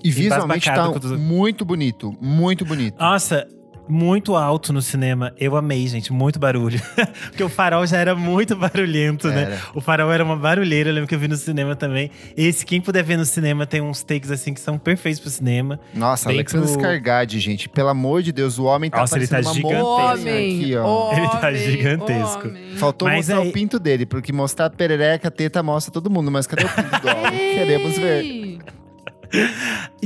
[0.05, 2.99] E visualmente tá muito bonito, muito bonito.
[2.99, 3.49] Nossa,
[3.89, 5.33] muito alto no cinema.
[5.39, 6.13] Eu amei, gente.
[6.13, 6.81] Muito barulho.
[7.29, 9.43] Porque o farol já era muito barulhento, né?
[9.43, 9.51] era.
[9.51, 9.61] né?
[9.75, 10.91] O farol era uma barulheira.
[10.91, 12.11] Eu lembro que eu vi no cinema também.
[12.37, 15.79] Esse, quem puder ver no cinema, tem uns takes assim que são perfeitos pro cinema.
[15.95, 16.81] Nossa, Alexandre pro...
[16.81, 17.69] Scargade, gente.
[17.69, 19.87] Pelo amor de Deus, o homem tá Nossa, ele tá gigantesco.
[19.87, 20.87] Homem, aqui, ó.
[20.87, 22.49] Homem, ele tá gigantesco.
[22.49, 22.77] Homem.
[22.77, 23.49] Faltou Mas mostrar aí...
[23.49, 26.31] o pinto dele, porque mostrar a perereca, a teta mostra todo mundo.
[26.31, 27.55] Mas cadê o pinto do homem?
[27.55, 28.59] Queremos ver.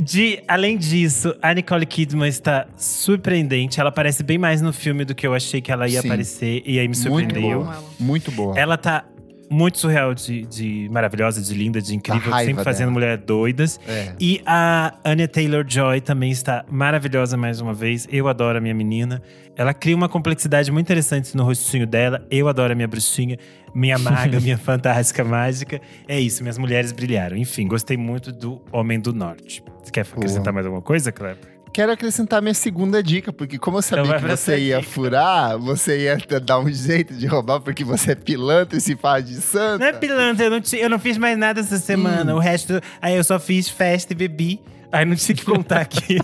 [0.01, 3.79] De, além disso, a Nicole Kidman está surpreendente.
[3.79, 6.07] Ela aparece bem mais no filme do que eu achei que ela ia Sim.
[6.07, 6.63] aparecer.
[6.65, 7.63] E aí me surpreendeu.
[7.63, 7.83] Muito boa.
[7.99, 8.59] Muito boa.
[8.59, 9.05] Ela tá
[9.49, 13.79] muito surreal, de, de maravilhosa, de linda, de incrível, sempre fazendo mulher doidas.
[13.87, 14.13] É.
[14.19, 18.07] E a Anya Taylor-Joy também está maravilhosa mais uma vez.
[18.11, 19.21] Eu adoro a minha menina.
[19.59, 22.25] Ela cria uma complexidade muito interessante no rostinho dela.
[22.31, 23.37] Eu adoro a minha bruxinha,
[23.75, 25.81] minha maga, minha fantástica mágica.
[26.07, 27.35] É isso, minhas mulheres brilharam.
[27.35, 29.61] Enfim, gostei muito do Homem do Norte.
[29.83, 31.59] Você quer acrescentar mais alguma coisa, Kleber?
[31.73, 34.89] quero acrescentar minha segunda dica, porque como eu sabia então que você ia dica.
[34.89, 39.25] furar, você ia dar um jeito de roubar, porque você é pilantra e se faz
[39.25, 39.77] de santa.
[39.77, 42.33] Não é pilantra, eu não, eu não fiz mais nada essa semana.
[42.33, 42.37] Hum.
[42.37, 44.59] O resto, aí eu só fiz festa e bebi.
[44.91, 46.17] Aí não tinha que contar aqui.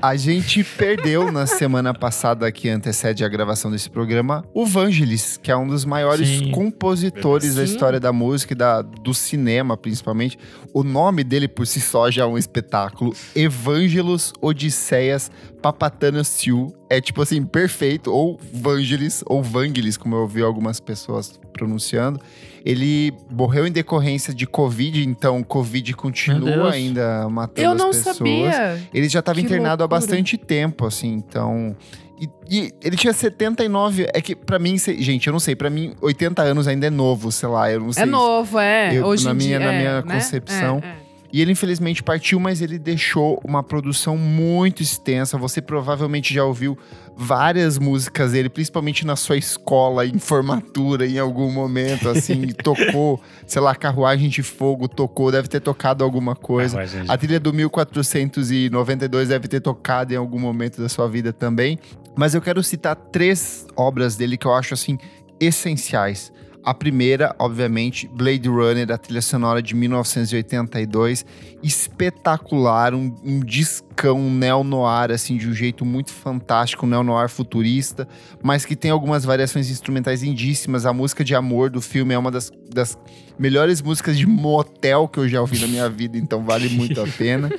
[0.00, 5.50] a gente perdeu na semana passada, que antecede a gravação desse programa, o Vangelis, que
[5.50, 6.50] é um dos maiores Sim.
[6.50, 7.56] compositores Sim.
[7.56, 10.38] da história da música e da, do cinema, principalmente.
[10.72, 13.14] O nome dele por si só já é um espetáculo.
[13.34, 15.30] Evangelos Odisseias
[15.60, 16.74] Papatanassiou.
[16.88, 18.12] É tipo assim, perfeito.
[18.12, 22.20] Ou Vangelis, ou Vangelis, como eu ouvi algumas pessoas pronunciando.
[22.66, 28.16] Ele morreu em decorrência de Covid, então Covid continua ainda matando Eu não as pessoas.
[28.16, 28.82] Sabia.
[28.92, 29.84] Ele já estava internado loucura.
[29.84, 31.76] há bastante tempo, assim, então.
[32.20, 34.08] E, e, ele tinha 79.
[34.12, 37.30] É que, para mim, gente, eu não sei, para mim, 80 anos ainda é novo,
[37.30, 38.02] sei lá, eu não sei.
[38.02, 38.96] É novo, é.
[38.96, 40.80] Eu, Hoje na minha, dia, na minha é, concepção.
[40.80, 40.96] Né?
[40.98, 41.05] É, é.
[41.36, 45.36] E ele infelizmente partiu, mas ele deixou uma produção muito extensa.
[45.36, 46.78] Você provavelmente já ouviu
[47.14, 53.60] várias músicas dele, principalmente na sua escola, em formatura, em algum momento, assim, tocou, sei
[53.60, 56.78] lá, Carruagem de Fogo tocou, deve ter tocado alguma coisa.
[57.06, 61.78] A trilha do 1492 deve ter tocado em algum momento da sua vida também.
[62.16, 64.96] Mas eu quero citar três obras dele que eu acho, assim,
[65.38, 66.32] essenciais.
[66.66, 71.24] A primeira, obviamente, Blade Runner, a trilha sonora de 1982,
[71.62, 78.08] espetacular, um, um discão neo-noir, assim, de um jeito muito fantástico, um neo-noir futurista,
[78.42, 80.84] mas que tem algumas variações instrumentais lindíssimas.
[80.86, 82.98] A música de amor do filme é uma das, das
[83.38, 87.06] melhores músicas de motel que eu já ouvi na minha vida, então vale muito a
[87.06, 87.50] pena.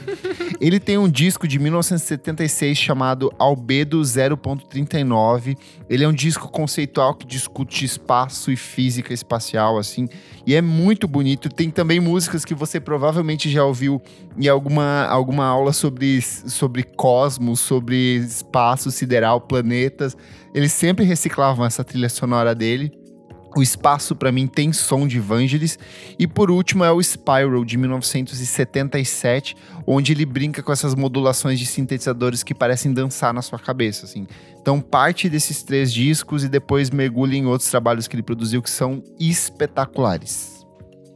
[0.60, 5.56] Ele tem um disco de 1976 chamado Albedo 0.39.
[5.88, 10.08] Ele é um disco conceitual que discute espaço e física espacial, assim,
[10.46, 11.50] e é muito bonito.
[11.50, 14.02] Tem também músicas que você provavelmente já ouviu
[14.38, 20.18] em alguma, alguma aula sobre, sobre cosmos, sobre espaço sideral, planetas.
[20.54, 23.07] Eles sempre reciclavam essa trilha sonora dele.
[23.56, 25.80] O Espaço, para mim, tem som de Vangelis.
[26.19, 29.56] E por último é o Spiral, de 1977,
[29.86, 34.28] onde ele brinca com essas modulações de sintetizadores que parecem dançar na sua cabeça, assim.
[34.61, 38.69] Então, parte desses três discos e depois mergulha em outros trabalhos que ele produziu que
[38.69, 40.65] são espetaculares.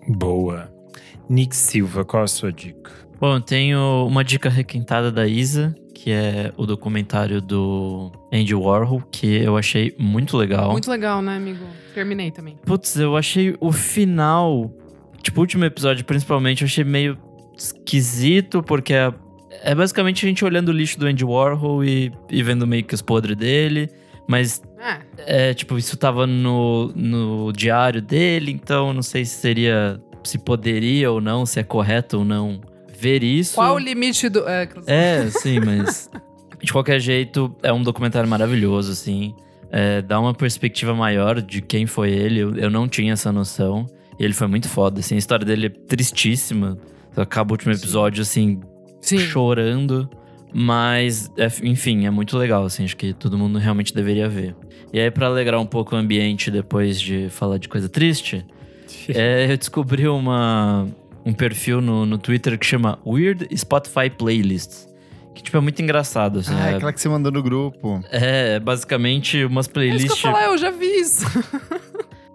[0.08, 0.72] Boa.
[1.30, 2.91] Nick Silva, qual a sua dica?
[3.20, 9.03] Bom, eu tenho uma dica requentada da Isa, que é o documentário do Andy Warhol,
[9.11, 10.72] que eu achei muito legal.
[10.72, 11.64] Muito legal, né, amigo?
[11.94, 12.57] Terminei também.
[12.65, 14.72] Putz, eu achei o final,
[15.22, 17.19] tipo, o último episódio principalmente, eu achei meio
[17.56, 19.14] esquisito, porque é,
[19.61, 22.95] é basicamente a gente olhando o lixo do Andy Warhol e, e vendo meio que
[22.95, 23.88] os podres dele.
[24.28, 25.49] Mas, é.
[25.49, 30.02] é, tipo, isso tava no, no diário dele, então não sei se seria.
[30.23, 32.61] Se poderia ou não, se é correto ou não
[33.02, 33.56] ver isso.
[33.56, 34.48] Qual o limite do.
[34.48, 36.10] É, é sim, mas.
[36.61, 39.34] de qualquer jeito, é um documentário maravilhoso, assim.
[39.72, 42.40] É, dá uma perspectiva maior de quem foi ele.
[42.40, 43.88] Eu, eu não tinha essa noção.
[44.19, 45.15] E ele foi muito foda, assim.
[45.15, 46.78] A história dele é tristíssima.
[47.15, 48.60] Acaba o último episódio, assim,
[49.02, 49.18] Sim.
[49.18, 50.07] chorando.
[50.53, 52.84] Mas, é, enfim, é muito legal, assim.
[52.84, 54.56] Acho que todo mundo realmente deveria ver.
[54.94, 58.45] E aí, pra alegrar um pouco o ambiente depois de falar de coisa triste,
[59.07, 60.88] é, eu descobri uma,
[61.26, 64.89] um perfil no, no Twitter que chama Weird Spotify Playlists.
[65.34, 66.53] Que, tipo, é muito engraçado, assim.
[66.53, 68.03] Ah, é, aquela que você mandou no grupo.
[68.11, 70.14] é basicamente umas É isso playlists.
[70.22, 71.26] que eu falar, eu já vi isso.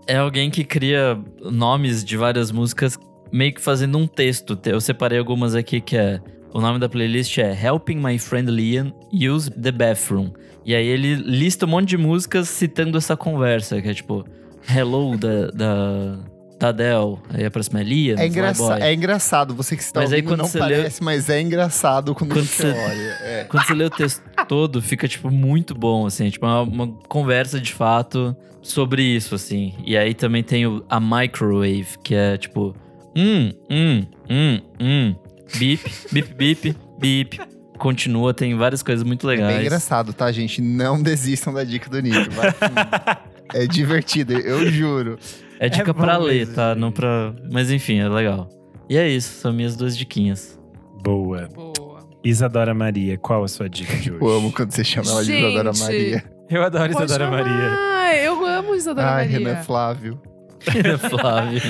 [0.08, 2.96] É alguém que cria nomes de várias músicas
[3.32, 4.56] meio que fazendo um texto.
[4.64, 6.20] Eu separei algumas aqui que é.
[6.54, 10.30] O nome da playlist é Helping My Friend Liam Use the Bathroom.
[10.64, 14.24] E aí ele lista um monte de músicas citando essa conversa, que é tipo
[14.72, 16.18] Hello da, da,
[16.59, 17.19] da Adele.
[17.31, 18.19] Aí a próxima é Liam.
[18.19, 21.03] É, engraça é engraçado, você que está Mas aí ouvindo quando não você lê- parece,
[21.03, 23.19] mas é engraçado quando, Quando você olha.
[23.23, 23.45] É.
[23.49, 26.31] Quando você lê o texto todo, fica, tipo, muito bom, assim.
[26.31, 29.74] Tipo, uma, uma conversa de fato sobre isso, assim.
[29.85, 32.74] E aí também tem o, a microwave, que é, tipo...
[33.15, 35.15] Hum, hum, hum, hum.
[35.57, 37.41] Bip, bip, bip, bip.
[37.78, 39.57] Continua, tem várias coisas muito É legais.
[39.57, 40.61] bem engraçado, tá, gente?
[40.62, 42.31] Não desistam da dica do Nico.
[42.33, 42.53] vai
[43.55, 45.19] é divertido, eu juro.
[45.59, 46.74] É dica É pra ler, tá?
[46.74, 47.33] Não pra...
[47.51, 48.49] Mas enfim, é legal.
[48.89, 50.59] E é isso, são minhas duas diquinhas.
[51.03, 51.49] Boa.
[51.55, 51.77] Boa.
[52.24, 54.19] Isadora Maria, qual a sua dica de hoje?
[54.24, 55.45] Eu amo quando você chama ela de Gente.
[55.55, 56.24] Isadora Maria.
[56.49, 57.45] Eu adoro Pode Isadora chamar.
[57.45, 57.70] Maria.
[57.78, 59.39] Ah, eu amo Isadora Ai, Maria.
[59.49, 60.20] Renan Flávio.
[61.11, 61.61] Flávio.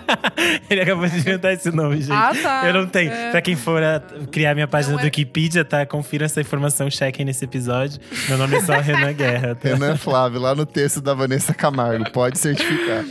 [0.68, 2.12] Ele acabou de inventar esse nome, gente.
[2.12, 2.66] Ah, tá.
[2.66, 3.10] Eu não tenho.
[3.12, 3.30] É.
[3.30, 4.00] Pra quem for a-
[4.30, 5.84] criar minha página Não do é- Wikipedia, tá?
[5.86, 8.00] Confira essa informação, chequem nesse episódio.
[8.28, 9.68] Meu nome é só Renan Guerra, tá?
[9.68, 12.10] Renan Flávio, lá no texto da Vanessa Camargo.
[12.10, 13.04] Pode certificar.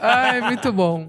[0.00, 1.08] Ai, muito bom.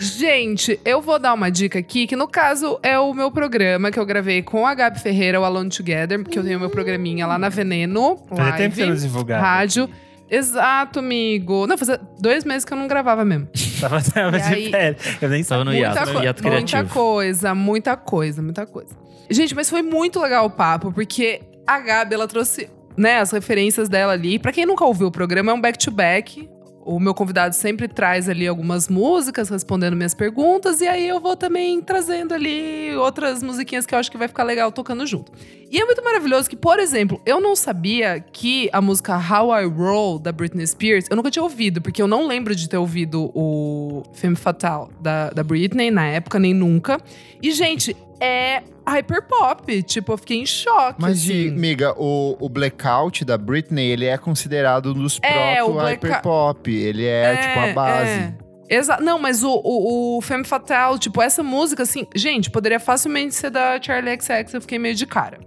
[0.00, 3.98] Gente, eu vou dar uma dica aqui, que no caso é o meu programa que
[3.98, 7.38] eu gravei com a Gabi Ferreira, o Alone Together, porque eu tenho meu programinha lá
[7.38, 9.42] na Veneno, Fazia tempo que você não live, divulgava.
[9.44, 9.90] rádio.
[10.30, 11.66] Exato, amigo.
[11.66, 13.46] Não, fazia dois meses que eu não gravava mesmo.
[13.78, 14.72] Tava, tava de aí-.
[15.20, 16.94] Eu nem Tava no hiato, muita, co- hiato muita criativo.
[16.94, 18.96] coisa, muita coisa, muita coisa.
[19.28, 23.86] Gente, mas foi muito legal o papo, porque a Gabi, ela trouxe né, as referências
[23.88, 24.38] dela ali.
[24.38, 26.48] Pra quem nunca ouviu o programa, é um back-to-back.
[26.84, 30.80] O meu convidado sempre traz ali algumas músicas, respondendo minhas perguntas.
[30.80, 34.44] E aí eu vou também trazendo ali outras musiquinhas que eu acho que vai ficar
[34.44, 35.32] legal tocando junto.
[35.70, 39.64] E é muito maravilhoso que, por exemplo, eu não sabia que a música How I
[39.64, 43.30] Roll, da Britney Spears, eu nunca tinha ouvido, porque eu não lembro de ter ouvido
[43.34, 47.00] o Femme Fatale da, da Britney na época, nem nunca.
[47.42, 49.82] E, gente, é hyperpop.
[49.82, 51.00] Tipo, eu fiquei em choque.
[51.00, 51.48] Mas, assim.
[51.48, 56.70] amiga, o, o Blackout da Britney, ele é considerado um dos É, o Blackout- proto-hyperpop.
[56.74, 58.10] Ele é, tipo, a base.
[58.10, 58.34] é.
[58.66, 63.34] Exa não, mas o, o, o Femme Fatale, tipo, essa música, assim, gente, poderia facilmente
[63.34, 65.38] ser da Charlie XX, eu fiquei meio de cara.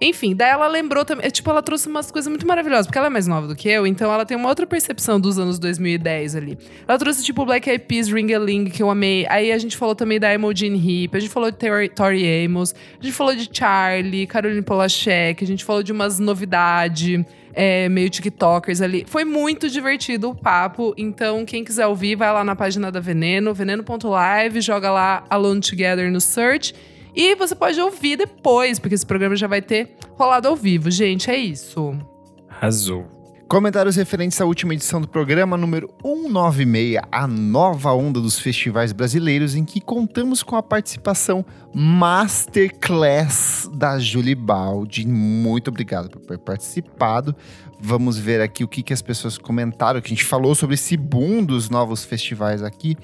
[0.00, 3.06] Enfim, daí ela lembrou também, é, tipo, ela trouxe umas coisas muito maravilhosas, porque ela
[3.06, 6.36] é mais nova do que eu, então ela tem uma outra percepção dos anos 2010
[6.36, 6.58] ali.
[6.86, 9.26] Ela trouxe, tipo, Black Eyed Peas, Ring a Ling, que eu amei.
[9.28, 12.74] Aí a gente falou também da Imogen Heap, a gente falou de Tori, Tori Amos,
[13.00, 17.24] a gente falou de Charlie, Caroline Polachek, a gente falou de umas novidades
[17.56, 19.04] é, meio TikTokers ali.
[19.08, 20.94] Foi muito divertido o papo.
[20.98, 26.12] Então, quem quiser ouvir, vai lá na página da Veneno, veneno.live, joga lá Alone Together
[26.12, 26.74] no search.
[27.16, 30.90] E você pode ouvir depois, porque esse programa já vai ter rolado ao vivo.
[30.90, 31.98] Gente, é isso.
[32.46, 33.16] Arrasou.
[33.48, 39.54] Comentários referentes à última edição do programa número 196, a nova onda dos festivais brasileiros,
[39.54, 45.06] em que contamos com a participação masterclass da Julie Baldi.
[45.06, 47.36] Muito obrigado por ter participado.
[47.80, 50.96] Vamos ver aqui o que, que as pessoas comentaram, que a gente falou sobre esse
[50.96, 52.96] boom dos novos festivais aqui.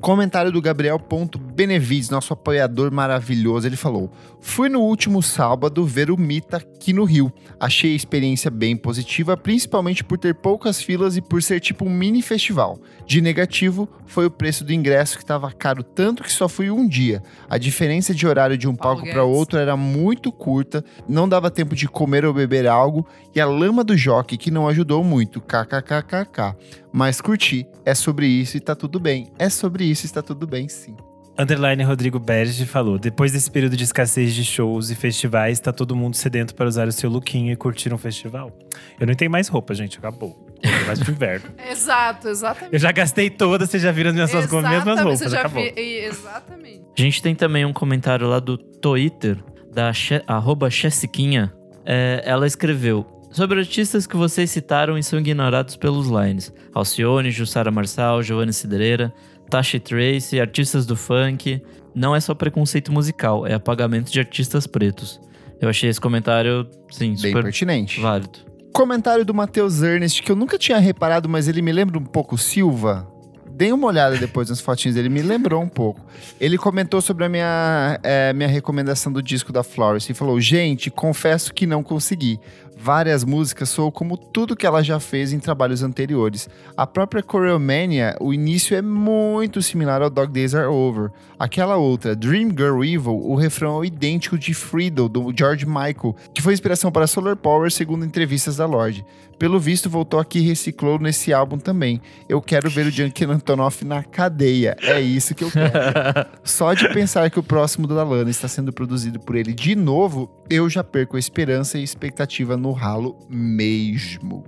[0.00, 3.66] Comentário do Gabriel Ponto Benevides, nosso apoiador maravilhoso.
[3.66, 4.10] Ele falou:
[4.40, 7.32] Fui no último sábado ver o Mita aqui no Rio.
[7.58, 11.90] Achei a experiência bem positiva, principalmente por ter poucas filas e por ser tipo um
[11.90, 12.78] mini festival.
[13.04, 16.86] De negativo foi o preço do ingresso que estava caro tanto que só fui um
[16.86, 17.20] dia.
[17.50, 21.74] A diferença de horário de um palco para outro era muito curta, não dava tempo
[21.74, 23.04] de comer ou beber algo
[23.34, 25.40] e a lama do jockey que não ajudou muito.
[25.40, 26.56] KKKKK.
[26.92, 27.66] Mas curti.
[27.84, 29.30] É sobre isso e tá tudo bem.
[29.38, 30.96] É sobre isso está tudo bem, sim.
[31.40, 35.94] Underline Rodrigo Berge falou: depois desse período de escassez de shows e festivais, tá todo
[35.94, 38.52] mundo sedento para usar o seu lookinho e curtir um festival.
[38.98, 40.36] Eu não tenho mais roupa, gente, acabou.
[40.60, 41.48] Eu mais pro inverno.
[41.70, 42.72] Exato, exatamente.
[42.74, 45.38] Eu já gastei todas, vocês já viram as minhas suas mesmas Exatamente, roupas, você já
[45.38, 45.62] acabou.
[45.62, 46.82] vi- Exatamente.
[46.98, 49.38] A gente tem também um comentário lá do Twitter,
[49.72, 51.52] da che, arroba Chessiquinha.
[51.86, 56.52] É, ela escreveu: Sobre artistas que vocês citaram e são ignorados pelos lines.
[56.74, 59.14] Alcione, Jussara Marçal, Giovanni Cidreira,
[59.50, 61.62] Tashi Trace, artistas do funk.
[61.94, 65.20] Não é só preconceito musical, é apagamento de artistas pretos.
[65.60, 68.00] Eu achei esse comentário, sim, Bem super pertinente.
[68.00, 68.38] válido.
[68.72, 72.38] Comentário do Matheus Ernest, que eu nunca tinha reparado, mas ele me lembra um pouco
[72.38, 73.08] Silva.
[73.50, 76.00] Dei uma olhada depois nas fotinhas dele, me lembrou um pouco.
[76.40, 80.92] Ele comentou sobre a minha, é, minha recomendação do disco da Florence e falou: Gente,
[80.92, 82.38] confesso que não consegui.
[82.80, 86.48] Várias músicas soam como tudo que ela já fez em trabalhos anteriores.
[86.76, 91.10] A própria Choreomania, o início é muito similar ao Dog Days Are Over.
[91.36, 96.40] Aquela outra, Dream Girl Evil, o refrão é idêntico de Freedom, do George Michael, que
[96.40, 99.04] foi inspiração para Solar Power, segundo entrevistas da Lorde.
[99.38, 102.00] Pelo visto, voltou aqui e reciclou nesse álbum também.
[102.28, 104.76] Eu quero ver o Junkie Antonoff na cadeia.
[104.82, 105.72] É isso que eu quero.
[106.42, 110.28] Só de pensar que o próximo da Lana está sendo produzido por ele de novo,
[110.50, 114.44] eu já perco a esperança e expectativa no ralo mesmo.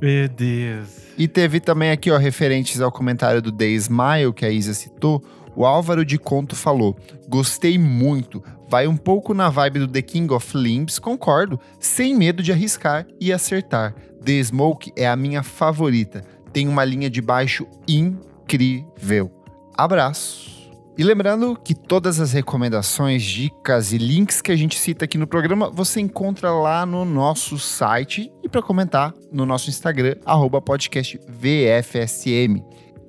[0.00, 0.88] Meu Deus.
[1.18, 5.22] E teve também aqui, ó, referentes ao comentário do The Smile, que a Isa citou,
[5.54, 6.96] o Álvaro de Conto falou:
[7.28, 12.42] Gostei muito, vai um pouco na vibe do The King of Limbs, concordo, sem medo
[12.42, 13.94] de arriscar e acertar.
[14.24, 19.30] The Smoke é a minha favorita, tem uma linha de baixo incrível.
[19.76, 20.50] Abraço!
[20.98, 25.26] E lembrando que todas as recomendações, dicas e links que a gente cita aqui no
[25.26, 30.16] programa você encontra lá no nosso site e para comentar no nosso Instagram,
[30.62, 32.60] podcastvfsm.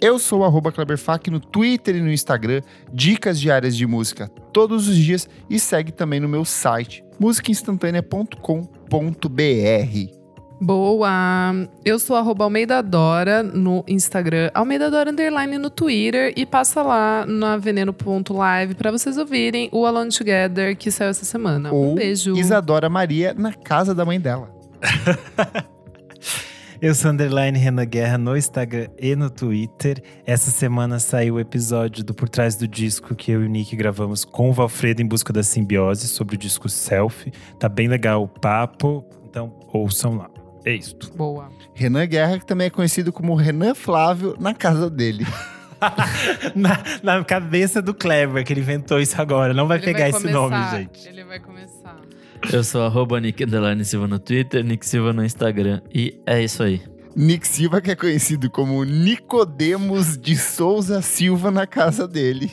[0.02, 2.62] Eu sou o Kleberfac no Twitter e no Instagram,
[2.92, 10.18] dicas diárias de música todos os dias e segue também no meu site, musicainstantanea.com.br.
[10.60, 11.10] Boa!
[11.86, 17.24] Eu sou arroba Almeida Dora no Instagram, Almeida Dora Underline no Twitter e passa lá
[17.28, 21.72] na veneno.live para vocês ouvirem o Alone Together que saiu essa semana.
[21.72, 22.36] Ou um beijo.
[22.36, 24.50] Isadora Maria na casa da mãe dela.
[26.82, 30.02] Eu sou Underline Renan Guerra no Instagram e no Twitter.
[30.26, 33.76] Essa semana saiu o episódio do Por Trás do Disco que eu e o Nick
[33.76, 37.32] gravamos com o Valfredo em busca da simbiose sobre o disco Selfie.
[37.60, 40.28] Tá bem legal o papo, então ouçam lá.
[40.66, 40.96] É isso.
[41.16, 41.50] Boa.
[41.76, 45.28] Renan Guerra, que também é conhecido como Renan Flávio, na casa dele.
[46.56, 49.54] na, na, cabeça do Clever, que ele inventou isso agora.
[49.54, 51.08] Não vai Ele pegar vai esse começar, nome, gente.
[51.08, 51.81] Ele vai começar.
[52.52, 53.44] Eu sou arroba Nick
[53.84, 55.82] Silva no Twitter, Nick Silva no Instagram.
[55.94, 56.82] E é isso aí.
[57.16, 62.52] Nick Silva, que é conhecido como Nicodemos de Souza Silva na casa dele.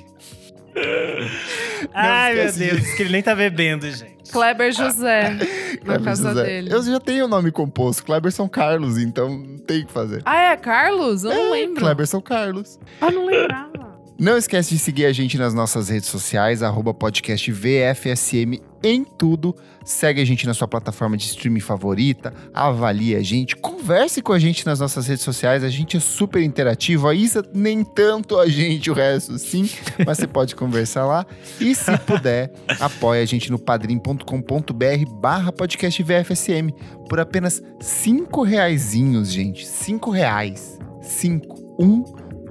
[1.94, 4.30] Ai, meu Deus, que ele nem tá bebendo, gente.
[4.30, 5.38] Kleber José, na
[5.84, 6.44] Kleber casa José.
[6.44, 6.72] dele.
[6.72, 10.22] Eu já tenho o nome composto, Kleberson Carlos, então não tem o que fazer.
[10.24, 11.24] Ah, é Carlos?
[11.24, 11.80] Eu não lembro.
[11.80, 12.78] Kleberson Carlos.
[13.00, 13.88] Ah, não lembrava.
[14.18, 19.54] Não esquece de seguir a gente nas nossas redes sociais, arroba podcast VFSM em tudo.
[19.84, 24.38] Segue a gente na sua plataforma de streaming favorita, avalie a gente, converse com a
[24.38, 27.08] gente nas nossas redes sociais, a gente é super interativo.
[27.08, 29.68] A Isa nem tanto a gente, o resto sim,
[30.06, 31.26] mas você pode conversar lá.
[31.60, 36.70] E se puder, apoie a gente no padrim.com.br barra podcast VFSM
[37.08, 39.66] por apenas cinco reaisinhos, gente.
[39.66, 40.78] Cinco reais.
[41.00, 41.56] Cinco.
[41.80, 42.04] Um,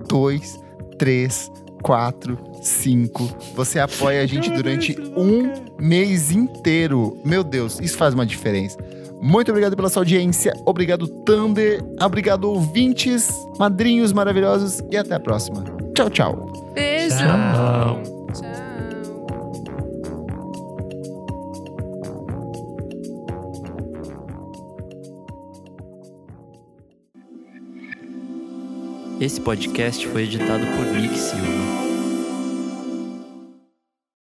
[0.07, 0.59] dois,
[0.97, 1.51] três,
[1.83, 3.29] quatro, cinco.
[3.55, 7.19] Você apoia a gente durante um mês inteiro.
[7.23, 8.77] Meu Deus, isso faz uma diferença.
[9.21, 10.53] Muito obrigado pela sua audiência.
[10.65, 11.83] Obrigado, Thunder.
[12.01, 14.81] Obrigado, ouvintes, madrinhos maravilhosos.
[14.91, 15.63] E até a próxima.
[15.95, 16.71] Tchau, tchau.
[16.73, 17.17] Beijo.
[17.17, 18.03] Tchau.
[18.33, 18.57] Tchau.
[29.19, 31.86] Esse podcast foi editado por Nick Silva.